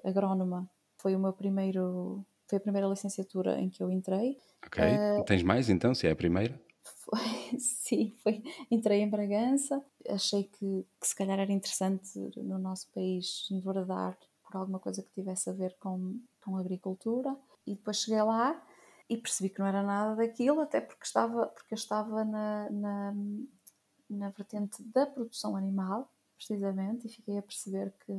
agrónoma, 0.04 0.69
foi 0.97 1.15
o 1.15 1.19
meu 1.19 1.34
primeiro, 1.34 2.25
foi 2.51 2.57
a 2.57 2.61
primeira 2.61 2.87
licenciatura 2.87 3.57
em 3.61 3.69
que 3.69 3.81
eu 3.81 3.89
entrei. 3.89 4.37
Ok. 4.67 4.83
Eh, 4.83 5.23
Tens 5.25 5.41
mais 5.41 5.69
então, 5.69 5.95
se 5.95 6.05
é 6.05 6.11
a 6.11 6.15
primeira? 6.15 6.59
Foi, 6.83 7.17
sim, 7.57 8.13
foi, 8.21 8.43
entrei 8.69 8.99
em 8.99 9.09
Bragança, 9.09 9.81
achei 10.09 10.43
que, 10.43 10.85
que 10.99 11.07
se 11.07 11.15
calhar 11.15 11.39
era 11.39 11.51
interessante 11.51 12.19
no 12.35 12.59
nosso 12.59 12.91
país 12.91 13.47
enverdar 13.49 14.17
por 14.43 14.57
alguma 14.57 14.79
coisa 14.79 15.01
que 15.01 15.09
tivesse 15.13 15.49
a 15.49 15.53
ver 15.53 15.77
com, 15.79 16.19
com 16.43 16.57
agricultura 16.57 17.33
e 17.65 17.73
depois 17.75 17.97
cheguei 18.01 18.21
lá 18.21 18.61
e 19.09 19.15
percebi 19.15 19.49
que 19.49 19.59
não 19.59 19.67
era 19.67 19.81
nada 19.81 20.15
daquilo, 20.15 20.59
até 20.59 20.81
porque 20.81 21.05
estava, 21.05 21.47
porque 21.47 21.73
eu 21.73 21.77
estava 21.77 22.25
na, 22.25 22.69
na, 22.69 23.13
na 24.09 24.29
vertente 24.29 24.83
da 24.83 25.05
produção 25.05 25.55
animal, 25.55 26.11
precisamente, 26.35 27.07
e 27.07 27.09
fiquei 27.09 27.37
a 27.37 27.41
perceber 27.41 27.93
que 28.05 28.11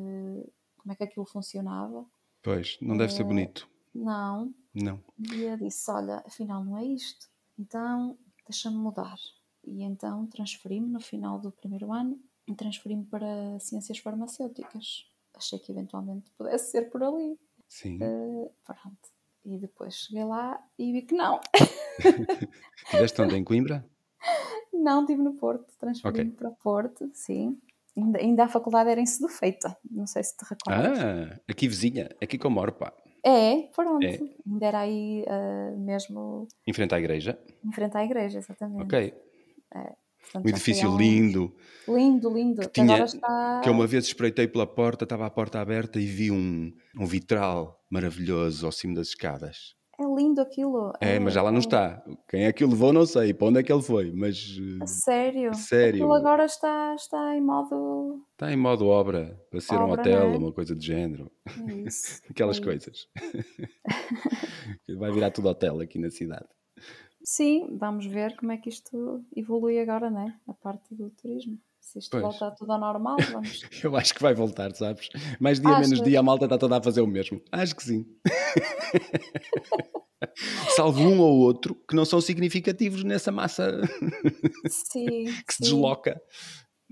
como 0.78 0.92
é 0.92 0.96
que 0.96 1.04
aquilo 1.04 1.26
funcionava. 1.26 2.06
Pois, 2.42 2.78
não 2.80 2.96
deve 2.96 3.12
ser 3.12 3.22
Eh, 3.22 3.26
bonito. 3.26 3.68
Não, 3.94 4.52
Não. 4.74 5.00
e 5.34 5.42
eu 5.42 5.56
disse: 5.56 5.90
Olha, 5.90 6.22
afinal 6.26 6.64
não 6.64 6.76
é 6.78 6.84
isto, 6.84 7.28
então 7.58 8.16
deixa-me 8.48 8.76
mudar. 8.76 9.16
E 9.64 9.82
então 9.82 10.26
transferi-me 10.26 10.88
no 10.88 11.00
final 11.00 11.38
do 11.38 11.52
primeiro 11.52 11.92
ano 11.92 12.18
e 12.48 12.54
transferi-me 12.54 13.04
para 13.04 13.58
Ciências 13.60 13.98
Farmacêuticas. 13.98 15.08
Achei 15.34 15.58
que 15.58 15.70
eventualmente 15.72 16.30
pudesse 16.32 16.70
ser 16.72 16.90
por 16.90 17.02
ali. 17.02 17.38
Sim. 17.68 17.98
Eh, 18.02 18.50
pronto. 18.64 18.98
E 19.44 19.58
depois 19.58 19.94
cheguei 19.94 20.24
lá 20.24 20.62
e 20.78 20.92
vi 20.92 21.02
que 21.02 21.14
não. 21.14 21.40
Tiveste 22.90 23.20
onde? 23.22 23.36
Em 23.36 23.44
Coimbra? 23.44 23.88
Não, 24.72 25.00
estive 25.02 25.22
no 25.22 25.34
Porto. 25.34 25.72
Transferi-me 25.78 26.30
Ok. 26.30 26.36
para 26.36 26.50
Porto, 26.50 27.10
sim. 27.12 27.60
Ainda, 27.96 28.18
ainda 28.18 28.44
a 28.44 28.48
faculdade 28.48 28.90
era 28.90 29.00
em 29.00 29.06
Feita. 29.06 29.76
Não 29.90 30.06
sei 30.06 30.22
se 30.24 30.36
te 30.36 30.42
recordas. 30.48 30.98
Ah, 30.98 31.40
aqui 31.48 31.68
vizinha, 31.68 32.08
aqui 32.22 32.38
que 32.38 32.46
eu 32.46 32.50
moro, 32.50 32.72
pá. 32.72 32.92
É, 33.24 33.62
pronto. 33.74 34.04
É. 34.04 34.18
Ainda 34.46 34.66
era 34.66 34.80
aí 34.80 35.24
eh, 35.26 35.70
mesmo 35.76 36.48
Em 36.66 36.72
frente 36.72 36.94
à 36.94 36.98
igreja. 36.98 37.38
em 37.64 37.72
frente 37.72 37.96
à 37.96 38.04
igreja, 38.04 38.38
exatamente. 38.38 38.82
Ok. 38.82 39.14
Portanto, 40.22 40.44
Um 40.46 40.48
edifício 40.48 40.88
uns- 40.90 40.98
lindo. 41.00 41.54
Lindo, 41.88 42.30
lindo. 42.32 42.60
Que 42.62 42.68
tinha- 42.68 43.04
está... 43.04 43.60
Que 43.62 43.68
eu 43.68 43.72
uma 43.72 43.86
vez 43.86 44.04
espreitei 44.06 44.46
pela 44.46 44.66
porta, 44.66 45.04
estava 45.04 45.26
a 45.26 45.30
porta 45.30 45.60
aberta 45.60 45.98
e 46.00 46.06
vi 46.06 46.30
um, 46.30 46.72
um 46.96 47.06
vitral 47.06 47.80
maravilhoso 47.90 48.64
ao 48.66 48.72
cimo 48.72 48.94
das 48.94 49.08
escadas. 49.08 49.74
É 50.02 50.14
lindo 50.14 50.40
aquilo. 50.40 50.92
É, 51.00 51.18
mas 51.18 51.34
já 51.34 51.42
lá 51.42 51.52
não 51.52 51.60
está. 51.60 52.02
Quem 52.28 52.44
é 52.44 52.52
que 52.52 52.64
o 52.64 52.68
levou, 52.68 52.92
não 52.92 53.06
sei. 53.06 53.32
Para 53.32 53.48
onde 53.48 53.60
é 53.60 53.62
que 53.62 53.72
ele 53.72 53.82
foi? 53.82 54.10
Mas 54.12 54.58
A 54.80 54.86
sério. 54.86 55.54
sério. 55.54 55.96
Aquilo 56.02 56.14
agora 56.14 56.44
está, 56.44 56.94
está 56.94 57.36
em 57.36 57.40
modo. 57.40 58.24
está 58.32 58.52
em 58.52 58.56
modo 58.56 58.86
obra, 58.86 59.40
para 59.50 59.60
ser 59.60 59.74
um 59.74 59.90
Obra, 59.90 60.00
hotel, 60.00 60.28
não 60.28 60.34
é? 60.34 60.38
uma 60.38 60.52
coisa 60.52 60.74
de 60.74 60.84
género. 60.84 61.30
É 61.68 61.72
isso. 61.86 62.20
Aquelas 62.28 62.58
é 62.58 62.62
coisas. 62.62 63.06
Vai 64.98 65.12
virar 65.12 65.30
tudo 65.30 65.48
hotel 65.48 65.80
aqui 65.80 65.98
na 65.98 66.10
cidade. 66.10 66.46
Sim, 67.24 67.76
vamos 67.78 68.06
ver 68.06 68.36
como 68.36 68.52
é 68.52 68.56
que 68.56 68.68
isto 68.68 69.24
evolui 69.34 69.78
agora, 69.78 70.10
né? 70.10 70.34
A 70.46 70.52
parte 70.54 70.94
do 70.94 71.10
turismo. 71.10 71.58
Se 71.80 71.98
isto 71.98 72.10
Pois. 72.10 72.22
voltar 72.22 72.52
tudo 72.52 72.72
ao 72.72 72.80
normal, 72.80 73.16
vamos. 73.30 73.62
Eu 73.82 73.96
acho 73.96 74.14
que 74.14 74.22
vai 74.22 74.34
voltar, 74.34 74.74
sabes? 74.74 75.08
Mais 75.40 75.60
dia, 75.60 75.78
menos 75.78 76.00
dia, 76.00 76.20
a 76.20 76.22
malta 76.22 76.44
está 76.46 76.56
toda 76.56 76.78
a 76.78 76.82
fazer 76.82 77.00
o 77.00 77.06
mesmo. 77.06 77.42
Acho 77.50 77.74
que 77.74 77.82
sim. 77.82 78.06
Salvo 80.76 81.00
um 81.02 81.18
ou 81.20 81.40
outro 81.40 81.74
que 81.88 81.96
não 81.96 82.04
são 82.04 82.20
significativos 82.20 83.02
nessa 83.02 83.32
massa 83.32 83.80
Sim. 84.68 85.24
que 85.46 85.52
se 85.54 85.58
sim. 85.58 85.64
desloca. 85.64 86.20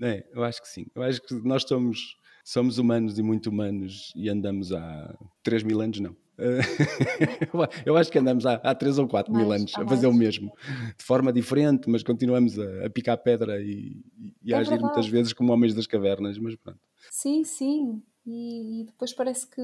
É, 0.01 0.27
eu 0.33 0.43
acho 0.43 0.61
que 0.61 0.67
sim. 0.67 0.85
Eu 0.93 1.03
acho 1.03 1.21
que 1.21 1.33
nós 1.35 1.63
somos, 1.63 2.17
somos 2.43 2.77
humanos 2.77 3.17
e 3.17 3.23
muito 3.23 3.49
humanos 3.49 4.11
e 4.15 4.29
andamos 4.29 4.73
há 4.73 5.17
3 5.43 5.63
mil 5.63 5.79
anos, 5.81 5.99
não. 5.99 6.15
Eu 7.85 7.97
acho 7.97 8.11
que 8.11 8.17
andamos 8.19 8.45
há, 8.45 8.53
há 8.55 8.73
3 8.75 8.97
ou 8.97 9.07
4 9.07 9.33
mil 9.33 9.47
Mais, 9.47 9.61
anos 9.61 9.73
há 9.77 9.81
a 9.83 9.87
fazer 9.87 10.07
o 10.07 10.09
mais. 10.13 10.19
mesmo, 10.19 10.51
de 10.97 11.03
forma 11.03 11.31
diferente, 11.31 11.89
mas 11.89 12.03
continuamos 12.03 12.57
a, 12.59 12.85
a 12.85 12.89
picar 12.89 13.17
pedra 13.17 13.61
e, 13.61 14.03
e 14.43 14.53
É 14.53 14.57
a 14.57 14.59
agir 14.59 14.71
muitas 14.79 14.93
verdade. 15.05 15.11
vezes 15.11 15.33
como 15.33 15.51
homens 15.53 15.73
das 15.73 15.87
cavernas. 15.87 16.37
Mas 16.37 16.55
pronto, 16.55 16.79
Sim, 17.09 17.43
sim. 17.43 18.01
e, 18.25 18.81
e 18.81 18.85
depois 18.85 19.13
parece 19.13 19.47
que 19.47 19.61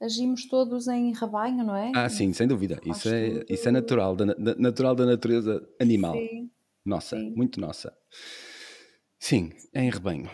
agimos 0.00 0.46
todos 0.48 0.88
em 0.88 1.12
rebanho, 1.12 1.64
não 1.64 1.74
é? 1.76 1.92
Ah, 1.94 2.08
sim, 2.08 2.32
sem 2.32 2.46
dúvida. 2.46 2.80
Isso 2.84 3.08
é, 3.08 3.30
tudo. 3.30 3.46
isso 3.52 3.68
é 3.68 3.72
natural, 3.72 4.16
da, 4.16 4.24
da- 4.34 4.54
natural 4.56 4.94
da 4.94 5.06
natureza 5.06 5.66
animal. 5.80 6.14
Sim, 6.16 6.50
Nossa, 6.84 7.16
sim. 7.18 7.32
muito 7.36 7.60
nossa. 7.60 7.92
Sim, 9.18 9.52
é 9.72 9.82
em 9.82 9.90
rebanho. 9.90 10.30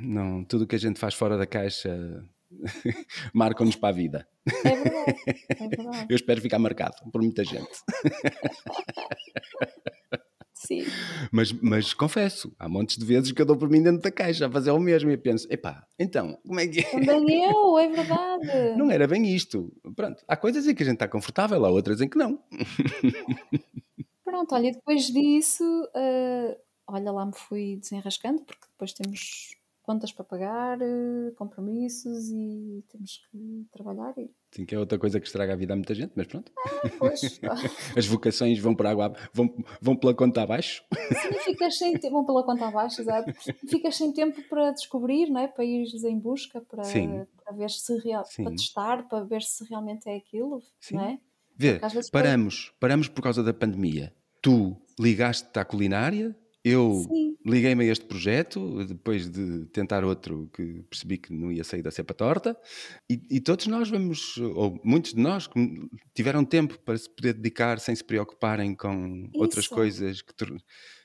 Não, 0.00 0.44
tudo 0.44 0.64
o 0.64 0.66
que 0.66 0.74
a 0.74 0.78
gente 0.78 0.98
faz 0.98 1.14
fora 1.14 1.38
da 1.38 1.46
caixa 1.46 2.24
marca-nos 3.34 3.76
para 3.76 3.88
a 3.90 3.92
vida. 3.92 4.28
é 4.64 4.76
verdade, 4.76 5.14
é 5.58 5.68
verdade. 5.68 6.06
Eu 6.10 6.16
espero 6.16 6.40
ficar 6.40 6.58
marcado 6.58 6.96
por 7.10 7.20
muita 7.20 7.44
gente. 7.44 7.68
Sim, 10.58 10.84
Mas, 11.30 11.52
mas 11.52 11.92
confesso, 11.94 12.52
há 12.58 12.68
montes 12.68 12.96
de 12.96 13.04
vezes 13.04 13.30
que 13.30 13.40
eu 13.40 13.46
dou 13.46 13.56
por 13.56 13.68
mim 13.68 13.82
dentro 13.82 14.00
da 14.00 14.10
caixa 14.10 14.46
a 14.46 14.50
fazer 14.50 14.70
o 14.70 14.80
mesmo 14.80 15.10
e 15.10 15.16
penso, 15.16 15.46
epá, 15.50 15.86
então, 15.98 16.38
como 16.44 16.58
é 16.58 16.66
que 16.66 16.80
é? 16.80 17.04
também 17.04 17.44
eu, 17.44 17.78
é 17.78 17.88
verdade. 17.88 18.76
Não 18.76 18.90
era 18.90 19.06
bem 19.06 19.32
isto. 19.32 19.70
Pronto, 19.94 20.24
há 20.26 20.36
coisas 20.36 20.66
em 20.66 20.74
que 20.74 20.82
a 20.82 20.86
gente 20.86 20.94
está 20.94 21.06
confortável, 21.06 21.64
há 21.64 21.70
outras 21.70 22.00
em 22.00 22.08
que 22.08 22.18
não. 22.18 22.42
Pronto, 24.24 24.54
olha, 24.54 24.72
depois 24.72 25.06
disso, 25.06 25.62
eh, 25.94 26.58
olha, 26.88 27.12
lá 27.12 27.26
me 27.26 27.34
fui 27.34 27.76
desenrascando, 27.76 28.42
porque 28.42 28.66
depois 28.72 28.92
temos 28.92 29.54
contas 29.86 30.12
para 30.12 30.24
pagar, 30.24 30.78
eh, 30.82 31.30
compromissos 31.36 32.28
e 32.30 32.84
temos 32.90 33.20
que 33.30 33.66
trabalhar. 33.70 34.12
E 34.18 34.28
Sim, 34.50 34.66
que 34.66 34.74
é 34.74 34.78
outra 34.78 34.98
coisa 34.98 35.20
que 35.20 35.26
estraga 35.26 35.52
a 35.52 35.56
vida 35.56 35.72
a 35.72 35.76
muita 35.76 35.94
gente, 35.94 36.12
mas 36.16 36.26
pronto. 36.26 36.52
depois, 36.82 37.40
As 37.96 38.06
vocações 38.06 38.58
vão 38.58 38.74
por 38.74 38.86
água, 38.86 39.14
vão, 39.32 39.54
vão 39.80 39.96
pela 39.96 40.12
conta 40.14 40.42
abaixo. 40.42 40.82
sim, 40.92 41.38
ficas 41.44 41.78
sem 41.78 41.92
tempo, 41.98 42.14
vão 42.14 42.26
pela 42.26 42.44
conta 42.44 42.66
abaixo, 42.66 43.00
exato. 43.00 43.32
Ficas 43.68 43.96
sem 43.96 44.12
tempo 44.12 44.42
para 44.48 44.72
descobrir, 44.72 45.30
não 45.30 45.40
é? 45.40 45.46
para 45.46 45.64
ires 45.64 46.02
em 46.02 46.18
busca, 46.18 46.60
para, 46.60 46.82
para 46.82 47.56
ver 47.56 47.70
se 47.70 47.96
real, 47.98 48.24
Sim. 48.24 48.44
para 48.44 48.52
testar, 48.52 49.08
para 49.08 49.24
ver 49.24 49.42
se 49.42 49.64
realmente 49.64 50.08
é 50.08 50.16
aquilo, 50.16 50.60
Sim. 50.80 50.96
não 50.96 51.04
é? 51.04 51.18
Vê, 51.56 51.80
paramos, 52.12 52.74
paramos 52.78 53.08
por 53.08 53.22
causa 53.22 53.42
da 53.42 53.54
pandemia. 53.54 54.12
Tu 54.42 54.76
ligaste-te 54.98 55.58
à 55.58 55.64
culinária, 55.64 56.36
eu 56.68 57.06
liguei-me 57.46 57.84
a 57.84 57.92
este 57.92 58.04
projeto, 58.06 58.84
depois 58.84 59.30
de 59.30 59.66
tentar 59.66 60.02
outro 60.02 60.50
que 60.52 60.82
percebi 60.90 61.16
que 61.16 61.32
não 61.32 61.52
ia 61.52 61.62
sair 61.62 61.80
da 61.80 61.92
cepa 61.92 62.12
torta, 62.12 62.56
e, 63.08 63.22
e 63.30 63.40
todos 63.40 63.68
nós 63.68 63.88
vamos, 63.88 64.36
ou 64.38 64.80
muitos 64.82 65.14
de 65.14 65.20
nós, 65.20 65.46
que 65.46 65.88
tiveram 66.12 66.44
tempo 66.44 66.76
para 66.80 66.98
se 66.98 67.08
poder 67.08 67.34
dedicar 67.34 67.78
sem 67.78 67.94
se 67.94 68.02
preocuparem 68.02 68.74
com 68.74 69.30
outras 69.36 69.66
Isso. 69.66 69.74
coisas, 69.74 70.22
que, 70.22 70.34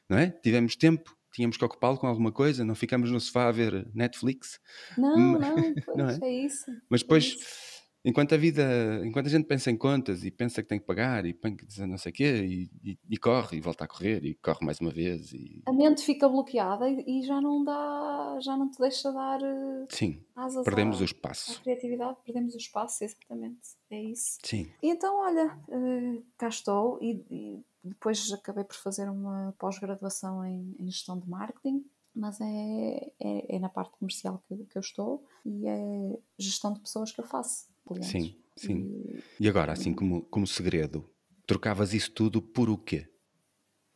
não 0.09 0.18
é? 0.18 0.32
Tivemos 0.32 0.76
tempo, 0.76 1.16
tínhamos 1.32 1.57
que 1.57 1.64
ocupá-lo 1.64 1.99
com 1.99 2.07
alguma 2.07 2.32
coisa, 2.32 2.66
não 2.66 2.74
ficamos 2.74 3.12
no 3.12 3.20
sofá 3.20 3.47
a 3.47 3.51
ver 3.51 3.88
Netflix, 3.93 4.59
não, 4.97 5.16
não, 5.39 5.55
pois, 5.86 5.95
não 5.95 6.09
é? 6.09 6.20
é 6.24 6.45
isso. 6.45 6.72
mas 6.89 7.03
depois, 7.03 7.26
isso. 7.26 7.70
Enquanto 8.04 8.34
a 8.34 8.38
vida, 8.38 8.64
enquanto 9.06 9.28
a 9.28 9.30
gente 9.30 9.45
pensa 9.45 9.70
em 9.72 9.78
contas 9.78 10.24
e 10.24 10.32
pensa 10.32 10.62
que 10.64 10.68
tem 10.70 10.80
que 10.80 10.86
pagar 10.86 11.26
e 11.26 11.34
pensa 11.34 11.56
que 11.58 11.66
dizer 11.66 11.86
não 11.88 11.97
sei 11.97 12.12
o 12.12 12.16
quê, 12.16 12.43
e, 12.43 12.91
e- 12.91 12.99
e 13.10 13.18
corre 13.18 13.58
e 13.58 13.62
volta 13.62 13.84
a 13.84 13.88
correr 13.88 14.24
e 14.26 14.36
corre 14.36 14.66
mais 14.66 14.80
uma 14.80 14.91
vez 14.91 15.32
e 15.34 15.62
A 15.68 15.74
mente 15.74 16.02
fica 16.04 16.28
bloqueada 16.28 16.89
e, 16.89 17.22
já 17.24 17.39
não 17.39 17.64
dá, 17.64 18.38
já 18.41 18.58
não 18.58 18.70
te 18.70 18.80
deixa 18.80 19.12
dar 19.12 19.41
eh, 19.41 19.86
sim, 19.89 20.24
asas 20.36 20.64
perdemos 20.66 20.97
à, 20.97 21.02
o 21.02 21.06
espaço. 21.06 21.62
criatividade, 21.62 22.18
perdemos 22.26 22.54
o 22.54 22.58
espaço, 22.58 23.04
exatamente, 23.04 23.62
é 23.89 24.02
isso. 24.02 24.38
Sim, 24.43 24.72
E 24.82 24.89
então, 24.89 25.18
olha, 25.20 25.58
eh, 25.70 26.22
cá 26.38 26.47
estou 26.49 26.97
e, 27.02 27.24
e 27.30 27.64
depois 27.84 28.32
acabei 28.32 28.64
por 28.64 28.76
fazer 28.76 29.10
uma 29.10 29.54
pós-graduação 29.60 30.45
em, 30.45 30.76
em 30.80 30.86
gestão 30.89 31.20
de 31.20 31.28
marketing, 31.30 31.84
mas 32.14 32.39
é, 32.41 33.12
é, 33.20 33.56
é 33.56 33.60
na 33.60 33.70
parte 33.70 33.91
comercial 33.97 34.43
que, 34.47 34.56
que 34.66 34.78
eu 34.78 34.82
estou 34.82 35.24
e 35.45 35.68
é 35.68 36.20
gestão 36.38 36.74
de 36.74 36.80
pessoas 36.82 37.12
que 37.12 37.22
eu 37.22 37.26
faço. 37.26 37.70
Sim, 38.01 38.36
sim. 38.55 39.23
E, 39.39 39.47
agora, 39.47 39.71
assim 39.71 39.93
como, 39.93 40.23
como 40.23 40.45
segredo, 40.47 41.09
trocavas 41.45 41.93
isso 41.93 42.11
tudo 42.11 42.41
por 42.41 42.69
o 42.69 42.77
quê? 42.77 43.07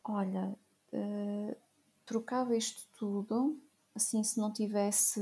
olha, 0.08 0.56
eh, 0.94 1.58
trocava 2.06 2.56
isto 2.56 2.88
tudo, 2.98 3.60
assim, 3.96 4.24
se 4.24 4.38
não 4.40 4.54
tivesse, 4.54 5.20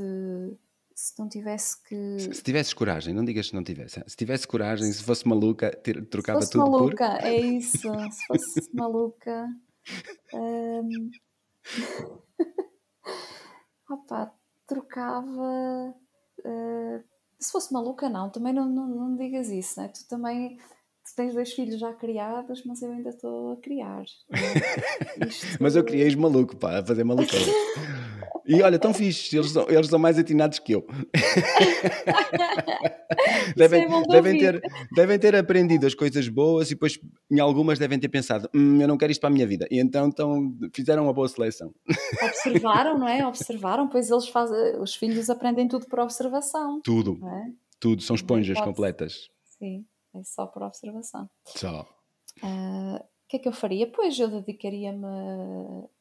se 0.93 1.17
não 1.17 1.29
tivesse 1.29 1.81
que... 1.83 2.19
Se, 2.19 2.33
se 2.33 2.43
tivesses 2.43 2.73
coragem, 2.73 3.13
não 3.13 3.23
digas 3.23 3.49
que 3.49 3.55
não 3.55 3.63
tivesse. 3.63 4.03
Se 4.05 4.15
tivesse 4.17 4.47
coragem, 4.47 4.91
se 4.91 5.03
fosse 5.03 5.27
maluca, 5.27 5.71
ter- 5.71 6.01
Se 6.01 6.05
trocava 6.07 6.39
fosse 6.39 6.51
tudo 6.51 6.69
maluca, 6.69 7.17
é 7.21 7.39
isso. 7.39 7.89
Se 8.11 8.25
fosse 8.27 8.69
maluca. 8.75 9.47
hum, 10.33 11.09
Opa, 13.89 14.33
trocava. 14.67 15.95
eh, 16.45 17.03
se 17.43 17.51
fosse 17.51 17.73
maluca, 17.73 18.09
não. 18.09 18.29
Também 18.29 18.53
não, 18.53 18.67
não, 18.67 18.87
não 18.87 19.15
digas 19.15 19.49
isso, 19.49 19.79
né? 19.79 19.89
Tu 19.89 20.07
também 20.07 20.57
tu 20.57 21.15
tens 21.15 21.33
dois 21.33 21.51
filhos 21.53 21.79
já 21.79 21.93
criados, 21.93 22.63
mas 22.65 22.81
eu 22.81 22.91
ainda 22.91 23.09
estou 23.09 23.53
a 23.53 23.57
criar. 23.57 24.03
né? 24.29 24.39
Isto-. 25.27 25.57
Mas 25.59 25.75
eu 25.75 25.83
criei-os 25.83 26.15
maluco, 26.15 26.55
pá, 26.55 26.79
a 26.79 26.85
fazer 26.85 27.03
maluqueira. 27.03 27.45
E 28.45 28.61
olha, 28.61 28.77
tão 28.77 28.93
fixe, 28.93 29.37
eles 29.37 29.51
são, 29.51 29.69
eles 29.69 29.87
são 29.87 29.97
mais 29.99 30.19
atinados 30.19 30.59
que 30.59 30.73
eu. 30.73 30.85
devem, 33.55 33.83
é 33.83 34.07
devem, 34.07 34.37
ter, 34.37 34.61
devem 34.93 35.19
ter 35.19 35.35
aprendido 35.35 35.85
as 35.85 35.93
coisas 35.93 36.27
boas 36.27 36.69
e 36.69 36.73
depois 36.73 36.99
em 37.31 37.39
algumas 37.39 37.79
devem 37.79 37.99
ter 37.99 38.09
pensado: 38.09 38.49
"Hum, 38.53 38.81
eu 38.81 38.87
não 38.87 38.97
quero 38.97 39.11
isto 39.11 39.21
para 39.21 39.29
a 39.29 39.33
minha 39.33 39.47
vida. 39.47 39.67
E 39.71 39.79
então, 39.79 40.07
então 40.07 40.53
fizeram 40.73 41.03
uma 41.03 41.13
boa 41.13 41.27
seleção. 41.27 41.73
Observaram, 42.23 42.97
não 42.97 43.07
é? 43.07 43.25
Observaram, 43.25 43.87
pois 43.87 44.09
eles 44.09 44.27
fazem. 44.27 44.79
Os 44.79 44.95
filhos 44.95 45.29
aprendem 45.29 45.67
tudo 45.67 45.85
por 45.87 45.99
observação, 45.99 46.81
Tudo, 46.83 47.19
é? 47.27 47.51
tudo, 47.79 48.01
são 48.01 48.15
esponjas 48.15 48.59
completas. 48.61 49.29
Sim, 49.57 49.85
é 50.15 50.23
só 50.23 50.45
por 50.45 50.63
observação. 50.63 51.29
Só. 51.45 51.87
Ah, 52.41 53.01
O 53.01 53.27
que 53.29 53.37
é 53.37 53.39
que 53.39 53.47
eu 53.47 53.53
faria? 53.53 53.87
Pois 53.87 54.17
eu 54.19 54.27
dedicaria-me, 54.27 55.05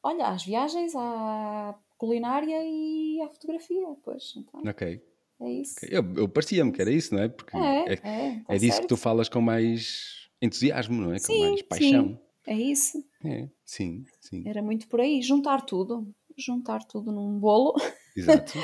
olha, 0.02 0.26
às 0.28 0.44
viagens, 0.44 0.94
à 0.96 1.74
culinária 2.06 2.58
e 2.64 3.20
à 3.22 3.28
fotografia, 3.28 3.86
pois, 4.02 4.34
então, 4.36 4.60
Ok. 4.68 5.00
é 5.40 5.50
isso. 5.52 5.76
ok. 5.76 5.88
Eu, 5.92 6.14
eu 6.16 6.28
parecia-me 6.28 6.72
que 6.72 6.82
era 6.82 6.90
isso, 6.90 7.14
não 7.14 7.22
é? 7.22 7.28
Porque 7.28 7.56
É, 7.56 7.60
é, 7.60 7.92
é, 7.92 7.96
tá 8.44 8.54
é 8.54 8.58
disso 8.58 8.72
que 8.72 8.76
certo. 8.78 8.88
tu 8.88 8.96
falas 8.96 9.28
com 9.28 9.40
mais 9.40 10.28
entusiasmo, 10.42 11.00
não 11.00 11.12
é? 11.14 11.20
Com 11.20 11.32
Sim, 11.32 11.38
mais 11.38 11.62
paixão. 11.62 12.20
É 12.44 12.54
isso, 12.56 12.98
É, 13.24 13.48
sim, 13.64 14.04
sim. 14.20 14.42
era 14.48 14.60
muito 14.60 14.88
por 14.88 15.00
aí, 15.00 15.22
juntar 15.22 15.60
tudo, 15.64 16.12
juntar 16.36 16.82
tudo 16.82 17.12
num 17.12 17.38
bolo 17.38 17.72
Exato. 18.16 18.58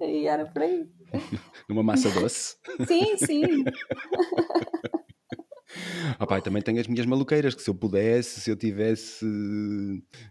e 0.00 0.28
era 0.28 0.46
por 0.46 0.62
aí. 0.62 0.88
Numa 1.68 1.82
massa 1.82 2.10
doce. 2.10 2.56
Sim, 2.86 3.16
sim, 3.16 3.64
Ah, 6.18 6.26
pá, 6.26 6.40
também 6.40 6.62
tenho 6.62 6.80
as 6.80 6.86
minhas 6.86 7.04
maluqueiras, 7.06 7.54
que 7.54 7.62
se 7.62 7.68
eu 7.70 7.74
pudesse, 7.74 8.40
se 8.40 8.50
eu 8.50 8.56
tivesse 8.56 9.24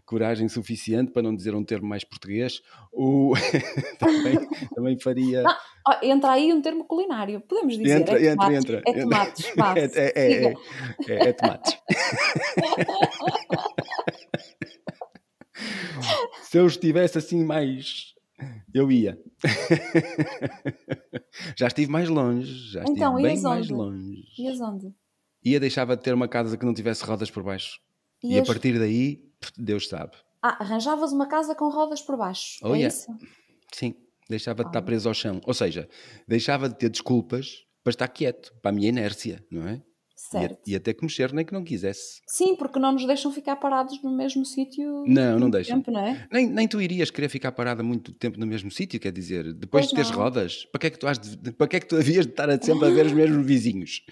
coragem 0.04 0.48
suficiente, 0.48 1.12
para 1.12 1.22
não 1.22 1.34
dizer 1.34 1.54
um 1.54 1.64
termo 1.64 1.86
mais 1.86 2.04
português, 2.04 2.60
o... 2.92 3.32
também, 3.98 4.38
também 4.74 4.98
faria. 4.98 5.42
Não, 5.42 5.54
Ó, 5.86 5.98
entra 6.02 6.32
aí 6.32 6.50
um 6.52 6.60
termo 6.62 6.84
culinário, 6.86 7.40
podemos 7.42 7.76
dizer, 7.76 8.00
Entra, 8.00 8.18
é 8.18 8.32
entra, 8.32 8.46
tomates, 8.46 8.64
entra, 8.64 8.82
é 8.86 9.00
tomates, 9.02 9.44
É, 9.76 9.84
é, 10.00 10.46
é, 10.46 10.54
é, 11.08 11.28
é, 11.28 11.32
tomates. 11.32 11.76
se 16.42 16.58
eu 16.58 16.66
estivesse 16.66 17.18
assim 17.18 17.44
mais. 17.44 18.14
Eu 18.72 18.90
ia. 18.90 19.18
já 21.56 21.66
estive 21.66 21.90
mais 21.90 22.08
longe, 22.08 22.70
já 22.72 22.80
estive 22.80 22.96
Então, 22.98 23.14
bem 23.16 23.24
mais 23.24 23.44
onde? 23.44 23.72
longe. 23.72 24.24
Ias 24.38 24.60
onde? 24.60 24.92
Ia 25.44 25.60
deixava 25.60 25.96
de 25.96 26.02
ter 26.02 26.14
uma 26.14 26.28
casa 26.28 26.56
que 26.56 26.64
não 26.64 26.72
tivesse 26.74 27.04
rodas 27.04 27.30
por 27.30 27.42
baixo. 27.42 27.78
E 28.22 28.32
a 28.34 28.36
Ias- 28.38 28.46
partir 28.46 28.78
daí, 28.78 29.22
Deus 29.56 29.88
sabe. 29.88 30.12
Ah, 30.42 30.62
arranjavas 30.62 31.12
uma 31.12 31.26
casa 31.26 31.54
com 31.54 31.68
rodas 31.70 32.00
por 32.02 32.16
baixo, 32.16 32.58
Oh, 32.62 32.74
é 32.74 32.78
yeah. 32.78 32.88
isso? 32.94 33.06
Sim, 33.72 33.94
deixava 34.28 34.62
de 34.62 34.68
estar 34.70 34.78
Ah. 34.78 34.82
preso 34.82 35.08
ao 35.08 35.14
chão. 35.14 35.40
Ou 35.46 35.54
seja, 35.54 35.88
deixava 36.26 36.68
de 36.68 36.76
ter 36.76 36.88
desculpas 36.88 37.64
para 37.82 37.90
estar 37.90 38.08
quieto, 38.08 38.54
para 38.62 38.70
a 38.70 38.74
minha 38.74 38.88
inércia, 38.88 39.44
não 39.50 39.66
é? 39.68 39.82
Certo. 40.40 40.58
ia 40.68 40.80
ter 40.80 40.94
que 40.94 41.02
mexer 41.04 41.32
nem 41.32 41.44
que 41.44 41.52
não 41.52 41.62
quisesse. 41.64 42.20
Sim, 42.26 42.54
porque 42.56 42.78
não 42.78 42.92
nos 42.92 43.06
deixam 43.06 43.32
ficar 43.32 43.56
parados 43.56 44.02
no 44.02 44.10
mesmo 44.16 44.44
sítio 44.44 45.04
Não, 45.06 45.38
não 45.38 45.50
deixam. 45.50 45.76
tempo, 45.78 45.90
não 45.90 46.00
é? 46.06 46.26
Nem, 46.32 46.46
nem 46.48 46.68
tu 46.68 46.80
irias 46.80 47.10
querer 47.10 47.28
ficar 47.28 47.52
parada 47.52 47.82
muito 47.82 48.12
tempo 48.12 48.38
no 48.38 48.46
mesmo 48.46 48.70
sítio, 48.70 48.98
quer 49.00 49.12
dizer, 49.12 49.52
depois 49.54 49.84
Pois 49.84 49.88
de 49.88 49.94
teres 49.94 50.10
não. 50.10 50.18
rodas, 50.18 50.64
para 50.72 50.78
que 50.80 50.86
é 50.86 50.90
que 50.90 50.98
tu 50.98 51.06
has 51.06 51.18
de, 51.18 51.52
para 51.52 51.66
que 51.68 51.76
é 51.76 51.80
que 51.80 51.86
tu 51.86 51.96
havias 51.96 52.26
de 52.26 52.32
estar 52.32 52.48
sempre 52.62 52.88
a 52.88 52.90
ver 52.90 53.06
os 53.06 53.12
mesmos 53.14 53.46
vizinhos? 53.46 54.04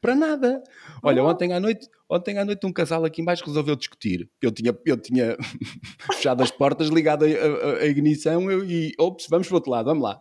Para 0.00 0.14
nada. 0.14 0.62
Olha, 1.02 1.22
Não. 1.22 1.28
ontem 1.30 1.52
à 1.52 1.60
noite, 1.60 1.88
ontem 2.08 2.38
à 2.38 2.44
noite 2.44 2.66
um 2.66 2.72
casal 2.72 3.04
aqui 3.04 3.20
embaixo 3.22 3.44
resolveu 3.46 3.76
discutir. 3.76 4.28
Eu 4.42 4.50
tinha, 4.50 4.76
eu 4.86 4.96
tinha 4.96 5.36
fechado 6.12 6.42
as 6.42 6.50
portas, 6.50 6.88
ligado 6.88 7.24
a, 7.24 7.28
a- 7.28 7.76
a 7.82 7.86
ignição 7.86 8.50
eu- 8.50 8.64
e, 8.64 8.92
ops, 8.98 9.26
vamos 9.28 9.46
para 9.48 9.54
o 9.54 9.56
outro 9.56 9.70
lado, 9.70 9.86
vamos 9.86 10.02
lá. 10.02 10.20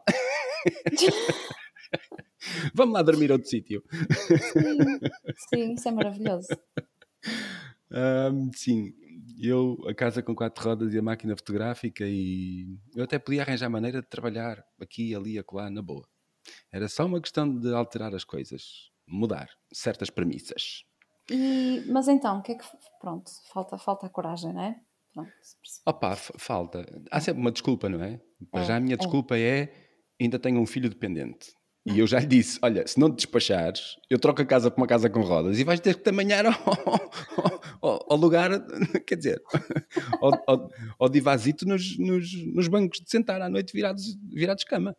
Vamos 2.73 2.93
lá 2.93 3.01
dormir 3.01 3.31
a 3.31 3.35
outro 3.35 3.49
sítio. 3.49 3.83
Sim, 4.51 4.99
sim, 5.49 5.73
isso 5.73 5.87
é 5.87 5.91
maravilhoso. 5.91 6.47
Ahm, 7.91 8.49
sim, 8.53 8.93
eu, 9.39 9.77
a 9.87 9.93
casa 9.93 10.21
com 10.21 10.35
quatro 10.35 10.63
rodas 10.63 10.93
e 10.93 10.97
a 10.97 11.01
máquina 11.01 11.35
fotográfica, 11.35 12.03
e 12.05 12.77
eu 12.95 13.03
até 13.03 13.19
podia 13.19 13.41
arranjar 13.43 13.69
maneira 13.69 14.01
de 14.01 14.07
trabalhar 14.07 14.63
aqui, 14.79 15.15
ali, 15.15 15.37
acolá, 15.37 15.69
na 15.69 15.81
boa. 15.81 16.07
Era 16.71 16.87
só 16.87 17.05
uma 17.05 17.21
questão 17.21 17.47
de 17.59 17.73
alterar 17.73 18.13
as 18.15 18.23
coisas, 18.23 18.91
mudar 19.07 19.49
certas 19.73 20.09
premissas. 20.09 20.83
E, 21.29 21.83
mas 21.87 22.07
então, 22.07 22.39
o 22.39 22.41
que 22.41 22.53
é 22.53 22.55
que. 22.55 22.65
Pronto, 23.01 23.29
falta, 23.51 23.77
falta 23.77 24.05
a 24.05 24.09
coragem, 24.09 24.53
não 24.53 24.61
é? 24.61 24.79
Pronto. 25.13 25.31
Opa, 25.85 26.15
falta. 26.15 26.85
Há 27.11 27.19
sempre 27.19 27.41
uma 27.41 27.51
desculpa, 27.51 27.89
não 27.89 28.01
é? 28.01 28.21
Para 28.49 28.61
É, 28.61 28.65
já 28.65 28.77
a 28.77 28.79
minha 28.79 28.93
é. 28.93 28.97
desculpa 28.97 29.37
é 29.37 29.73
ainda 30.19 30.39
tenho 30.39 30.59
um 30.61 30.65
filho 30.65 30.89
dependente. 30.89 31.51
E 31.87 31.99
eu 31.99 32.05
já 32.07 32.19
lhe 32.19 32.25
disse: 32.27 32.59
olha, 32.61 32.85
se 32.85 32.99
não 32.99 33.09
te 33.09 33.15
despachares, 33.17 33.95
eu 34.09 34.19
troco 34.19 34.41
a 34.41 34.45
casa 34.45 34.69
por 34.69 34.77
uma 34.81 34.87
casa 34.87 35.09
com 35.09 35.21
rodas 35.21 35.57
e 35.59 35.63
vais 35.63 35.79
ter 35.79 35.95
que 35.95 36.03
tamanhar 36.03 36.45
ao, 36.45 36.53
ao- 37.81 38.05
ao 38.11 38.17
lugar, 38.17 38.51
quer 39.07 39.15
dizer, 39.15 39.41
ao, 40.21 40.31
ao, 40.47 40.71
ao 40.99 41.09
divasito 41.09 41.65
nos, 41.65 41.97
nos, 41.97 42.31
nos 42.53 42.67
bancos 42.67 42.99
de 42.99 43.09
sentar 43.09 43.41
à 43.41 43.49
noite 43.49 43.71
virados, 43.73 44.17
virados 44.29 44.63
cama. 44.63 44.95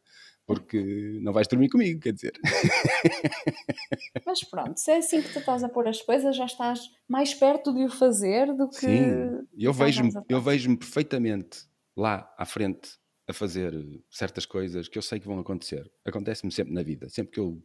Porque 0.46 1.18
não 1.20 1.30
vais 1.30 1.46
dormir 1.46 1.68
comigo, 1.68 2.00
quer 2.00 2.10
dizer. 2.14 2.32
Mas 4.24 4.42
pronto, 4.44 4.78
se 4.78 4.90
é 4.90 4.96
assim 4.96 5.20
que 5.20 5.30
tu 5.30 5.40
estás 5.40 5.62
a 5.62 5.68
pôr 5.68 5.86
as 5.86 6.00
coisas, 6.00 6.34
já 6.34 6.46
estás 6.46 6.80
mais 7.06 7.34
perto 7.34 7.70
de 7.74 7.84
o 7.84 7.90
fazer 7.90 8.54
do 8.54 8.66
que. 8.70 8.78
Sim, 8.78 9.44
eu 9.58 9.72
vejo-me 9.74 10.10
vejo 10.40 10.74
perfeitamente 10.78 11.66
lá 11.94 12.32
à 12.38 12.46
frente 12.46 12.92
a 13.28 13.32
fazer 13.32 13.74
certas 14.10 14.46
coisas 14.46 14.88
que 14.88 14.96
eu 14.98 15.02
sei 15.02 15.20
que 15.20 15.26
vão 15.26 15.38
acontecer. 15.38 15.90
Acontece-me 16.04 16.50
sempre 16.50 16.72
na 16.74 16.82
vida, 16.82 17.08
sempre 17.08 17.32
que 17.32 17.40
eu 17.40 17.62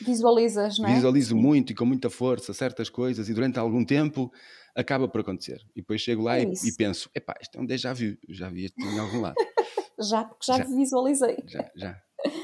Visualizas, 0.00 0.78
não 0.78 0.88
é? 0.88 0.94
visualizo 0.94 1.36
muito 1.36 1.72
e 1.72 1.74
com 1.74 1.84
muita 1.84 2.08
força 2.08 2.54
certas 2.54 2.88
coisas 2.88 3.28
e 3.28 3.34
durante 3.34 3.58
algum 3.58 3.84
tempo 3.84 4.32
acaba 4.74 5.06
por 5.08 5.20
acontecer. 5.20 5.60
E 5.76 5.80
depois 5.82 6.00
chego 6.00 6.22
lá 6.22 6.38
É 6.38 6.44
e, 6.44 6.52
e 6.68 6.72
penso, 6.76 7.10
epá, 7.14 7.34
isto 7.40 7.58
é 7.58 7.60
um 7.60 7.66
déjà 7.66 7.92
vu, 7.92 8.16
já 8.30 8.48
vi 8.48 8.64
isto 8.66 8.80
em 8.80 8.98
algum 8.98 9.20
lado. 9.20 9.36
Já, 10.00 10.24
porque 10.24 10.46
já, 10.46 10.58
Já. 10.58 10.64
visualizei. 10.64 11.36
Já, 11.48 11.68
já. 11.74 12.00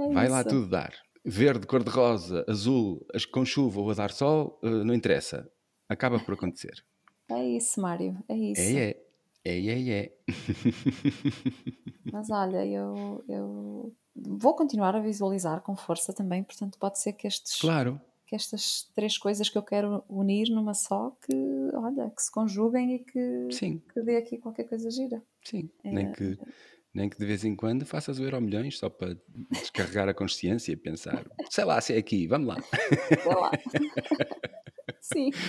É 0.00 0.12
Vai 0.12 0.28
lá 0.28 0.40
isso. 0.40 0.48
tudo 0.48 0.68
dar. 0.68 0.94
Verde, 1.24 1.66
cor-de-rosa, 1.66 2.44
azul, 2.48 3.04
com 3.32 3.44
chuva 3.44 3.80
ou 3.80 3.90
a 3.90 3.94
dar 3.94 4.10
sol, 4.12 4.58
eh, 4.62 4.84
não 4.84 4.94
interessa. 4.94 5.50
Acaba 5.88 6.18
por 6.20 6.32
acontecer. 6.34 6.72
É 7.30 7.44
isso, 7.56 7.78
Mário, 7.80 8.16
é 8.28 8.34
isso. 8.34 8.60
É, 8.62 8.90
é. 8.90 9.07
É, 9.48 9.58
é, 9.66 9.90
é. 9.90 10.12
Mas 12.12 12.28
olha, 12.30 12.66
eu, 12.66 13.24
eu 13.28 13.94
vou 14.14 14.54
continuar 14.54 14.94
a 14.94 15.00
visualizar 15.00 15.62
com 15.62 15.74
força 15.76 16.12
também, 16.12 16.42
portanto, 16.42 16.78
pode 16.78 16.98
ser 17.00 17.14
que, 17.14 17.26
estes, 17.26 17.58
Claro. 17.60 17.98
que 18.26 18.34
estas 18.36 18.90
três 18.94 19.16
coisas 19.16 19.48
que 19.48 19.56
eu 19.56 19.62
quero 19.62 20.04
unir 20.08 20.50
numa 20.50 20.74
só, 20.74 21.16
que, 21.22 21.34
olha, 21.74 22.10
que 22.10 22.22
se 22.22 22.30
conjuguem 22.30 22.96
e 22.96 22.98
que, 22.98 23.48
Sim, 23.50 23.80
que 23.92 24.02
dê 24.02 24.16
aqui 24.18 24.36
qualquer 24.38 24.64
coisa 24.68 24.90
gira. 24.90 25.22
sim. 25.44 25.70
É. 25.82 25.90
Nem, 25.92 26.12
que, 26.12 26.38
nem 26.92 27.08
que 27.08 27.18
de 27.18 27.24
vez 27.26 27.44
em 27.44 27.56
quando 27.56 27.86
faças 27.86 28.18
o 28.18 28.24
euro 28.24 28.40
milhões 28.42 28.78
só 28.78 28.90
para 28.90 29.16
descarregar 29.50 30.08
a 30.08 30.14
consciência 30.14 30.72
e 30.72 30.76
pensar, 30.76 31.24
sei 31.48 31.64
lá, 31.64 31.80
se 31.80 31.94
é 31.94 31.98
aqui, 31.98 32.26
vamos 32.26 32.48
lá. 32.48 32.56
Sei 32.62 33.34
lá. 33.34 33.50
Sim. 35.00 35.30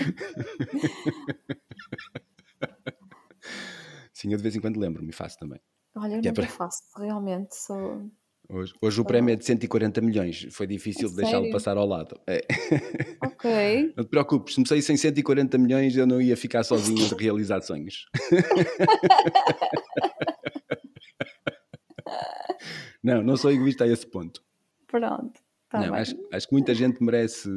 Sim, 4.20 4.34
eu 4.34 4.38
de 4.38 4.44
vez 4.44 4.54
em 4.54 4.60
quando 4.60 4.78
lembro-me 4.78 5.12
e 5.12 5.14
faço 5.14 5.38
também. 5.40 5.62
Olha, 5.96 6.16
eu 6.16 6.22
Que 6.22 6.28
é 6.28 6.34
para- 6.34 6.46
faço, 6.46 6.82
realmente. 6.98 7.56
Sou... 7.56 8.12
Hoje, 8.50 8.74
hoje 8.82 9.00
o 9.00 9.06
prémio 9.06 9.32
é 9.32 9.38
de 9.38 9.46
140 9.46 10.02
milhões, 10.02 10.46
foi 10.52 10.68
difícil 10.68 11.10
deixá-lo 11.16 11.50
passar 11.52 11.78
ao 11.78 11.88
lado. 11.88 12.20
É. 12.28 12.46
Ok. 13.24 13.94
Não 13.96 14.04
te 14.04 14.10
preocupes, 14.10 14.56
se 14.56 14.60
me 14.60 14.68
saíssem 14.68 14.98
140 14.98 15.58
milhões 15.58 15.96
eu 15.96 16.06
não 16.06 16.22
ia 16.22 16.36
ficar 16.36 16.64
sozinho 16.64 17.08
de 17.08 17.16
realizar 17.16 17.62
sonhos. 17.62 18.08
não, 23.02 23.24
não 23.24 23.38
sou 23.38 23.52
egoísta 23.52 23.86
a 23.86 23.88
esse 23.88 24.06
ponto. 24.06 24.44
Pronto. 24.88 25.40
Tá 25.70 25.80
não, 25.80 25.92
bem. 25.92 26.02
acho, 26.02 26.16
acho 26.34 26.48
que 26.48 26.54
muita 26.54 26.74
gente 26.74 27.02
merece 27.02 27.48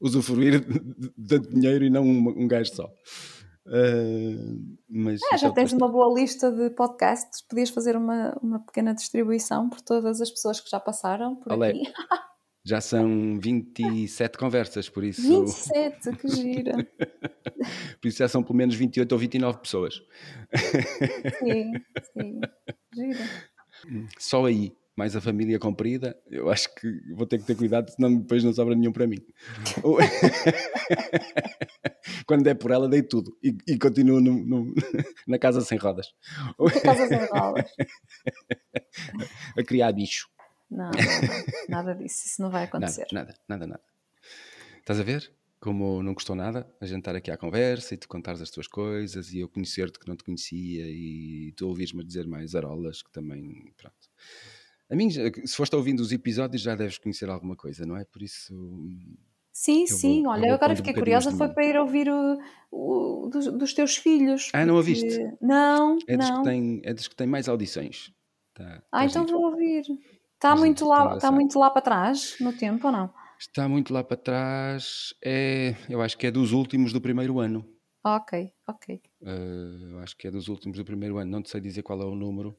usufruir 0.00 0.58
de 0.60 0.80
de 0.80 1.10
tanto 1.28 1.50
dinheiro 1.54 1.84
e 1.84 1.90
não 1.90 2.02
um, 2.02 2.28
um 2.44 2.48
gajo 2.48 2.74
só. 2.74 2.90
Ah, 3.70 4.56
mas 4.88 5.20
Ah, 5.32 5.36
já 5.36 5.48
é 5.48 5.52
tens 5.52 5.72
uma 5.72 5.88
boa 5.88 6.12
lista 6.18 6.50
de 6.50 6.70
podcasts. 6.70 7.42
Podias 7.42 7.70
fazer 7.70 7.96
uma, 7.96 8.36
uma 8.42 8.58
pequena 8.60 8.94
distribuição 8.94 9.68
por 9.68 9.80
todas 9.80 10.20
as 10.20 10.30
pessoas 10.30 10.60
que 10.60 10.70
já 10.70 10.80
passaram 10.80 11.36
por 11.36 11.52
Olé. 11.52 11.70
aqui. 11.70 11.82
Já 12.66 12.82
são 12.82 13.38
27 13.40 14.36
conversas, 14.36 14.90
por 14.90 15.02
isso, 15.02 15.22
27, 15.22 16.16
que 16.18 16.28
gira. 16.36 16.74
por 17.98 18.08
isso 18.08 18.18
já 18.18 18.28
são 18.28 18.42
pelo 18.42 18.56
menos 18.56 18.74
28 18.74 19.10
ou 19.10 19.18
29 19.18 19.58
pessoas. 19.60 20.02
Sim, 21.38 21.72
sim. 22.12 22.40
Gira. 22.94 23.24
Só 24.18 24.44
aí, 24.44 24.76
mais 24.98 25.14
a 25.14 25.20
família 25.20 25.60
comprida, 25.60 26.20
eu 26.28 26.50
acho 26.50 26.74
que 26.74 26.90
vou 27.14 27.24
ter 27.24 27.38
que 27.38 27.44
ter 27.44 27.54
cuidado, 27.56 27.88
senão 27.88 28.12
depois 28.16 28.42
não 28.42 28.52
sobra 28.52 28.74
nenhum 28.74 28.90
para 28.92 29.06
mim. 29.06 29.24
Quando 32.26 32.42
der 32.42 32.56
por 32.56 32.70
ela, 32.72 32.88
dei 32.88 33.02
tudo 33.02 33.36
e, 33.42 33.56
e 33.66 33.78
continuo 33.78 34.20
no- 34.20 34.44
no- 34.44 34.74
na 35.26 35.38
casa 35.38 35.60
sem 35.60 35.78
rodas 35.78 36.08
Por 36.56 36.72
casas 36.82 37.10
em 37.12 37.24
rodas. 37.26 37.70
a 39.56 39.62
criar 39.64 39.92
bicho. 39.92 40.28
Não, 40.70 40.90
nada 41.68 41.94
disso. 41.94 42.26
Isso 42.26 42.42
não 42.42 42.50
vai 42.50 42.62
Nada, 42.64 42.76
acontecer. 42.86 43.06
nada, 43.12 43.34
nada, 43.48 43.66
nada. 43.66 43.82
Estás 44.78 45.00
a 45.00 45.04
ver? 45.04 45.32
Como 45.60 46.02
não 46.02 46.14
custou 46.14 46.36
nada 46.36 46.68
a 46.80 46.86
gente 46.86 46.98
estar 46.98 47.14
aqui 47.16 47.30
à 47.30 47.36
conversa 47.36 47.94
e 47.94 47.96
tu 47.96 48.08
contares 48.08 48.40
as 48.40 48.50
tuas 48.50 48.66
coisas 48.68 49.32
e 49.32 49.40
eu 49.40 49.48
conhecer-te 49.48 49.98
que 49.98 50.06
não 50.08 50.16
te 50.16 50.24
conhecia 50.24 50.84
e 50.86 51.52
tu 51.56 51.66
ouvires-me 51.68 52.04
dizer 52.04 52.26
mais 52.26 52.54
arolas 52.54 53.02
que 53.02 53.10
também, 53.12 53.72
pronto. 53.76 53.96
A 54.90 54.96
mim, 54.96 55.10
já- 55.10 55.22
se 55.44 55.54
foste 55.56 55.74
ouvindo 55.76 56.00
os 56.00 56.12
episódios 56.12 56.62
já 56.62 56.74
deves 56.74 56.98
conhecer 56.98 57.28
alguma 57.28 57.54
coisa, 57.56 57.84
não 57.84 57.96
é? 57.96 58.04
Por 58.04 58.22
isso, 58.22 58.54
Sim, 59.52 59.82
Eu 59.82 59.86
sim. 59.96 60.22
vou- 60.22 60.32
Olha, 60.32 60.46
eu 60.46 60.54
agora 60.54 60.76
fiquei 60.76 60.92
bocadinhos 60.92 61.24
curiosa. 61.24 61.36
Foi 61.36 61.48
para 61.52 61.64
ir 61.64 61.76
ouvir 61.76 62.08
o, 62.08 62.38
o- 62.70 63.28
dos, 63.28 63.46
dos 63.52 63.74
teus 63.74 63.96
filhos. 63.96 64.50
Ah, 64.52 64.64
não 64.64 64.76
porque- 64.76 64.92
ouviste? 64.92 65.36
Não, 65.42 65.98
é 66.06 66.16
dos, 66.16 66.28
não. 66.30 66.36
que 66.42 66.48
tem, 66.48 66.80
é 66.84 66.94
dos 66.94 67.08
que 67.08 67.16
tem 67.16 67.26
mais 67.26 67.48
audições. 67.48 68.12
Tá, 68.54 68.80
Ah, 68.92 68.98
tá 69.00 69.04
então 69.04 69.26
giro. 69.26 69.36
vou 69.38 69.50
ouvir. 69.50 69.80
Está 69.80 70.50
Tá 70.50 70.56
muito, 70.56 70.86
lá, 70.86 71.16
está 71.16 71.32
muito 71.32 71.58
lá 71.58 71.70
para 71.70 71.82
trás 71.82 72.36
no 72.40 72.52
tempo 72.52 72.86
ou 72.86 72.92
não? 72.92 73.12
Está 73.36 73.68
muito 73.68 73.92
lá 73.92 74.04
para 74.04 74.16
trás. 74.16 75.12
É, 75.24 75.74
eu 75.90 76.00
acho 76.00 76.16
que 76.16 76.28
é 76.28 76.30
dos 76.30 76.52
últimos 76.52 76.92
do 76.92 77.00
primeiro 77.00 77.40
ano. 77.40 77.66
Ok, 78.04 78.52
ok. 78.68 79.02
Uh, 79.20 79.90
eu 79.90 79.98
acho 79.98 80.16
que 80.16 80.28
é 80.28 80.30
dos 80.30 80.46
últimos 80.46 80.78
do 80.78 80.84
primeiro 80.84 81.18
ano, 81.18 81.30
não 81.32 81.42
te 81.42 81.50
sei 81.50 81.60
dizer 81.60 81.82
qual 81.82 82.00
é 82.00 82.04
o 82.04 82.14
número. 82.14 82.56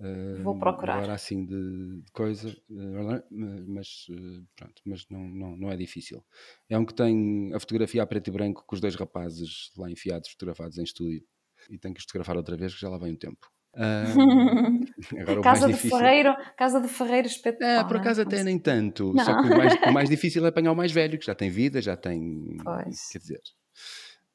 Uh, 0.00 0.42
Vou 0.42 0.58
procurar. 0.58 0.96
Agora 0.96 1.14
assim 1.14 1.44
de, 1.44 2.02
de 2.02 2.12
coisa, 2.12 2.48
uh, 2.48 3.24
mas 3.66 4.06
uh, 4.10 4.46
pronto, 4.56 4.82
mas 4.84 5.06
não, 5.08 5.20
não, 5.20 5.56
não 5.56 5.70
é 5.70 5.76
difícil. 5.76 6.24
É 6.68 6.78
um 6.78 6.84
que 6.84 6.94
tem 6.94 7.52
a 7.54 7.60
fotografia 7.60 8.02
a 8.02 8.06
preto 8.06 8.28
e 8.28 8.30
branco 8.32 8.64
com 8.66 8.74
os 8.74 8.80
dois 8.80 8.94
rapazes 8.94 9.70
lá 9.76 9.90
enfiados, 9.90 10.30
fotografados 10.30 10.78
em 10.78 10.82
estúdio. 10.82 11.22
E 11.68 11.78
tenho 11.78 11.94
que 11.94 12.00
os 12.00 12.04
fotografar 12.04 12.36
outra 12.36 12.56
vez, 12.56 12.74
que 12.74 12.80
já 12.80 12.88
lá 12.88 12.98
vem 12.98 13.12
o 13.12 13.18
tempo. 13.18 13.50
Uh, 13.74 14.82
agora 15.20 15.40
o 15.40 15.42
Casa 15.42 15.68
de. 15.68 15.74
Ferreiro, 15.74 16.34
Casa 16.56 16.80
de 16.80 16.88
Ferreiro 16.88 17.28
espetacular. 17.28 17.84
É, 17.84 17.88
por 17.88 17.96
acaso 17.96 18.22
até 18.22 18.42
nem 18.42 18.58
tanto. 18.58 19.12
Não. 19.12 19.24
Só 19.24 19.40
que 19.40 19.48
o 19.48 19.56
mais, 19.56 19.74
o 19.74 19.92
mais 19.92 20.08
difícil 20.10 20.44
é 20.44 20.48
apanhar 20.48 20.72
o 20.72 20.76
mais 20.76 20.90
velho, 20.90 21.18
que 21.18 21.26
já 21.26 21.34
tem 21.34 21.50
vida, 21.50 21.80
já 21.80 21.96
tem. 21.96 22.56
Pois. 22.64 23.08
Quer 23.10 23.18
dizer, 23.18 23.40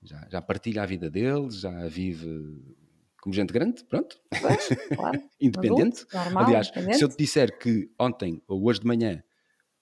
já, 0.03 0.27
já 0.29 0.41
partilha 0.41 0.83
a 0.83 0.85
vida 0.85 1.09
dele, 1.09 1.49
já 1.49 1.87
vive 1.87 2.27
como 3.25 3.33
gente 3.33 3.51
grande, 3.51 3.83
pronto, 3.85 4.15
Pois, 4.39 4.69
claro. 4.95 5.19
independente. 5.41 6.01
Adulto, 6.01 6.15
normal, 6.15 6.45
Aliás, 6.45 6.67
independente. 6.67 6.97
se 6.99 7.03
eu 7.03 7.09
te 7.09 7.17
disser 7.17 7.57
que 7.57 7.89
ontem 7.99 8.39
ou 8.47 8.63
hoje 8.63 8.81
de 8.81 8.85
manhã 8.85 9.23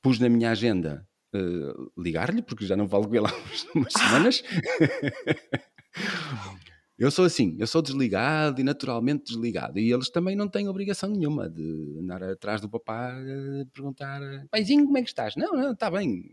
pus 0.02 0.18
na 0.18 0.30
minha 0.30 0.50
agenda 0.50 1.06
eh, 1.36 1.74
ligar-lhe, 1.98 2.42
porque 2.42 2.66
já 2.66 2.78
não 2.78 2.88
com 2.88 3.14
ele 3.14 3.26
há 3.28 3.34
umas 3.76 3.92
semanas. 3.92 4.42
Eu 6.96 7.10
sou 7.10 7.26
assim, 7.26 7.58
eu 7.60 7.66
sou 7.66 7.82
desligado 7.82 8.62
e 8.62 8.64
naturalmente 8.64 9.24
desligado. 9.26 9.80
E 9.80 9.92
eles 9.92 10.12
também 10.12 10.36
não 10.36 10.48
têm 10.48 10.70
obrigação 10.70 11.10
nenhuma 11.10 11.50
de 11.50 11.98
andar 12.00 12.24
atrás 12.24 12.62
do 12.62 12.70
papá 12.70 13.12
eh, 13.20 13.66
perguntar: 13.74 14.22
paizinho, 14.52 14.86
como 14.86 15.00
é 15.00 15.02
que 15.02 15.10
estás? 15.10 15.36
Não, 15.36 15.52
não, 15.54 15.74
está 15.74 15.90
bem. 15.90 16.24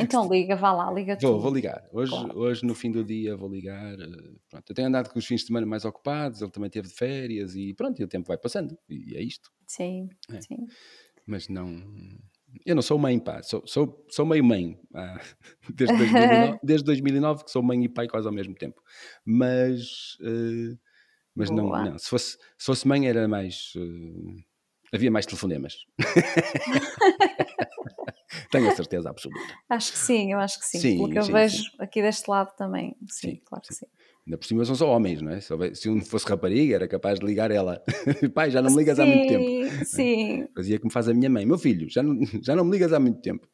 Então 0.00 0.28
liga, 0.30 0.56
vá 0.56 0.72
lá, 0.72 0.90
liga 0.92 1.16
Vou, 1.20 1.34
tu. 1.36 1.40
vou 1.40 1.52
ligar. 1.54 1.86
Hoje, 1.92 2.10
Claro. 2.12 2.38
hoje, 2.38 2.64
no 2.64 2.74
fim 2.74 2.90
do 2.90 3.04
dia, 3.04 3.36
vou 3.36 3.48
ligar. 3.48 3.94
eh, 3.98 4.06
Pronto, 4.50 4.70
eu 4.70 4.74
tenho 4.74 4.88
andado 4.88 5.10
com 5.10 5.18
os 5.18 5.26
fins 5.26 5.40
de 5.40 5.46
semana 5.46 5.66
mais 5.66 5.84
ocupados, 5.84 6.40
ele 6.42 6.50
também 6.50 6.70
teve 6.70 6.88
de 6.88 6.94
férias 6.94 7.54
e 7.54 7.74
pronto, 7.74 8.00
e 8.00 8.04
o 8.04 8.08
tempo 8.08 8.26
vai 8.28 8.38
passando. 8.38 8.76
E 8.88 9.16
é 9.16 9.22
isto. 9.22 9.50
Sim, 9.66 10.08
É. 10.32 10.40
sim. 10.40 10.66
Mas 11.26 11.48
não. 11.48 11.82
Eu 12.64 12.74
não 12.74 12.80
sou 12.82 12.98
mãe, 12.98 13.18
pá. 13.18 13.42
Sou, 13.42 13.62
sou, 13.66 14.06
sou 14.08 14.24
meio 14.24 14.42
mãe. 14.42 14.78
ah, 14.94 15.20
desde, 15.74 15.96
2009, 15.96 16.58
desde 16.64 16.84
2009 16.86 17.44
que 17.44 17.50
sou 17.50 17.62
mãe 17.62 17.84
e 17.84 17.88
pai 17.88 18.08
quase 18.08 18.26
ao 18.26 18.32
mesmo 18.32 18.54
tempo. 18.54 18.80
Mas. 19.24 20.16
eh, 20.22 20.76
mas 21.34 21.50
não, 21.50 21.68
não. 21.68 21.98
Se 21.98 22.08
fosse, 22.08 22.30
se 22.56 22.66
fosse 22.66 22.88
mãe 22.88 23.06
era 23.06 23.28
mais. 23.28 23.72
eh, 23.76 24.42
havia 24.92 25.10
mais 25.10 25.26
telefonemas. 25.26 25.76
Tenho 28.50 28.68
a 28.68 28.74
certeza 28.74 29.10
absoluta. 29.10 29.40
Acho 29.68 29.92
que 29.92 29.98
sim, 29.98 30.32
eu 30.32 30.38
acho 30.38 30.58
que 30.58 30.66
sim. 30.66 30.78
Sim, 30.78 30.96
Pelo 30.98 31.10
que 31.10 31.18
eu 31.18 31.22
sim, 31.22 31.32
vejo 31.32 31.62
aqui 31.78 32.02
deste 32.02 32.28
lado 32.30 32.54
também. 32.56 32.96
Sim, 33.10 33.30
Sim, 33.30 33.40
claro 33.44 33.62
que 33.66 33.74
sim. 33.74 33.86
Ainda 34.26 34.36
por 34.36 34.46
cima 34.46 34.64
são 34.66 34.74
só 34.74 34.90
homens, 34.94 35.22
não 35.22 35.32
é? 35.32 35.40
Se, 35.40 35.88
um 35.88 36.04
fosse 36.04 36.26
rapariga, 36.28 36.74
era 36.74 36.86
capaz 36.86 37.18
de 37.18 37.24
ligar 37.24 37.50
ela. 37.50 37.82
Pai, 38.34 38.50
já 38.50 38.60
não 38.60 38.70
me 38.70 38.76
ligas 38.76 39.00
há 39.00 39.06
muito 39.06 39.26
tempo. 39.26 39.46
Sim, 39.46 39.84
sim. 39.84 40.48
Fazia 40.54 40.78
como 40.78 40.92
faz 40.92 41.08
a 41.08 41.14
minha 41.14 41.30
mãe. 41.30 41.46
Meu 41.46 41.56
filho, 41.56 41.88
já 41.88 42.02
não, 42.02 42.14
já 42.42 42.54
não 42.54 42.64
me 42.64 42.72
ligas 42.72 42.92
há 42.92 43.00
muito 43.00 43.22
tempo. 43.22 43.48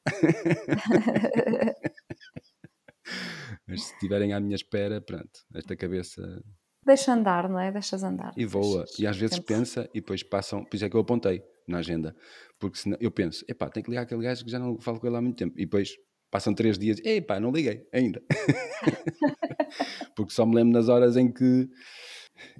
Mas 3.66 3.82
se 3.84 3.92
estiverem 3.94 4.32
à 4.32 4.40
minha 4.40 4.56
espera, 4.56 5.00
pronto, 5.00 5.40
esta 5.54 5.76
cabeça 5.76 6.42
Deixa 6.84 7.12
andar, 7.14 7.48
não 7.48 7.58
é? 7.58 7.72
Deixas 7.72 8.02
andar. 8.02 8.32
e 8.36 8.44
voa. 8.44 8.80
Deixas 8.84 8.98
E 8.98 9.06
às 9.06 9.16
vezes 9.16 9.36
tempo. 9.36 9.46
pensa 9.46 9.88
e 9.94 10.00
depois 10.00 10.22
passam. 10.22 10.64
Por 10.64 10.76
isso 10.76 10.84
é 10.84 10.90
que 10.90 10.96
eu 10.96 11.00
apontei 11.00 11.42
na 11.66 11.78
agenda. 11.78 12.14
Porque 12.58 12.78
senão, 12.78 12.96
eu 13.00 13.10
penso, 13.10 13.44
epá, 13.48 13.68
tenho 13.68 13.84
que 13.84 13.90
ligar 13.90 14.02
aquele 14.02 14.22
gajo 14.22 14.44
que 14.44 14.50
já 14.50 14.58
não 14.58 14.78
falo 14.80 14.98
com 15.00 15.06
ele 15.06 15.16
há 15.16 15.20
muito 15.22 15.36
tempo. 15.36 15.54
E 15.58 15.64
depois 15.64 15.90
passam 16.30 16.54
três 16.54 16.78
dias, 16.78 16.98
epá, 17.04 17.38
não 17.40 17.50
liguei 17.52 17.86
ainda. 17.92 18.22
porque 20.16 20.32
só 20.32 20.44
me 20.46 20.54
lembro 20.56 20.72
nas 20.72 20.88
horas 20.88 21.16
em 21.16 21.32
que, 21.32 21.68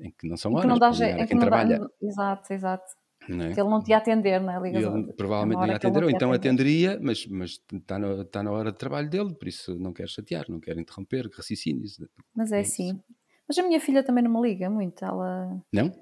em 0.00 0.10
que 0.18 0.28
não 0.28 0.36
são 0.36 0.52
Em 0.52 0.54
que 0.54 0.58
horas. 0.60 0.70
não 0.70 0.78
dá 0.78 0.88
para 0.88 0.96
jeito. 0.96 1.14
em 1.16 1.20
que 1.22 1.26
quem 1.26 1.36
não 1.36 1.44
dá- 1.44 1.50
trabalha. 1.50 1.80
Exato, 2.02 2.52
exato. 2.52 2.84
não 3.28 3.44
é? 3.44 3.50
Ele 3.50 3.62
não 3.64 3.82
te 3.82 3.90
ia 3.90 3.96
atender, 3.98 4.40
não 4.40 4.52
é? 4.52 4.60
Ligas 4.62 4.82
ele 4.84 4.86
ao- 5.10 5.14
provavelmente 5.14 5.56
é 5.56 5.60
não 5.60 5.66
ia 5.66 5.70
ele 5.70 5.76
atender, 5.76 6.04
ou 6.04 6.10
então 6.10 6.32
atender. 6.32 6.62
atenderia, 6.62 6.98
mas, 7.02 7.26
mas 7.26 7.58
está, 7.72 7.98
na, 7.98 8.22
está 8.22 8.42
na 8.42 8.50
hora 8.52 8.70
de 8.72 8.78
trabalho 8.78 9.08
dele, 9.10 9.34
por 9.34 9.48
isso 9.48 9.74
não 9.78 9.92
quero 9.92 10.08
chatear, 10.08 10.44
não 10.48 10.60
quero 10.60 10.80
interromper 10.80 11.28
raciocínios. 11.34 11.96
Mas 12.34 12.52
É 12.52 12.58
é 12.58 12.60
assim. 12.60 13.00
Mas 13.48 13.58
a 13.58 13.62
minha 13.62 13.80
filha 13.80 14.02
também 14.02 14.24
não 14.24 14.40
me 14.40 14.48
liga 14.48 14.70
muito. 14.70 15.04
Ela. 15.04 15.60
Não? 15.72 15.92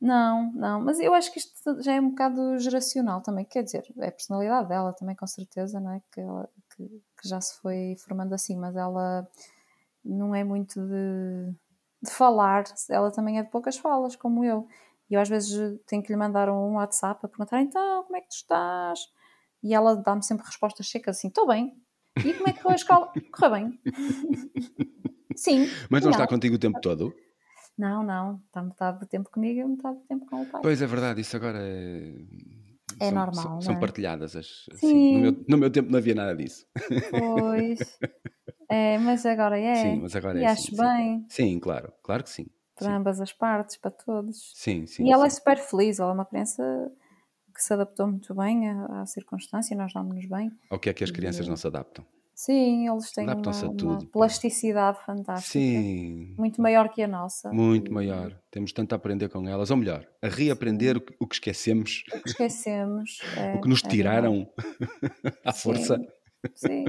Não, 0.00 0.52
não. 0.52 0.80
Mas 0.80 1.00
eu 1.00 1.14
acho 1.14 1.32
que 1.32 1.38
isto 1.38 1.82
já 1.82 1.94
é 1.94 2.00
um 2.00 2.10
bocado 2.10 2.58
geracional 2.58 3.20
também. 3.20 3.44
Quer 3.44 3.62
dizer, 3.62 3.84
é 3.98 4.08
a 4.08 4.12
personalidade 4.12 4.68
dela 4.68 4.92
também, 4.92 5.16
com 5.16 5.26
certeza, 5.26 5.80
não 5.80 5.92
é? 5.92 6.02
Que, 6.12 6.20
ela, 6.20 6.48
que, 6.74 7.02
que 7.20 7.28
já 7.28 7.40
se 7.40 7.58
foi 7.60 7.96
formando 8.04 8.34
assim. 8.34 8.56
Mas 8.56 8.76
ela 8.76 9.26
não 10.04 10.34
é 10.34 10.44
muito 10.44 10.80
de, 10.80 11.54
de 12.02 12.10
falar. 12.10 12.64
Ela 12.90 13.10
também 13.10 13.38
é 13.38 13.42
de 13.42 13.50
poucas 13.50 13.76
falas, 13.76 14.14
como 14.16 14.44
eu. 14.44 14.68
E 15.08 15.14
eu 15.14 15.20
às 15.20 15.28
vezes 15.28 15.78
tenho 15.86 16.02
que 16.02 16.12
lhe 16.12 16.18
mandar 16.18 16.48
um 16.50 16.74
WhatsApp 16.74 17.24
a 17.24 17.28
perguntar: 17.28 17.60
então, 17.62 18.04
como 18.04 18.16
é 18.16 18.20
que 18.20 18.28
tu 18.28 18.36
estás? 18.36 19.00
E 19.62 19.74
ela 19.74 19.96
dá-me 19.96 20.22
sempre 20.22 20.44
respostas 20.46 20.88
secas 20.88 21.16
assim: 21.16 21.28
estou 21.28 21.46
bem. 21.46 21.74
E 22.16 22.32
como 22.34 22.48
é 22.48 22.52
que 22.52 22.62
foi 22.62 22.72
a 22.72 22.76
escola? 22.76 23.12
Correu 23.32 23.52
bem. 23.52 23.80
Sim. 25.34 25.66
Mas 25.90 26.02
não, 26.02 26.10
Não. 26.10 26.18
está 26.18 26.26
contigo 26.26 26.54
o 26.54 26.58
tempo 26.58 26.80
todo? 26.80 27.14
Não, 27.76 28.02
não. 28.02 28.40
Está 28.46 28.62
metade 28.62 29.00
do 29.00 29.06
tempo 29.06 29.30
comigo 29.30 29.60
e 29.60 29.64
metade 29.64 29.98
do 29.98 30.04
tempo 30.04 30.26
com 30.26 30.42
o 30.42 30.46
pai. 30.46 30.62
Pois 30.62 30.80
é 30.80 30.86
verdade, 30.86 31.20
isso 31.20 31.36
agora 31.36 31.58
é. 31.60 32.14
É 33.00 33.06
são, 33.06 33.14
normal, 33.14 33.34
São, 33.34 33.60
são 33.60 33.74
é? 33.74 33.80
partilhadas 33.80 34.36
as. 34.36 34.46
Sim. 34.74 34.76
sim. 34.76 35.14
No, 35.14 35.20
meu, 35.20 35.44
no 35.48 35.58
meu 35.58 35.70
tempo 35.70 35.90
não 35.90 35.98
havia 35.98 36.14
nada 36.14 36.34
disso. 36.36 36.66
Pois. 37.10 37.98
É, 38.66 38.98
mas 38.98 39.26
agora 39.26 39.58
é. 39.58 39.74
Sim, 39.74 40.00
mas 40.00 40.16
agora 40.16 40.40
e 40.40 40.42
é 40.42 40.46
acho 40.46 40.62
assim, 40.62 40.76
sim. 40.76 40.82
bem, 40.82 41.26
Sim, 41.28 41.60
claro, 41.60 41.92
claro 42.02 42.24
que 42.24 42.30
sim. 42.30 42.46
para 42.74 42.88
Sim, 42.88 42.94
ambas 42.94 43.20
as 43.20 43.30
partes, 43.32 43.76
para 43.76 43.90
todos. 43.90 44.52
sim. 44.54 44.86
sim, 44.86 45.04
e 45.04 45.12
ela 45.12 45.26
é 45.26 45.30
sim. 45.30 45.36
super 45.36 45.58
feliz, 45.58 45.98
ela 45.98 46.10
é 46.10 46.14
uma 46.14 46.24
criança 46.24 46.90
que 47.54 47.62
se 47.62 47.72
adaptou 47.72 48.06
muito 48.06 48.34
bem 48.34 48.68
à, 48.70 49.02
à 49.02 49.06
circunstância, 49.06 49.76
nós 49.76 49.92
damos-nos 49.92 50.26
bem. 50.26 50.50
Ao 50.70 50.78
que 50.78 50.88
é 50.88 50.94
que 50.94 51.04
as 51.04 51.10
crianças 51.10 51.46
não 51.46 51.56
se 51.56 51.66
adaptam? 51.66 52.04
Sim, 52.34 52.88
eles 52.88 53.12
têm 53.12 53.26
uma, 53.28 53.34
uma 53.82 54.06
plasticidade 54.06 54.98
fantástica. 55.06 55.52
Sim. 55.52 56.34
Muito 56.36 56.60
maior 56.60 56.88
que 56.88 57.00
a 57.02 57.06
nossa. 57.08 57.52
Muito 57.52 57.90
E 57.90 57.94
maior. 57.94 58.36
Temos 58.50 58.72
tanto 58.72 58.92
a 58.92 58.96
aprender 58.96 59.28
com 59.28 59.46
elas, 59.48 59.70
ou 59.70 59.76
melhor, 59.76 60.04
a 60.20 60.28
reaprender 60.28 60.96
o 60.96 61.00
que, 61.26 61.34
esquecemos, 61.36 62.02
O 62.12 62.20
que 62.22 62.28
esquecemos. 62.30 63.18
É, 63.36 63.54
o 63.56 63.60
que 63.60 63.68
nos 63.68 63.84
é 63.84 63.88
tiraram 63.88 64.48
à 65.44 65.52
Sim. 65.52 65.60
força. 65.62 65.98
Sim. 66.54 66.84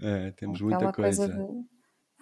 É, 0.00 0.26
É, 0.26 0.30
temos 0.32 0.60
muita 0.60 0.76
aquela 0.88 0.92
coisa. 0.92 1.28
de. 1.28 1.74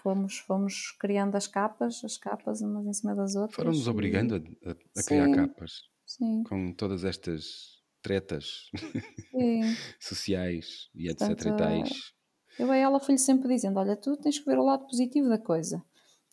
Fomos, 0.02 0.38
fomos 0.38 0.90
criando 0.98 1.36
as 1.36 1.46
capas, 1.46 2.02
as 2.04 2.18
capas 2.18 2.60
umas 2.60 2.84
em 2.86 2.92
cima 2.92 3.14
das 3.14 3.36
outras. 3.36 3.54
Foram-nos 3.54 3.86
e- 3.86 3.90
obrigando 3.90 4.34
a, 4.34 4.70
a- 4.70 4.74
a 4.98 5.02
criar 5.04 5.26
Sim. 5.26 5.32
capas 5.34 5.72
Sim, 6.04 6.42
com 6.42 6.72
todas 6.72 7.04
estas 7.04 7.80
tretas 8.02 8.70
sociais 10.00 10.88
e 10.94 11.08
etc. 11.08 11.28
Portanto, 11.28 11.48
e 11.48 11.56
tais. 11.56 12.12
Eu 12.58 12.70
a 12.70 12.76
ela 12.76 13.00
fui-lhe 13.00 13.18
sempre 13.18 13.48
dizendo: 13.48 13.78
Olha, 13.78 13.96
tu 13.96 14.16
tens 14.16 14.38
que 14.38 14.44
ver 14.44 14.58
o 14.58 14.64
lado 14.64 14.86
positivo 14.86 15.28
da 15.28 15.38
coisa. 15.38 15.82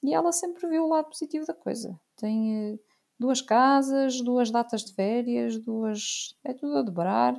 E 0.03 0.13
ela 0.13 0.31
sempre 0.31 0.67
viu 0.67 0.83
o 0.85 0.89
lado 0.89 1.09
positivo 1.09 1.45
da 1.45 1.53
coisa. 1.53 1.99
Tem 2.17 2.73
eh, 2.73 2.79
duas 3.19 3.41
casas, 3.41 4.21
duas 4.21 4.49
datas 4.51 4.83
de 4.83 4.93
férias, 4.93 5.57
duas. 5.59 6.35
É 6.43 6.53
tudo 6.53 6.77
a 6.77 6.81
dobrar. 6.81 7.35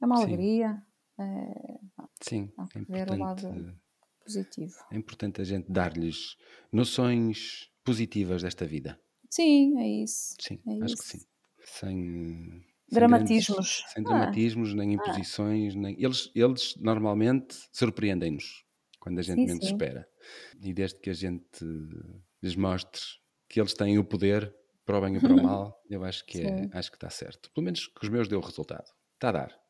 É 0.00 0.06
uma 0.06 0.16
Sim. 0.16 0.22
alegria. 0.24 0.82
É 1.18 1.78
Sim, 2.20 2.52
há 2.58 2.66
é 2.74 3.04
ver 3.04 3.10
o 3.12 3.16
lado- 3.18 3.76
positivo. 4.24 4.72
é 4.90 4.96
importante 4.96 5.40
a 5.40 5.44
gente 5.44 5.70
dar-lhes 5.70 6.36
noções 6.72 7.68
positivas 7.84 8.42
desta 8.42 8.64
vida. 8.64 8.98
Sim, 9.30 9.78
é 9.78 9.88
isso. 10.02 10.34
Sim, 10.40 10.60
É 10.66 10.74
acho 10.82 10.94
isso. 10.94 10.96
que 11.02 11.04
sim. 11.08 11.20
Sem 11.64 12.64
Dramatismos. 12.92 13.56
grandes- 13.56 13.92
sem 13.92 14.02
Ah. 14.04 14.08
dramatismos, 14.08 14.74
nem 14.74 14.92
imposições, 14.94 15.74
nem. 15.74 15.96
Eles, 16.02 16.30
eles 16.34 16.74
normalmente 16.78 17.56
surpreendem-nos 17.72 18.64
quando 19.00 19.18
a 19.18 19.22
gente 19.22 19.36
Sim, 19.40 19.46
menos 19.46 19.66
sim. 19.66 19.72
espera. 19.72 20.08
E 20.60 20.72
desde 20.72 20.98
que 21.00 21.10
a 21.10 21.14
gente 21.14 21.64
lhes 22.42 22.56
mostre 22.56 23.00
que 23.48 23.60
eles 23.60 23.74
têm 23.74 23.98
o 23.98 24.04
poder 24.04 24.54
para 24.84 24.98
o 24.98 25.00
bem 25.00 25.16
e 25.16 25.20
para 25.20 25.32
o 25.34 25.36
mal, 25.58 25.80
eu 25.88 26.04
acho 26.04 26.24
que, 26.26 26.40
é, 26.42 26.68
acho 26.72 26.90
que 26.90 26.96
está 26.96 27.10
certo. 27.10 27.50
Pelo 27.52 27.64
menos 27.64 27.86
que 27.86 28.02
os 28.04 28.08
meus 28.08 28.28
deu 28.28 28.40
resultado. 28.40 28.86
Está 29.14 29.28
a 29.28 29.32
dar. 29.32 29.62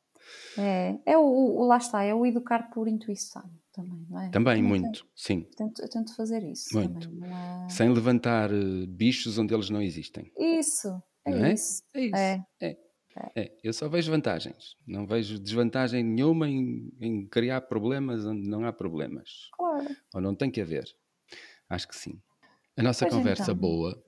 É, 0.56 0.98
é 1.04 1.18
o, 1.18 1.22
o- 1.22 1.64
lá 1.66 1.78
está, 1.78 2.02
é 2.04 2.14
o 2.14 2.24
educar 2.24 2.70
por 2.70 2.86
intuição 2.86 3.42
também, 3.72 4.06
não 4.08 4.20
é? 4.20 4.30
Também, 4.30 4.58
Eu 4.62 4.64
muito, 4.68 5.04
sim. 5.16 5.42
Tento, 5.56 5.82
eu 5.82 5.88
tento 5.90 6.14
fazer 6.14 6.44
isso 6.44 6.68
Muito. 6.74 7.08
também. 7.10 7.28
É... 7.30 7.68
Sem 7.68 7.92
levantar 7.92 8.50
eh, 8.52 8.86
bichos 8.86 9.36
onde 9.38 9.52
eles 9.52 9.68
não 9.68 9.82
existem. 9.82 10.30
Isso, 10.38 11.02
é 11.24 11.30
Não 11.30 11.44
é? 11.46 11.52
isso. 11.54 11.82
É 11.92 12.00
isso. 12.04 12.16
É. 12.60 12.76
É. 13.34 13.42
É, 13.42 13.58
eu 13.62 13.72
só 13.72 13.88
vejo 13.88 14.10
vantagens. 14.10 14.76
Não 14.86 15.06
vejo 15.06 15.38
desvantagem 15.38 16.02
nenhuma 16.02 16.48
em, 16.48 16.90
em 17.00 17.26
criar 17.26 17.60
problemas 17.62 18.24
onde 18.24 18.48
não 18.48 18.64
há 18.64 18.72
problemas. 18.72 19.48
Claro. 19.56 19.86
Ou 20.14 20.20
não 20.20 20.34
tem 20.34 20.50
que 20.50 20.60
haver. 20.60 20.84
Acho 21.68 21.88
que 21.88 21.96
sim. 21.96 22.20
A 22.76 22.82
nossa 22.82 23.04
Pois 23.06 23.14
conversa 23.16 23.42
então. 23.44 23.54
boa 23.56 24.02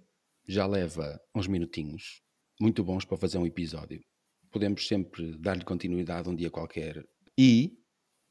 já 0.47 0.67
leva 0.67 1.21
uns 1.35 1.47
minutinhos, 1.47 2.23
muito 2.61 2.83
bons 2.85 3.05
para 3.05 3.17
fazer 3.17 3.39
um 3.39 3.47
episódio. 3.47 4.03
Podemos 4.51 4.87
sempre 4.87 5.37
dar-lhe 5.39 5.65
continuidade 5.65 6.29
um 6.29 6.35
dia 6.35 6.51
qualquer. 6.51 7.05
E. 7.39 7.77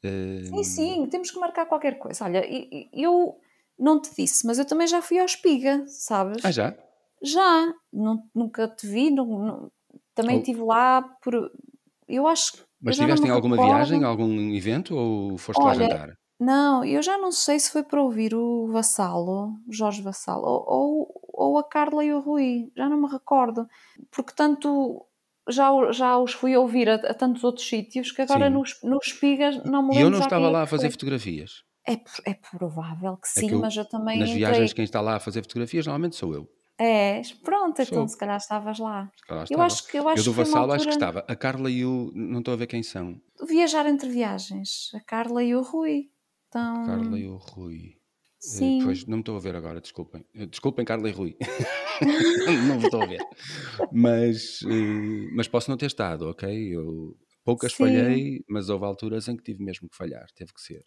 eh, 0.02 0.44
Sim, 0.44 0.64
sim, 0.64 1.06
temos 1.08 1.30
que 1.30 1.38
marcar 1.38 1.66
qualquer 1.66 1.98
coisa. 1.98 2.24
Olha, 2.24 2.42
eu 2.92 3.36
não 3.78 4.00
te 4.00 4.14
disse, 4.16 4.46
mas 4.46 4.58
eu 4.58 4.64
também 4.64 4.86
já 4.86 5.02
fui 5.02 5.18
ao 5.18 5.26
Espiga, 5.26 5.84
sabes? 5.86 6.44
Ah, 6.44 6.50
já? 6.50 6.76
Já, 7.22 7.72
Não- 7.92 8.28
nunca 8.34 8.68
te 8.68 8.86
vi, 8.86 9.10
não- 9.10 9.26
não- 9.26 9.72
também 10.14 10.38
estive 10.38 10.62
lá 10.62 11.02
por. 11.22 11.50
Eu 12.08 12.26
acho 12.26 12.52
que. 12.52 12.58
Mas 12.80 12.96
estiveste 12.96 13.26
em 13.26 13.30
alguma 13.30 13.56
recordo. 13.56 13.74
viagem, 13.76 14.04
algum 14.04 14.54
evento 14.54 14.94
ou 14.96 15.38
foste 15.38 15.60
lá 15.62 15.70
Olha, 15.70 15.88
jantar? 15.88 16.18
Não, 16.38 16.84
eu 16.84 17.00
já 17.02 17.16
não 17.16 17.30
sei 17.32 17.58
se 17.58 17.70
foi 17.70 17.82
para 17.82 18.02
ouvir 18.02 18.34
o 18.34 18.66
Vassalo, 18.72 19.54
Jorge 19.70 20.02
Vassalo, 20.02 20.44
ou, 20.44 20.64
ou, 20.66 21.20
ou 21.32 21.58
a 21.58 21.64
Carla 21.64 22.04
e 22.04 22.12
o 22.12 22.20
Rui, 22.20 22.70
já 22.76 22.88
não 22.88 23.00
me 23.00 23.08
recordo, 23.08 23.66
porque 24.10 24.32
tanto 24.34 25.06
já, 25.48 25.70
já 25.92 26.18
os 26.18 26.32
fui 26.32 26.56
ouvir 26.56 26.88
a, 26.90 26.94
a 26.96 27.14
tantos 27.14 27.44
outros 27.44 27.66
sítios 27.66 28.10
que 28.10 28.20
agora 28.22 28.48
Sim. 28.48 28.54
nos, 28.54 28.78
nos 28.82 29.06
espigas 29.06 29.56
não 29.64 29.82
me 29.82 29.88
lembro 29.90 29.98
E 29.98 30.02
eu 30.02 30.10
não 30.10 30.18
estava 30.18 30.46
é 30.46 30.50
lá 30.50 30.62
a 30.62 30.66
fazer 30.66 30.90
fotografias. 30.90 31.62
É, 31.88 31.92
é 32.30 32.34
provável 32.34 33.16
que 33.16 33.28
sim, 33.28 33.46
que 33.46 33.54
eu- 33.54 33.60
mas 33.60 33.76
eu 33.76 33.84
também 33.88 34.18
Nas 34.18 34.28
entrei. 34.30 34.40
viagens, 34.44 34.72
quem 34.72 34.84
está 34.84 35.00
lá 35.00 35.16
a 35.16 35.20
fazer 35.20 35.40
fotografias 35.42 35.86
normalmente 35.86 36.16
sou 36.16 36.34
eu. 36.34 36.48
É, 36.78 37.22
pronto, 37.44 37.80
então 37.80 37.98
Sou. 38.00 38.08
se 38.08 38.18
calhar 38.18 38.36
estavas 38.36 38.78
lá. 38.78 39.10
Calhar 39.28 39.42
Eu 39.42 39.44
estava. 39.44 39.64
acho 39.66 39.86
que 39.86 39.96
eu 39.98 40.08
acho 40.08 40.20
eu 40.20 40.24
do 40.24 40.30
uma 40.32 40.36
Vassalo 40.44 40.72
acho 40.72 40.84
que 40.84 40.90
altura- 40.90 41.08
estava. 41.12 41.24
A 41.32 41.36
Carla 41.36 41.70
e 41.70 41.84
o. 41.84 42.10
Não 42.14 42.40
estou 42.40 42.54
a 42.54 42.56
ver 42.56 42.66
quem 42.66 42.82
são. 42.82 43.20
Viajar 43.48 43.86
entre 43.86 44.08
viagens, 44.08 44.90
a 44.94 45.00
Carla 45.00 45.42
e 45.44 45.54
o 45.54 45.62
Rui. 45.62 46.10
Então, 46.48 46.82
A 46.82 46.86
Carla 46.86 47.18
e 47.18 47.26
o 47.26 47.36
Rui. 47.36 47.94
Eh, 47.96 48.00
sim. 48.38 48.80
Pois, 48.82 49.06
não 49.06 49.18
me 49.18 49.22
estou 49.22 49.36
a 49.36 49.40
ver 49.40 49.54
agora, 49.56 49.80
desculpem. 49.80 50.24
Eh, 50.34 50.46
Desculpem, 50.46 50.84
Carla 50.84 51.08
e 51.08 51.12
Rui. 51.12 51.36
não 52.68 52.76
me 52.78 52.84
estou 52.84 53.02
a 53.02 53.06
ver. 53.06 53.20
Mas, 53.92 54.60
eh, 54.62 55.28
mas 55.34 55.48
posso 55.48 55.70
não 55.70 55.76
ter 55.76 55.86
estado, 55.86 56.28
ok? 56.28 56.48
Eu 56.74 57.16
poucas 57.44 57.72
Sim. 57.72 57.78
falhei, 57.78 58.44
mas 58.48 58.68
houve 58.68 58.84
alturas 58.84 59.28
em 59.28 59.36
que 59.36 59.42
tive 59.42 59.62
mesmo 59.62 59.88
que 59.88 59.96
falhar, 59.96 60.26
teve 60.34 60.52
que 60.52 60.60
ser. 60.60 60.82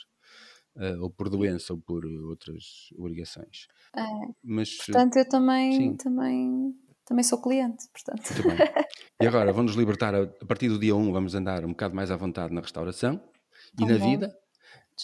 Eh, 0.77 0.97
ou 0.97 1.09
por 1.09 1.29
doença 1.29 1.73
ou 1.73 1.79
por 1.79 2.05
outras 2.05 2.89
obrigações. 2.97 3.67
É. 3.97 4.03
Mas, 4.43 4.77
Portanto, 4.77 5.17
eu 5.17 5.27
também, 5.27 5.71
Sim. 5.71 5.95
também, 5.97 6.73
também 7.05 7.23
sou 7.23 7.41
cliente, 7.41 7.85
portanto. 7.91 8.31
muito 8.43 8.57
bem. 8.57 8.67
E 9.21 9.25
agora, 9.27 9.51
vamos 9.51 9.73
libertar, 9.73 10.13
a, 10.13 10.23
a 10.23 10.45
partir 10.45 10.69
do 10.69 10.77
dia 10.79 10.95
1, 10.95 11.11
vamos 11.11 11.33
andar 11.35 11.65
um 11.65 11.69
bocado 11.69 11.95
mais 11.95 12.11
à 12.11 12.15
vontade 12.15 12.53
na 12.53 12.61
restauração 12.61 13.19
e 13.73 13.77
Tão 13.77 13.87
na 13.87 13.97
bom. 13.97 14.09
vida. 14.11 14.35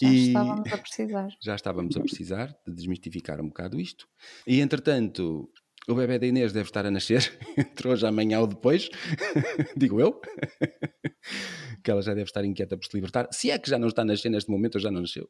Já 0.00 0.08
E- 0.08 0.26
estávamos 0.28 0.72
a 0.72 0.78
precisar. 0.78 1.28
já 1.42 1.54
estávamos 1.54 1.96
a 1.96 2.00
precisar 2.00 2.56
de 2.66 2.74
desmistificar 2.74 3.40
um 3.40 3.48
bocado 3.48 3.80
isto. 3.80 4.06
E 4.46 4.60
entretanto, 4.60 5.48
o 5.88 5.94
bebê 5.94 6.18
da 6.18 6.26
Inês 6.26 6.52
deve 6.52 6.68
estar 6.68 6.84
a 6.86 6.90
nascer, 6.90 7.36
entre 7.58 7.88
hoje, 7.88 8.06
amanhã 8.06 8.40
ou 8.40 8.46
depois, 8.46 8.88
digo 9.76 10.00
eu, 10.00 10.20
que 11.82 11.90
ela 11.90 12.02
já 12.02 12.12
deve 12.14 12.24
estar 12.28 12.44
inquieta 12.44 12.76
por 12.76 12.84
se 12.86 12.94
libertar. 12.96 13.28
Se 13.32 13.50
é 13.50 13.58
que 13.58 13.68
já 13.68 13.78
não 13.78 13.88
está 13.88 14.02
a 14.02 14.04
nascer 14.04 14.28
neste 14.30 14.50
momento, 14.50 14.76
ou 14.76 14.80
já 14.80 14.90
não 14.90 15.00
nasceu. 15.00 15.28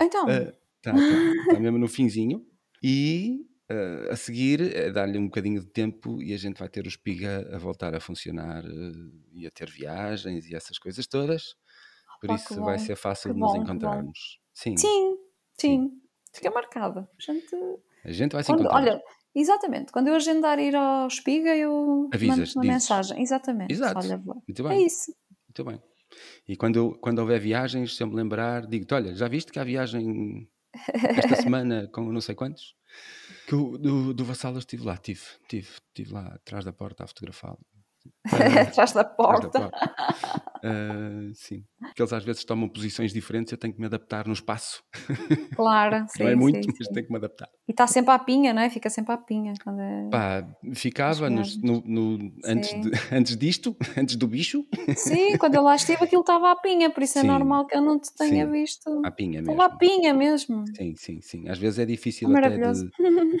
Então, 0.00 0.26
Ah, 0.28 0.52
Está 0.76 0.92
tá, 0.92 1.54
tá 1.54 1.58
mesmo 1.60 1.78
no 1.78 1.88
finzinho. 1.88 2.46
E 2.82 3.40
uh, 3.70 4.12
a 4.12 4.16
seguir 4.16 4.60
é 4.76 4.90
dar-lhe 4.90 5.18
um 5.18 5.26
bocadinho 5.26 5.60
de 5.60 5.66
tempo 5.66 6.22
e 6.22 6.32
a 6.34 6.36
gente 6.36 6.58
vai 6.58 6.68
ter 6.68 6.84
o 6.84 6.88
espiga 6.88 7.48
a 7.54 7.58
voltar 7.58 7.94
a 7.94 8.00
funcionar 8.00 8.64
uh, 8.64 9.12
e 9.32 9.46
a 9.46 9.50
ter 9.50 9.70
viagens 9.70 10.46
e 10.46 10.54
essas 10.54 10.78
coisas 10.78 11.06
todas. 11.06 11.54
Por 12.20 12.30
Opa, 12.30 12.34
isso 12.36 12.60
vai 12.62 12.78
ser 12.78 12.96
fácil 12.96 13.30
que 13.30 13.34
de 13.34 13.40
nos 13.40 13.52
bom, 13.52 13.62
encontrarmos. 13.62 14.38
Sim, 14.54 14.76
Sim, 14.76 15.16
sim. 15.60 15.90
Fica 16.34 16.50
marcada. 16.50 17.00
A 17.18 17.32
gente 17.32 17.56
a 18.04 18.12
gente 18.12 18.32
vai 18.32 18.42
se 18.42 18.48
Quando- 18.50 18.60
encontrar. 18.60 18.78
olha, 18.80 19.02
exatamente. 19.34 19.90
Quando 19.92 20.08
eu 20.08 20.14
agendar 20.14 20.58
ir 20.58 20.74
ao 20.76 21.08
Espiga, 21.08 21.54
eu 21.56 22.08
Avisas, 22.12 22.28
mando 22.38 22.42
uma 22.56 22.62
dizes. 22.62 22.74
mensagem. 22.74 23.22
Exatamente. 23.22 23.72
Exato. 23.72 23.98
Olha. 23.98 24.18
Muito 24.18 24.66
É 24.66 24.68
bem, 24.68 24.86
isso. 24.86 25.12
muito 25.48 25.64
bem. 25.64 25.82
E 26.48 26.56
quando, 26.56 26.96
quando 27.00 27.18
houver 27.18 27.40
viagens, 27.40 27.96
se 27.96 28.02
eu 28.02 28.06
me 28.06 28.14
lembrar, 28.14 28.66
digo-te: 28.66 28.94
olha, 28.94 29.14
já 29.14 29.26
viste 29.28 29.50
que 29.50 29.58
há 29.58 29.64
viagem 29.64 30.48
esta 31.16 31.36
semana 31.36 31.88
com 31.92 32.02
não 32.12 32.20
sei 32.20 32.34
quantos? 32.34 32.74
Que 33.46 33.54
o, 33.54 33.76
do, 33.78 34.14
do 34.14 34.24
Vassal 34.24 34.52
eu 34.52 34.58
estive 34.58 34.84
lá, 34.84 34.94
estive, 34.94 35.20
estive, 35.42 35.68
estive 35.68 36.12
lá 36.12 36.26
atrás 36.28 36.64
da 36.64 36.72
porta 36.72 37.04
a 37.04 37.06
fotografá-lo. 37.06 37.58
Atrás 38.60 38.92
da 38.94 39.04
porta. 39.04 39.70
Ah, 40.64 41.30
sim, 41.34 41.64
porque 41.80 42.02
eles 42.02 42.12
às 42.12 42.24
vezes 42.24 42.44
tomam 42.44 42.68
posições 42.68 43.12
diferentes, 43.12 43.52
eu 43.52 43.58
tenho 43.58 43.72
que 43.74 43.80
me 43.80 43.86
adaptar 43.86 44.26
no 44.26 44.32
espaço. 44.32 44.82
Claro. 45.54 46.06
Sim, 46.08 46.22
não 46.24 46.28
é 46.30 46.34
muito, 46.34 46.64
sim, 46.64 46.72
mas 46.78 46.86
sim. 46.88 46.92
tenho 46.94 47.06
que 47.06 47.12
me 47.12 47.18
adaptar. 47.18 47.48
E 47.68 47.72
está 47.72 47.86
sempre 47.86 48.12
à 48.12 48.18
pinha, 48.18 48.52
não 48.52 48.62
é? 48.62 48.70
Fica 48.70 48.88
sempre 48.90 49.12
à 49.12 49.18
pinha. 49.18 49.52
Quando 49.62 49.80
é... 49.80 50.08
Pá, 50.10 50.48
ficava 50.74 51.28
nos- 51.30 51.60
no, 51.60 51.82
no- 51.86 52.32
antes, 52.44 52.80
de- 52.80 52.90
antes 53.12 53.36
disto, 53.36 53.76
antes 53.96 54.16
do 54.16 54.26
bicho, 54.26 54.64
Sim, 54.96 55.36
quando 55.38 55.54
eu 55.56 55.62
lá 55.62 55.74
estive, 55.76 56.02
aquilo 56.04 56.22
estava 56.22 56.50
à 56.52 56.56
pinha, 56.56 56.90
por 56.90 57.02
isso 57.02 57.18
é 57.18 57.22
Sim. 57.22 57.28
normal 57.28 57.66
que 57.66 57.76
eu 57.76 57.82
não 57.82 57.98
te 57.98 58.12
tenha 58.14 58.46
visto. 58.50 59.02
à 59.04 59.10
pinha 59.10 59.40
mesmo. 59.42 59.52
Estava 59.52 59.74
à 59.74 59.78
pinha 59.78 60.14
mesmo. 60.14 60.64
Sim, 60.76 60.94
sim, 60.96 61.20
sim. 61.20 61.48
Às 61.48 61.58
vezes 61.58 61.78
é 61.78 61.84
difícil 61.86 62.34
É 62.36 62.38
até 62.46 62.58
de, 62.72 62.90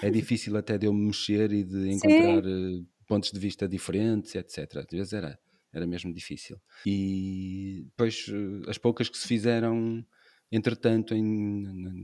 é 0.02 0.10
difícil 0.10 0.56
até 0.56 0.78
de 0.78 0.86
eu 0.86 0.92
me 0.92 1.06
mexer 1.06 1.50
e 1.52 1.64
de 1.64 1.90
encontrar 1.92 2.44
eh, 2.44 2.82
pontos 3.06 3.30
de 3.30 3.38
vista 3.38 3.68
diferentes, 3.68 4.34
etc. 4.34 4.76
Às 4.78 4.86
vezes 4.90 5.12
era, 5.12 5.38
era 5.72 5.86
mesmo 5.86 6.12
difícil. 6.12 6.60
E 6.84 7.84
depois 7.86 8.26
eh, 8.28 8.70
as 8.70 8.78
poucas 8.78 9.08
que 9.08 9.18
se 9.18 9.26
fizeram, 9.26 10.04
entretanto, 10.50 11.14
em, 11.14 11.22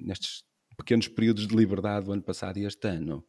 nestes 0.05 0.45
pequenos 0.77 1.09
períodos 1.09 1.47
de 1.47 1.57
liberdade 1.57 2.07
do 2.07 2.13
ano 2.13 2.23
passado 2.23 2.59
e 2.59 2.65
este 2.65 2.89
ano, 2.89 3.25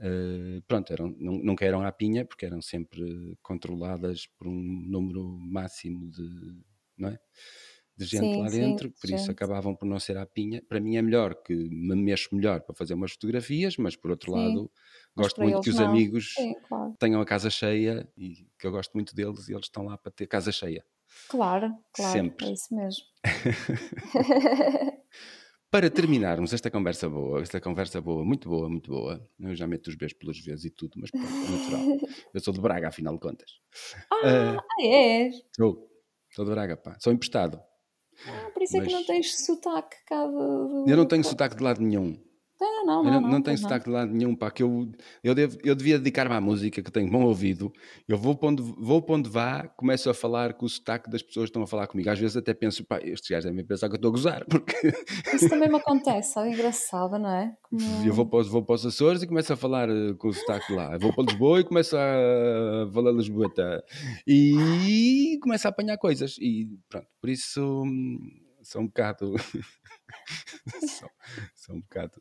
eh, 0.00 0.60
pronto, 0.66 0.92
eram, 0.92 1.14
não, 1.18 1.38
nunca 1.38 1.64
eram 1.64 1.82
à 1.82 1.90
pinha, 1.90 2.24
porque 2.24 2.46
eram 2.46 2.62
sempre 2.62 3.36
controladas 3.42 4.26
por 4.38 4.48
um 4.48 4.82
número 4.86 5.24
máximo 5.40 6.10
de, 6.10 6.62
não 6.96 7.08
é? 7.10 7.18
De 7.98 8.06
gente 8.06 8.32
Sim, 8.32 8.40
lá 8.40 8.48
sim, 8.48 8.50
dentro, 8.50 8.90
de 8.94 9.00
por 9.00 9.10
isso 9.10 9.30
gente. 9.30 9.32
acabavam 9.32 9.74
por 9.76 9.86
não 9.86 10.00
ser 10.00 10.16
à 10.18 10.26
pinha. 10.26 10.62
Para 10.68 10.80
mim 10.80 10.96
é 10.96 11.02
melhor 11.02 11.34
que 11.42 11.54
me 11.54 11.96
mexo 11.96 12.34
melhor 12.34 12.62
para 12.62 12.74
fazer 12.74 12.94
umas 12.94 13.12
fotografias, 13.12 13.76
mas 13.76 13.96
por 13.96 14.10
outro 14.10 14.32
Sim, 14.32 14.32
lado 14.32 14.70
gosto 15.16 15.42
muito 15.42 15.60
que 15.60 15.70
os 15.70 15.80
não. 15.80 15.80
amigos 15.80 16.28
Sim, 16.36 16.54
claro. 16.62 16.96
tenham 16.98 17.20
a 17.20 17.26
casa 17.26 17.50
cheia 17.50 18.08
e 18.16 18.48
que 18.58 18.66
eu 18.66 18.70
gosto 18.72 18.92
muito 18.94 19.14
deles 19.14 19.48
e 19.48 19.52
eles 19.54 19.66
estão 19.66 19.84
lá 19.84 19.98
para 19.98 20.12
ter 20.12 20.26
casa 20.28 20.52
cheia. 20.52 20.84
Claro, 21.26 21.84
claro. 21.92 22.24
Sempre. 22.24 22.46
É 22.46 22.52
isso 22.52 22.74
mesmo. 22.74 23.04
Para 25.70 25.90
terminarmos 25.98 26.52
esta 26.54 26.70
conversa 26.70 27.08
boa, 27.10 27.42
esta 27.42 27.60
conversa 27.60 28.00
boa, 28.00 28.24
muito 28.24 28.48
boa, 28.48 28.68
muito 28.70 28.90
boa, 28.90 29.28
eu 29.38 29.54
já 29.54 29.66
meto 29.66 29.88
os 29.88 29.96
beijos 29.96 30.16
pelos 30.18 30.38
vezes 30.40 30.64
e 30.66 30.70
tudo, 30.70 30.98
mas 30.98 31.10
pronto, 31.10 31.44
é 31.44 31.48
natural. 31.48 31.92
Eu 32.32 32.40
sou 32.40 32.54
de 32.54 32.60
Braga, 32.60 32.88
afinal 32.88 33.14
de 33.14 33.20
contas. 33.20 33.50
Ah, 34.10 34.58
ah, 34.70 34.82
é? 34.82 35.30
Sou, 35.56 35.70
sou 36.34 36.44
de 36.46 36.50
Braga, 36.52 36.76
pá. 36.76 36.96
Sou 37.00 37.12
emprestado. 37.12 37.60
Ah, 38.26 38.50
por 38.52 38.62
isso 38.62 38.76
é 38.76 38.80
que 38.80 38.92
não 38.92 39.04
tens 39.04 39.38
sotaque 39.38 39.96
cá 40.06 40.26
do... 40.26 40.84
Eu 40.86 40.96
não 40.96 41.06
tenho 41.06 41.24
sotaque 41.24 41.56
de 41.56 41.62
lado 41.62 41.80
nenhum. 41.80 42.18
Não, 42.60 42.84
não, 42.84 43.02
não. 43.02 43.20
não, 43.20 43.30
não, 43.30 43.42
tenho 43.42 43.56
sotaque 43.56 43.84
de 43.84 43.90
lado 43.90 44.12
nenhum, 44.12 44.34
pá, 44.34 44.50
que 44.50 44.62
eu, 44.62 44.90
eu, 45.22 45.34
devo, 45.34 45.56
eu 45.62 45.74
devia 45.74 45.98
dedicar-me 45.98 46.34
à 46.34 46.40
música, 46.40 46.82
que 46.82 46.90
tenho 46.90 47.08
bom 47.10 47.22
ouvido. 47.24 47.72
Eu 48.08 48.18
vou 48.18 48.34
para, 48.34 48.48
onde, 48.48 48.62
vou 48.62 49.00
para 49.00 49.14
onde 49.14 49.30
vá, 49.30 49.68
começo 49.76 50.10
a 50.10 50.14
falar 50.14 50.54
com 50.54 50.66
o 50.66 50.68
sotaque 50.68 51.08
das 51.08 51.22
pessoas 51.22 51.44
que 51.44 51.50
estão 51.50 51.62
a 51.62 51.66
falar 51.66 51.86
comigo. 51.86 52.10
Às 52.10 52.18
vezes 52.18 52.36
até 52.36 52.52
penso, 52.52 52.84
pá, 52.84 52.98
estes 53.00 53.30
gajos 53.30 53.44
devem 53.44 53.64
pensar 53.64 53.88
que 53.88 53.94
eu 53.94 53.96
estou 53.96 54.08
a 54.08 54.12
gozar, 54.12 54.44
porque 54.50 54.74
Isso 55.32 55.48
também 55.48 55.68
me 55.68 55.76
acontece, 55.76 56.38
é 56.38 56.48
engraçado, 56.48 57.18
não 57.18 57.30
é? 57.30 57.54
Como- 57.62 57.80
eu 58.06 58.12
vou 58.12 58.26
para, 58.26 58.40
os, 58.40 58.48
vou 58.48 58.64
para 58.64 58.74
os 58.74 58.84
Açores 58.86 59.22
e 59.22 59.26
começo 59.26 59.52
a 59.52 59.56
falar 59.56 59.88
eh, 59.88 60.14
com 60.18 60.28
o 60.28 60.32
sotaque 60.32 60.66
de 60.68 60.74
lá. 60.74 60.94
Eu 60.94 60.98
vou 61.00 61.12
para 61.12 61.24
Lisboa 61.24 61.60
e 61.60 61.64
começo 61.64 61.96
a 61.96 62.90
falar 62.92 63.12
Lisboeta. 63.12 63.84
E 64.26 65.38
começo 65.42 65.66
a 65.68 65.70
apanhar 65.70 65.96
coisas. 65.98 66.36
E 66.40 66.68
pronto, 66.88 67.06
por 67.20 67.30
isso 67.30 67.84
sou 68.68 68.82
um 68.82 68.86
bocado. 68.86 69.34
sou, 70.98 71.10
sou 71.54 71.76
um 71.76 71.80
bocado. 71.80 72.20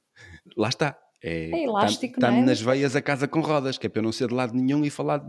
Lá 0.55 0.69
está. 0.69 0.97
É, 1.23 1.49
É 1.49 1.63
elástico, 1.63 2.13
Está-me 2.15 2.37
não 2.37 2.43
é? 2.43 2.45
nas 2.47 2.61
veias 2.61 2.95
a 2.95 3.01
casa 3.01 3.27
com 3.27 3.39
rodas, 3.41 3.77
que 3.77 3.87
é 3.87 3.89
para 3.89 3.99
eu 3.99 4.03
não 4.03 4.11
ser 4.11 4.27
de 4.27 4.33
lado 4.35 4.53
nenhum 4.53 4.85
e 4.85 4.89
falar 4.89 5.19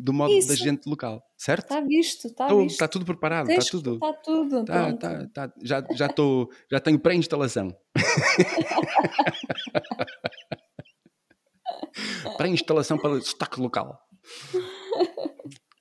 do 0.00 0.12
modo 0.12 0.32
da 0.32 0.38
Isso. 0.38 0.56
gente 0.56 0.88
local. 0.88 1.22
Certo? 1.36 1.64
Está 1.64 1.80
visto, 1.80 2.28
está 2.28 2.44
Estou- 2.44 2.62
visto. 2.62 2.74
Está 2.74 2.88
tudo 2.88 3.04
preparado, 3.04 3.50
está 3.50 3.70
tudo. 3.70 3.94
Está 3.94 4.12
tudo. 4.14 4.64
Tá, 4.64 4.92
tá, 4.96 5.26
tá. 5.34 5.52
Já, 5.62 5.84
já, 5.94 6.06
estou, 6.06 6.48
já 6.70 6.80
tenho 6.80 6.98
pré-instalação. 6.98 7.76
pré-instalação 12.36 12.98
para 12.98 13.10
o 13.10 13.22
sotaque 13.22 13.60
local. 13.60 14.00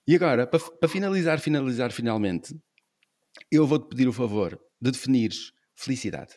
E 0.07 0.15
agora, 0.15 0.47
para, 0.47 0.59
para 0.59 0.89
finalizar, 0.89 1.39
finalizar 1.39 1.91
finalmente, 1.91 2.55
eu 3.51 3.67
vou-te 3.67 3.87
pedir 3.89 4.07
o 4.07 4.13
favor 4.13 4.59
de 4.81 4.91
definires 4.91 5.53
felicidade. 5.75 6.35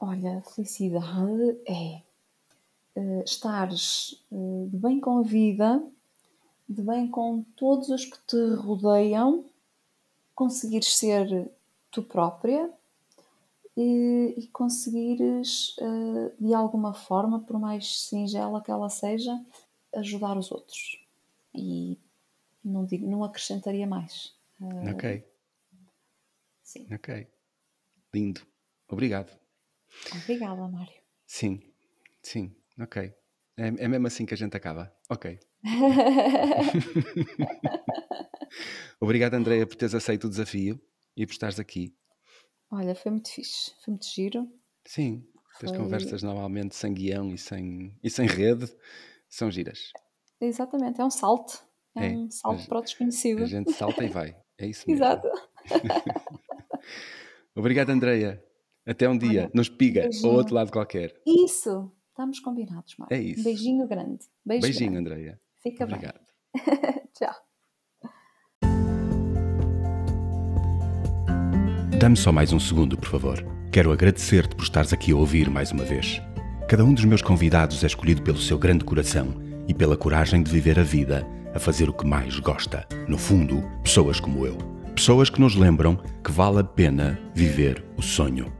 Olha, 0.00 0.42
felicidade 0.42 1.58
é 1.66 2.02
eh, 2.96 3.22
estares 3.24 4.22
eh, 4.30 4.66
de 4.68 4.76
bem 4.76 5.00
com 5.00 5.18
a 5.18 5.22
vida, 5.22 5.82
de 6.68 6.82
bem 6.82 7.08
com 7.08 7.42
todos 7.56 7.88
os 7.88 8.04
que 8.04 8.18
te 8.26 8.54
rodeiam, 8.54 9.44
conseguires 10.34 10.96
ser 10.96 11.50
tu 11.90 12.02
própria 12.02 12.70
e, 13.76 14.34
e 14.36 14.46
conseguires, 14.48 15.76
eh, 15.80 16.32
de 16.38 16.54
alguma 16.54 16.94
forma, 16.94 17.40
por 17.40 17.58
mais 17.58 18.02
singela 18.02 18.62
que 18.62 18.70
ela 18.70 18.88
seja, 18.88 19.44
ajudar 19.94 20.36
os 20.36 20.50
outros. 20.52 21.00
E 21.54 21.98
não, 22.64 22.84
digo, 22.84 23.08
não 23.08 23.24
acrescentaria 23.24 23.86
mais. 23.86 24.34
Ok, 24.92 25.24
sim. 26.74 26.86
ok. 26.94 27.26
Lindo. 28.14 28.40
Obrigado. 28.88 29.30
Obrigada, 30.22 30.68
Mário. 30.68 30.92
Sim, 31.26 31.60
sim, 32.22 32.54
ok. 32.80 33.12
É, 33.56 33.66
é 33.68 33.88
mesmo 33.88 34.06
assim 34.06 34.26
que 34.26 34.34
a 34.34 34.36
gente 34.36 34.56
acaba. 34.56 34.94
Ok. 35.08 35.38
Obrigado, 39.00 39.34
Andreia, 39.34 39.66
por 39.66 39.76
teres 39.76 39.94
aceito 39.94 40.26
o 40.26 40.30
desafio 40.30 40.80
e 41.16 41.26
por 41.26 41.32
estares 41.32 41.58
aqui. 41.60 41.94
Olha, 42.70 42.94
foi 42.94 43.10
muito 43.12 43.30
fixe, 43.30 43.72
foi 43.84 43.92
muito 43.92 44.06
giro. 44.06 44.48
Sim, 44.86 45.26
as 45.62 45.70
Foi- 45.70 45.78
conversas 45.78 46.22
normalmente 46.22 46.74
sem 46.74 46.92
guião 46.92 47.32
e 47.32 47.38
sem, 47.38 47.96
e 48.02 48.10
sem 48.10 48.26
rede 48.26 48.66
são 49.28 49.50
giras. 49.50 49.92
Exatamente, 50.40 51.00
é 51.00 51.04
um 51.04 51.10
salto. 51.10 51.62
É, 51.96 52.06
É, 52.06 52.10
um 52.16 52.30
salto 52.30 52.62
a- 52.62 52.66
para 52.66 52.78
o 52.78 52.82
desconhecido. 52.82 53.44
A 53.44 53.46
gente 53.46 53.72
salta 53.72 54.04
e 54.04 54.08
vai. 54.08 54.36
É 54.58 54.66
isso 54.66 54.88
mesmo. 54.90 55.04
Exato. 55.04 55.28
Obrigado, 57.54 57.90
Andreia. 57.90 58.42
Até 58.86 59.08
um 59.08 59.16
dia, 59.16 59.42
Olha, 59.42 59.50
nos 59.54 59.68
piga, 59.68 60.02
beijinho. 60.02 60.28
ou 60.30 60.36
outro 60.36 60.54
lado 60.54 60.70
qualquer. 60.70 61.14
Isso, 61.26 61.90
estamos 62.10 62.38
combinados, 62.40 62.94
Mário. 62.98 63.16
É 63.16 63.20
isso. 63.20 63.40
Um 63.40 63.44
beijinho 63.44 63.86
grande. 63.88 64.24
Beijo 64.44 64.62
Beijinho, 64.62 64.92
grande. 64.92 65.10
Andreia. 65.10 65.40
Fica 65.62 65.84
Obrigado. 65.84 66.20
bem. 66.54 66.64
Tchau. 67.16 67.34
Dá-me 71.98 72.16
só 72.16 72.30
mais 72.32 72.52
um 72.52 72.60
segundo, 72.60 72.96
por 72.98 73.08
favor. 73.08 73.42
Quero 73.72 73.90
agradecer-te 73.92 74.54
por 74.54 74.62
estares 74.64 74.92
aqui 74.92 75.12
a 75.12 75.16
ouvir 75.16 75.48
mais 75.48 75.70
uma 75.72 75.84
vez. 75.84 76.20
Cada 76.68 76.84
um 76.84 76.92
dos 76.92 77.04
meus 77.04 77.22
convidados 77.22 77.82
é 77.82 77.86
escolhido 77.86 78.22
pelo 78.22 78.38
seu 78.38 78.58
grande 78.58 78.84
coração 78.84 79.34
e 79.66 79.72
pela 79.72 79.96
coragem 79.96 80.42
de 80.42 80.50
viver 80.50 80.78
a 80.78 80.82
vida 80.82 81.26
a 81.54 81.58
fazer 81.58 81.88
o 81.88 81.92
que 81.94 82.06
mais 82.06 82.38
gosta. 82.40 82.86
No 83.08 83.16
fundo, 83.16 83.62
pessoas 83.82 84.20
como 84.20 84.44
eu. 84.46 84.58
Pessoas 84.94 85.28
que 85.28 85.40
nos 85.40 85.56
lembram 85.56 85.98
que 86.22 86.30
vale 86.30 86.60
a 86.60 86.64
pena 86.64 87.18
viver 87.34 87.84
o 87.96 88.02
sonho. 88.02 88.52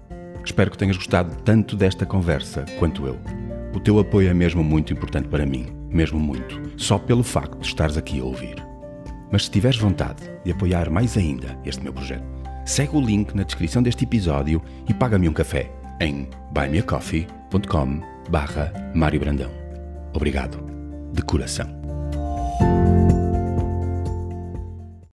Espero 0.45 0.71
que 0.71 0.77
tenhas 0.77 0.97
gostado 0.97 1.35
tanto 1.43 1.77
desta 1.77 2.05
conversa 2.05 2.65
quanto 2.77 3.07
eu. 3.07 3.17
O 3.73 3.79
teu 3.79 4.01
apoio 4.01 4.29
é 4.29 4.35
mesmo 4.35 4.63
muito 4.63 4.93
importante 4.93 5.29
para 5.29 5.47
mim, 5.47 5.69
mesmo 5.89 6.19
muito, 6.19 6.61
só 6.77 6.99
pelo 6.99 7.23
facto 7.23 7.59
de 7.59 7.67
estares 7.67 7.97
aqui 7.97 8.21
a 8.21 8.25
ouvir. 8.25 8.57
Mas 9.31 9.45
se 9.45 9.51
tiveres 9.51 9.79
vontade 9.79 10.23
de 10.45 10.51
apoiar 10.51 10.91
mais 10.91 11.17
ainda 11.17 11.57
este 11.65 11.83
meu 11.83 11.93
projeto, 11.93 12.25
segue 12.67 12.97
o 12.97 13.01
link 13.01 13.33
na 13.33 13.45
descrição 13.45 13.83
deste 13.83 14.05
episódio 14.05 14.61
e 14.89 14.93
paga-me 14.93 15.29
um 15.29 15.33
café 15.33 15.71
em 16.01 16.29
buymeacoffee.com 16.53 18.01
barra 18.29 18.73
Mário 18.93 19.21
Brandão. 19.21 19.51
Obrigado, 20.13 20.59
de 21.13 21.23
coração. 21.23 21.69